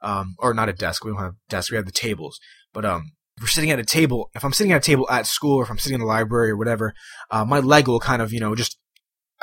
Um, 0.01 0.36
or 0.38 0.55
not 0.55 0.68
a 0.68 0.72
desk. 0.72 1.05
We 1.05 1.11
don't 1.11 1.20
have 1.20 1.34
desks. 1.49 1.72
We 1.72 1.76
have 1.76 1.86
the 1.86 1.90
tables. 1.90 2.38
But 2.72 2.84
um, 2.84 3.12
if 3.36 3.42
we're 3.42 3.49
sitting 3.49 3.72
at 3.72 3.80
a 3.80 3.84
table, 3.84 4.30
if 4.34 4.44
I'm 4.44 4.53
sitting 4.53 4.72
at 4.72 4.78
a 4.78 4.86
table 4.86 5.09
at 5.11 5.26
school 5.26 5.57
or 5.57 5.64
if 5.64 5.70
I'm 5.70 5.78
sitting 5.78 5.94
in 5.94 6.01
the 6.01 6.07
library 6.07 6.51
or 6.51 6.57
whatever, 6.57 6.94
uh, 7.32 7.44
my 7.44 7.59
leg 7.59 7.88
will 7.88 7.99
kind 7.99 8.22
of, 8.22 8.32
you 8.32 8.38
know, 8.38 8.55
just, 8.55 8.78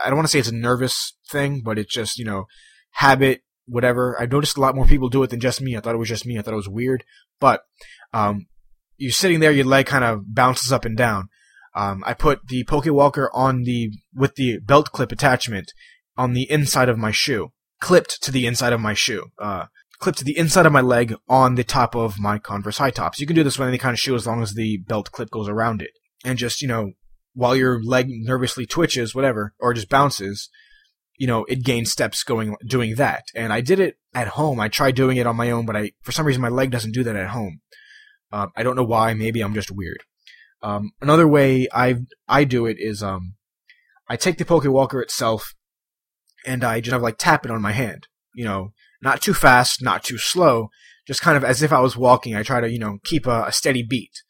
I 0.03 0.07
don't 0.07 0.15
want 0.15 0.27
to 0.27 0.31
say 0.31 0.39
it's 0.39 0.47
a 0.47 0.55
nervous 0.55 1.17
thing, 1.29 1.61
but 1.63 1.77
it's 1.77 1.93
just, 1.93 2.17
you 2.17 2.23
know, 2.23 2.45
habit, 2.91 3.41
whatever. 3.65 4.19
I 4.19 4.25
noticed 4.25 4.57
a 4.57 4.61
lot 4.61 4.75
more 4.75 4.85
people 4.85 5.09
do 5.09 5.23
it 5.23 5.29
than 5.29 5.39
just 5.39 5.61
me. 5.61 5.75
I 5.75 5.79
thought 5.79 5.95
it 5.95 5.99
was 5.99 6.09
just 6.09 6.25
me. 6.25 6.37
I 6.37 6.41
thought 6.41 6.53
it 6.53 6.57
was 6.57 6.69
weird. 6.69 7.03
But, 7.39 7.61
um, 8.13 8.47
you're 8.97 9.11
sitting 9.11 9.39
there, 9.39 9.51
your 9.51 9.65
leg 9.65 9.85
kind 9.87 10.03
of 10.03 10.33
bounces 10.33 10.71
up 10.71 10.85
and 10.85 10.95
down. 10.95 11.29
Um, 11.75 12.03
I 12.05 12.13
put 12.13 12.47
the 12.47 12.63
Pokewalker 12.63 13.27
on 13.33 13.63
the, 13.63 13.91
with 14.13 14.35
the 14.35 14.59
belt 14.59 14.91
clip 14.91 15.11
attachment 15.11 15.73
on 16.17 16.33
the 16.33 16.49
inside 16.49 16.87
of 16.87 16.97
my 16.97 17.11
shoe, 17.11 17.51
clipped 17.81 18.23
to 18.23 18.31
the 18.31 18.45
inside 18.45 18.71
of 18.71 18.79
my 18.79 18.93
shoe, 18.93 19.31
uh, 19.37 19.65
clipped 19.99 20.19
to 20.19 20.23
the 20.23 20.37
inside 20.37 20.65
of 20.65 20.71
my 20.71 20.81
leg 20.81 21.15
on 21.27 21.55
the 21.55 21.63
top 21.63 21.95
of 21.95 22.17
my 22.19 22.37
Converse 22.39 22.77
high 22.77 22.91
tops. 22.91 23.19
You 23.19 23.27
can 23.27 23.35
do 23.35 23.43
this 23.43 23.59
with 23.59 23.67
any 23.67 23.77
kind 23.77 23.93
of 23.93 23.99
shoe 23.99 24.15
as 24.15 24.25
long 24.25 24.41
as 24.41 24.53
the 24.53 24.77
belt 24.87 25.11
clip 25.11 25.29
goes 25.29 25.49
around 25.49 25.81
it. 25.81 25.91
And 26.23 26.37
just, 26.37 26.61
you 26.61 26.67
know, 26.67 26.93
while 27.33 27.55
your 27.55 27.83
leg 27.83 28.07
nervously 28.09 28.65
twitches, 28.65 29.13
whatever, 29.13 29.53
or 29.59 29.73
just 29.73 29.89
bounces, 29.89 30.49
you 31.17 31.27
know, 31.27 31.45
it 31.45 31.63
gained 31.63 31.87
steps 31.87 32.23
going, 32.23 32.55
doing 32.65 32.95
that. 32.95 33.25
And 33.33 33.53
I 33.53 33.61
did 33.61 33.79
it 33.79 33.97
at 34.13 34.29
home. 34.29 34.59
I 34.59 34.67
tried 34.67 34.95
doing 34.95 35.17
it 35.17 35.27
on 35.27 35.35
my 35.35 35.51
own, 35.51 35.65
but 35.65 35.75
I, 35.75 35.91
for 36.01 36.11
some 36.11 36.25
reason, 36.25 36.41
my 36.41 36.49
leg 36.49 36.71
doesn't 36.71 36.93
do 36.93 37.03
that 37.03 37.15
at 37.15 37.29
home. 37.29 37.61
Uh, 38.31 38.47
I 38.55 38.63
don't 38.63 38.75
know 38.75 38.83
why. 38.83 39.13
Maybe 39.13 39.41
I'm 39.41 39.53
just 39.53 39.71
weird. 39.71 40.03
Um, 40.61 40.91
another 41.01 41.27
way 41.27 41.67
I, 41.73 41.95
I 42.27 42.43
do 42.43 42.65
it 42.65 42.77
is, 42.79 43.01
um, 43.01 43.35
I 44.07 44.17
take 44.17 44.37
the 44.37 44.45
Poke 44.45 44.65
Walker 44.65 45.01
itself 45.01 45.53
and 46.45 46.63
I 46.63 46.79
just 46.79 46.91
have 46.91 47.01
like 47.01 47.17
tap 47.17 47.45
it 47.45 47.51
on 47.51 47.61
my 47.61 47.71
hand. 47.71 48.07
You 48.33 48.45
know, 48.45 48.73
not 49.01 49.21
too 49.21 49.33
fast, 49.33 49.81
not 49.81 50.03
too 50.03 50.17
slow, 50.17 50.69
just 51.07 51.21
kind 51.21 51.37
of 51.37 51.43
as 51.43 51.61
if 51.61 51.71
I 51.71 51.79
was 51.79 51.95
walking. 51.95 52.35
I 52.35 52.43
try 52.43 52.61
to, 52.61 52.69
you 52.69 52.79
know, 52.79 52.97
keep 53.03 53.25
a, 53.25 53.45
a 53.45 53.51
steady 53.51 53.83
beat, 53.83 54.21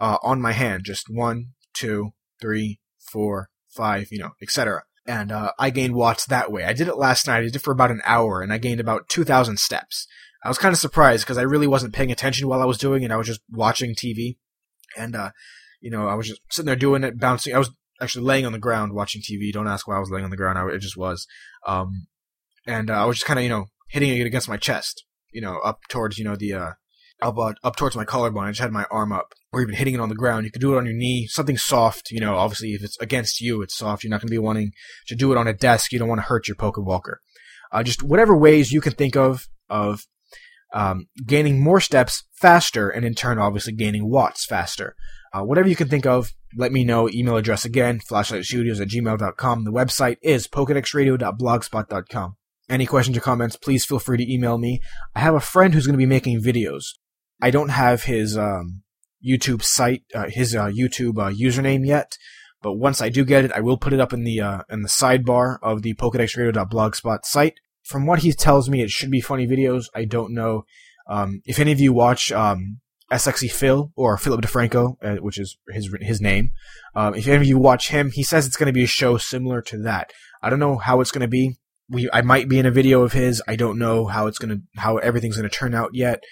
uh, 0.00 0.18
on 0.22 0.40
my 0.40 0.52
hand. 0.52 0.84
Just 0.84 1.06
one, 1.08 1.52
two, 1.74 2.10
three, 2.40 2.80
four, 2.98 3.50
five, 3.68 4.08
you 4.10 4.18
know, 4.18 4.30
etc 4.42 4.82
and 5.06 5.32
uh, 5.32 5.52
I 5.58 5.70
gained 5.70 5.94
watts 5.94 6.26
that 6.26 6.52
way. 6.52 6.64
I 6.64 6.72
did 6.72 6.88
it 6.88 6.96
last 6.96 7.26
night. 7.26 7.38
I 7.38 7.42
did 7.42 7.56
it 7.56 7.62
for 7.62 7.72
about 7.72 7.90
an 7.90 8.02
hour, 8.04 8.40
and 8.40 8.52
I 8.52 8.58
gained 8.58 8.80
about 8.80 9.08
2,000 9.08 9.58
steps. 9.58 10.06
I 10.44 10.48
was 10.48 10.58
kind 10.58 10.72
of 10.72 10.78
surprised 10.78 11.24
because 11.24 11.38
I 11.38 11.42
really 11.42 11.66
wasn't 11.66 11.94
paying 11.94 12.10
attention 12.10 12.48
while 12.48 12.62
I 12.62 12.66
was 12.66 12.78
doing 12.78 13.02
it. 13.02 13.10
I 13.10 13.16
was 13.16 13.26
just 13.26 13.40
watching 13.50 13.94
TV, 13.94 14.36
and 14.96 15.14
uh, 15.14 15.30
you 15.80 15.90
know, 15.90 16.08
I 16.08 16.14
was 16.14 16.28
just 16.28 16.40
sitting 16.50 16.66
there 16.66 16.76
doing 16.76 17.04
it, 17.04 17.18
bouncing. 17.18 17.54
I 17.54 17.58
was 17.58 17.70
actually 18.00 18.24
laying 18.24 18.46
on 18.46 18.52
the 18.52 18.58
ground 18.58 18.92
watching 18.92 19.22
TV. 19.22 19.52
Don't 19.52 19.68
ask 19.68 19.86
why 19.86 19.96
I 19.96 20.00
was 20.00 20.10
laying 20.10 20.24
on 20.24 20.30
the 20.30 20.36
ground. 20.36 20.58
I, 20.58 20.66
it 20.74 20.80
just 20.80 20.96
was, 20.96 21.26
um, 21.66 22.06
and 22.66 22.90
uh, 22.90 23.02
I 23.02 23.04
was 23.04 23.16
just 23.16 23.26
kind 23.26 23.38
of 23.38 23.44
you 23.44 23.50
know 23.50 23.66
hitting 23.88 24.16
it 24.16 24.26
against 24.26 24.48
my 24.48 24.56
chest, 24.56 25.04
you 25.32 25.40
know, 25.40 25.58
up 25.58 25.80
towards 25.88 26.18
you 26.18 26.24
know 26.24 26.36
the 26.36 26.74
up 27.22 27.76
towards 27.76 27.96
my 27.96 28.04
collarbone. 28.04 28.44
I 28.44 28.50
just 28.50 28.60
had 28.60 28.72
my 28.72 28.86
arm 28.90 29.12
up, 29.12 29.34
or 29.52 29.62
even 29.62 29.74
hitting 29.74 29.94
it 29.94 30.00
on 30.00 30.08
the 30.08 30.14
ground. 30.14 30.44
You 30.44 30.50
could 30.50 30.60
do 30.60 30.74
it 30.74 30.78
on 30.78 30.86
your 30.86 30.94
knee, 30.94 31.26
something 31.26 31.56
soft. 31.56 32.10
You 32.10 32.20
know, 32.20 32.36
obviously 32.36 32.70
if 32.70 32.82
it's 32.82 32.98
against 32.98 33.40
you, 33.40 33.62
it's 33.62 33.76
soft. 33.76 34.02
You're 34.02 34.10
not 34.10 34.20
going 34.20 34.28
to 34.28 34.32
be 34.32 34.38
wanting 34.38 34.72
to 35.08 35.14
do 35.14 35.32
it 35.32 35.38
on 35.38 35.46
a 35.46 35.52
desk. 35.52 35.92
You 35.92 35.98
don't 35.98 36.08
want 36.08 36.20
to 36.20 36.26
hurt 36.26 36.48
your 36.48 36.56
poke 36.56 36.78
walker. 36.78 37.20
Uh, 37.70 37.82
just 37.82 38.02
whatever 38.02 38.36
ways 38.36 38.72
you 38.72 38.80
can 38.80 38.92
think 38.92 39.16
of 39.16 39.48
of 39.70 40.06
um, 40.74 41.06
gaining 41.26 41.60
more 41.60 41.80
steps 41.80 42.24
faster, 42.32 42.88
and 42.88 43.04
in 43.04 43.14
turn, 43.14 43.38
obviously 43.38 43.72
gaining 43.72 44.08
watts 44.10 44.44
faster. 44.44 44.96
Uh, 45.32 45.42
whatever 45.42 45.68
you 45.68 45.76
can 45.76 45.88
think 45.88 46.04
of, 46.04 46.32
let 46.56 46.72
me 46.72 46.84
know. 46.84 47.08
Email 47.08 47.36
address 47.36 47.64
again, 47.64 48.00
flashlightstudios 48.00 48.80
at 48.80 48.88
gmail.com. 48.88 49.64
The 49.64 49.72
website 49.72 50.16
is 50.22 50.46
pokedexradio.blogspot.com. 50.48 52.36
Any 52.68 52.86
questions 52.86 53.16
or 53.16 53.20
comments, 53.20 53.56
please 53.56 53.84
feel 53.84 53.98
free 53.98 54.18
to 54.18 54.32
email 54.32 54.58
me. 54.58 54.80
I 55.14 55.20
have 55.20 55.34
a 55.34 55.40
friend 55.40 55.74
who's 55.74 55.86
going 55.86 55.94
to 55.94 55.98
be 55.98 56.06
making 56.06 56.40
videos. 56.42 56.84
I 57.42 57.50
don't 57.50 57.70
have 57.70 58.04
his 58.04 58.38
um, 58.38 58.82
YouTube 59.22 59.62
site, 59.62 60.04
uh, 60.14 60.28
his 60.28 60.54
uh, 60.54 60.66
YouTube 60.66 61.18
uh, 61.18 61.32
username 61.32 61.84
yet, 61.84 62.16
but 62.62 62.74
once 62.74 63.02
I 63.02 63.08
do 63.08 63.24
get 63.24 63.44
it, 63.44 63.52
I 63.52 63.60
will 63.60 63.76
put 63.76 63.92
it 63.92 64.00
up 64.00 64.12
in 64.12 64.22
the 64.22 64.40
uh, 64.40 64.62
in 64.70 64.82
the 64.82 64.88
sidebar 64.88 65.58
of 65.60 65.82
the 65.82 65.94
PokedexRadio.blogspot 65.94 67.24
site. 67.24 67.54
From 67.82 68.06
what 68.06 68.20
he 68.20 68.32
tells 68.32 68.70
me, 68.70 68.80
it 68.80 68.90
should 68.90 69.10
be 69.10 69.20
funny 69.20 69.46
videos. 69.46 69.86
I 69.94 70.04
don't 70.04 70.32
know 70.32 70.64
um, 71.08 71.42
if 71.44 71.58
any 71.58 71.72
of 71.72 71.80
you 71.80 71.92
watch 71.92 72.30
um, 72.30 72.80
SXE 73.10 73.50
Phil 73.50 73.92
or 73.96 74.16
Philip 74.16 74.42
DeFranco, 74.42 74.96
uh, 75.02 75.16
which 75.16 75.38
is 75.38 75.58
his 75.68 75.92
his 76.00 76.20
name. 76.20 76.52
Um, 76.94 77.14
if 77.14 77.26
any 77.26 77.36
of 77.36 77.44
you 77.44 77.58
watch 77.58 77.88
him, 77.88 78.12
he 78.12 78.22
says 78.22 78.46
it's 78.46 78.56
going 78.56 78.68
to 78.68 78.72
be 78.72 78.84
a 78.84 78.88
show 78.88 79.18
similar 79.18 79.60
to 79.62 79.78
that. 79.82 80.12
I 80.40 80.48
don't 80.48 80.60
know 80.60 80.78
how 80.78 81.00
it's 81.00 81.10
going 81.10 81.22
to 81.22 81.28
be. 81.28 81.56
We 81.88 82.08
I 82.12 82.22
might 82.22 82.48
be 82.48 82.60
in 82.60 82.66
a 82.66 82.70
video 82.70 83.02
of 83.02 83.12
his. 83.12 83.42
I 83.48 83.56
don't 83.56 83.78
know 83.78 84.06
how 84.06 84.28
it's 84.28 84.38
going 84.38 84.56
to 84.56 84.80
how 84.80 84.98
everything's 84.98 85.36
going 85.36 85.48
to 85.48 85.54
turn 85.54 85.74
out 85.74 85.90
yet. 85.92 86.22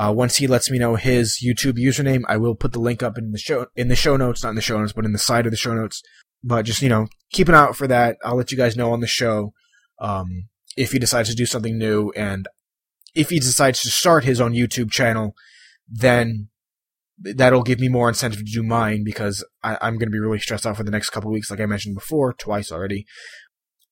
Uh, 0.00 0.10
once 0.10 0.36
he 0.36 0.46
lets 0.46 0.70
me 0.70 0.78
know 0.78 0.94
his 0.94 1.44
YouTube 1.44 1.74
username, 1.74 2.22
I 2.26 2.38
will 2.38 2.54
put 2.54 2.72
the 2.72 2.80
link 2.80 3.02
up 3.02 3.18
in 3.18 3.32
the 3.32 3.38
show 3.38 3.66
in 3.76 3.88
the 3.88 3.96
show 3.96 4.16
notes, 4.16 4.42
not 4.42 4.50
in 4.50 4.54
the 4.54 4.62
show 4.62 4.78
notes, 4.78 4.94
but 4.94 5.04
in 5.04 5.12
the 5.12 5.18
side 5.18 5.44
of 5.44 5.52
the 5.52 5.58
show 5.58 5.74
notes. 5.74 6.02
But 6.42 6.64
just 6.64 6.80
you 6.80 6.88
know, 6.88 7.08
keep 7.30 7.50
an 7.50 7.54
eye 7.54 7.64
out 7.64 7.76
for 7.76 7.86
that. 7.86 8.16
I'll 8.24 8.36
let 8.36 8.50
you 8.50 8.56
guys 8.56 8.76
know 8.76 8.92
on 8.92 9.00
the 9.00 9.06
show 9.06 9.52
um, 10.00 10.48
if 10.74 10.92
he 10.92 10.98
decides 10.98 11.28
to 11.28 11.34
do 11.34 11.44
something 11.44 11.76
new, 11.76 12.12
and 12.16 12.48
if 13.14 13.28
he 13.28 13.38
decides 13.40 13.82
to 13.82 13.90
start 13.90 14.24
his 14.24 14.40
own 14.40 14.54
YouTube 14.54 14.90
channel, 14.90 15.34
then 15.86 16.48
that'll 17.18 17.62
give 17.62 17.78
me 17.78 17.88
more 17.88 18.08
incentive 18.08 18.38
to 18.38 18.44
do 18.50 18.62
mine 18.62 19.02
because 19.04 19.44
I, 19.62 19.76
am 19.86 19.98
going 19.98 20.08
to 20.08 20.10
be 20.10 20.18
really 20.18 20.38
stressed 20.38 20.64
out 20.64 20.78
for 20.78 20.82
the 20.82 20.90
next 20.90 21.10
couple 21.10 21.30
weeks, 21.30 21.50
like 21.50 21.60
I 21.60 21.66
mentioned 21.66 21.94
before, 21.94 22.32
twice 22.32 22.72
already. 22.72 23.04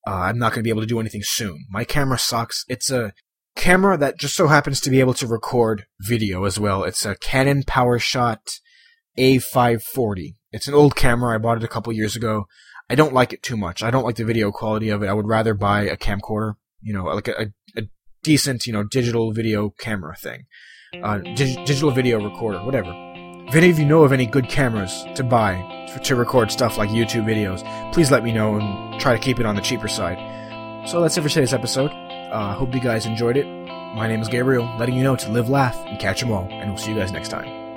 Uh, 0.07 0.15
I'm 0.15 0.39
not 0.39 0.53
going 0.53 0.61
to 0.61 0.65
be 0.65 0.71
able 0.71 0.81
to 0.81 0.87
do 0.87 1.01
anything 1.01 1.21
soon. 1.23 1.67
My 1.69 1.85
camera 1.85 2.19
sucks. 2.19 2.65
It's 2.67 2.91
a 2.91 3.13
camera 3.59 3.99
that 3.99 4.19
just 4.19 4.35
so 4.35 4.47
happens 4.47 4.81
to 4.81 4.91
be 4.91 5.01
able 5.01 5.15
to 5.15 5.27
record 5.27 5.85
video 6.01 6.45
as 6.45 6.59
well. 6.59 6.85
It's 6.85 7.05
a 7.05 7.17
Canon 7.17 7.65
PowerShot 7.65 8.61
A540. 9.19 10.37
It's 10.53 10.69
an 10.69 10.75
old 10.75 10.97
camera. 10.97 11.35
I 11.35 11.39
bought 11.39 11.59
it 11.59 11.65
a 11.65 11.69
couple 11.69 11.93
years 11.93 12.17
ago. 12.17 12.47
I 12.89 12.95
don't 12.95 13.13
like 13.13 13.35
it 13.35 13.43
too 13.43 13.57
much. 13.57 13.83
I 13.83 13.91
don't 13.91 14.05
like 14.05 14.17
the 14.17 14.25
video 14.25 14.51
quality 14.51 14.89
of 14.89 15.03
it. 15.03 15.09
I 15.09 15.13
would 15.13 15.29
rather 15.29 15.53
buy 15.53 15.83
a 15.83 15.97
camcorder, 15.97 16.55
you 16.81 16.95
know, 16.95 17.05
like 17.05 17.29
a, 17.29 17.53
a 17.77 17.83
decent, 18.23 18.67
you 18.67 18.73
know, 18.73 18.85
digital 18.85 19.33
video 19.33 19.71
camera 19.79 20.17
thing. 20.17 20.45
Uh, 21.03 21.19
dig- 21.19 21.67
digital 21.67 21.91
video 21.91 22.23
recorder, 22.23 22.61
whatever. 22.65 22.95
If 23.49 23.55
any 23.55 23.71
of 23.71 23.79
you 23.79 23.87
know 23.87 24.05
of 24.05 24.13
any 24.13 24.25
good 24.25 24.49
cameras 24.49 25.05
to 25.17 25.25
buy 25.25 25.87
to 26.03 26.17
record 26.17 26.51
stuff 26.51 26.79
like 26.79 26.91
YouTube 26.91 27.25
videos, 27.25 27.63
please 27.93 28.11
let 28.11 28.23
me 28.23 28.33
know 28.33 28.57
and 28.57 29.01
try 29.01 29.15
to 29.15 29.19
keep 29.19 29.41
it 29.41 29.47
on 29.47 29.57
the 29.57 29.63
cheaper 29.63 29.89
side. 29.89 30.19
So 30.89 31.01
that's 31.01 31.17
it 31.19 31.23
for 31.23 31.29
today's 31.29 31.53
episode. 31.53 31.91
Uh, 32.31 32.55
hope 32.55 32.74
you 32.74 32.81
guys 32.81 33.07
enjoyed 33.07 33.37
it. 33.37 33.47
My 33.95 34.07
name 34.07 34.20
is 34.20 34.29
Gabriel, 34.29 34.68
letting 34.79 34.95
you 34.97 35.03
know 35.03 35.16
to 35.16 35.31
live, 35.31 35.49
laugh, 35.49 35.76
and 35.87 35.99
catch 35.99 36.22
'em 36.22 36.31
all, 36.31 36.47
and 36.51 36.68
we'll 36.70 36.79
see 36.79 36.93
you 36.93 36.99
guys 36.99 37.12
next 37.12 37.29
time. 37.29 37.68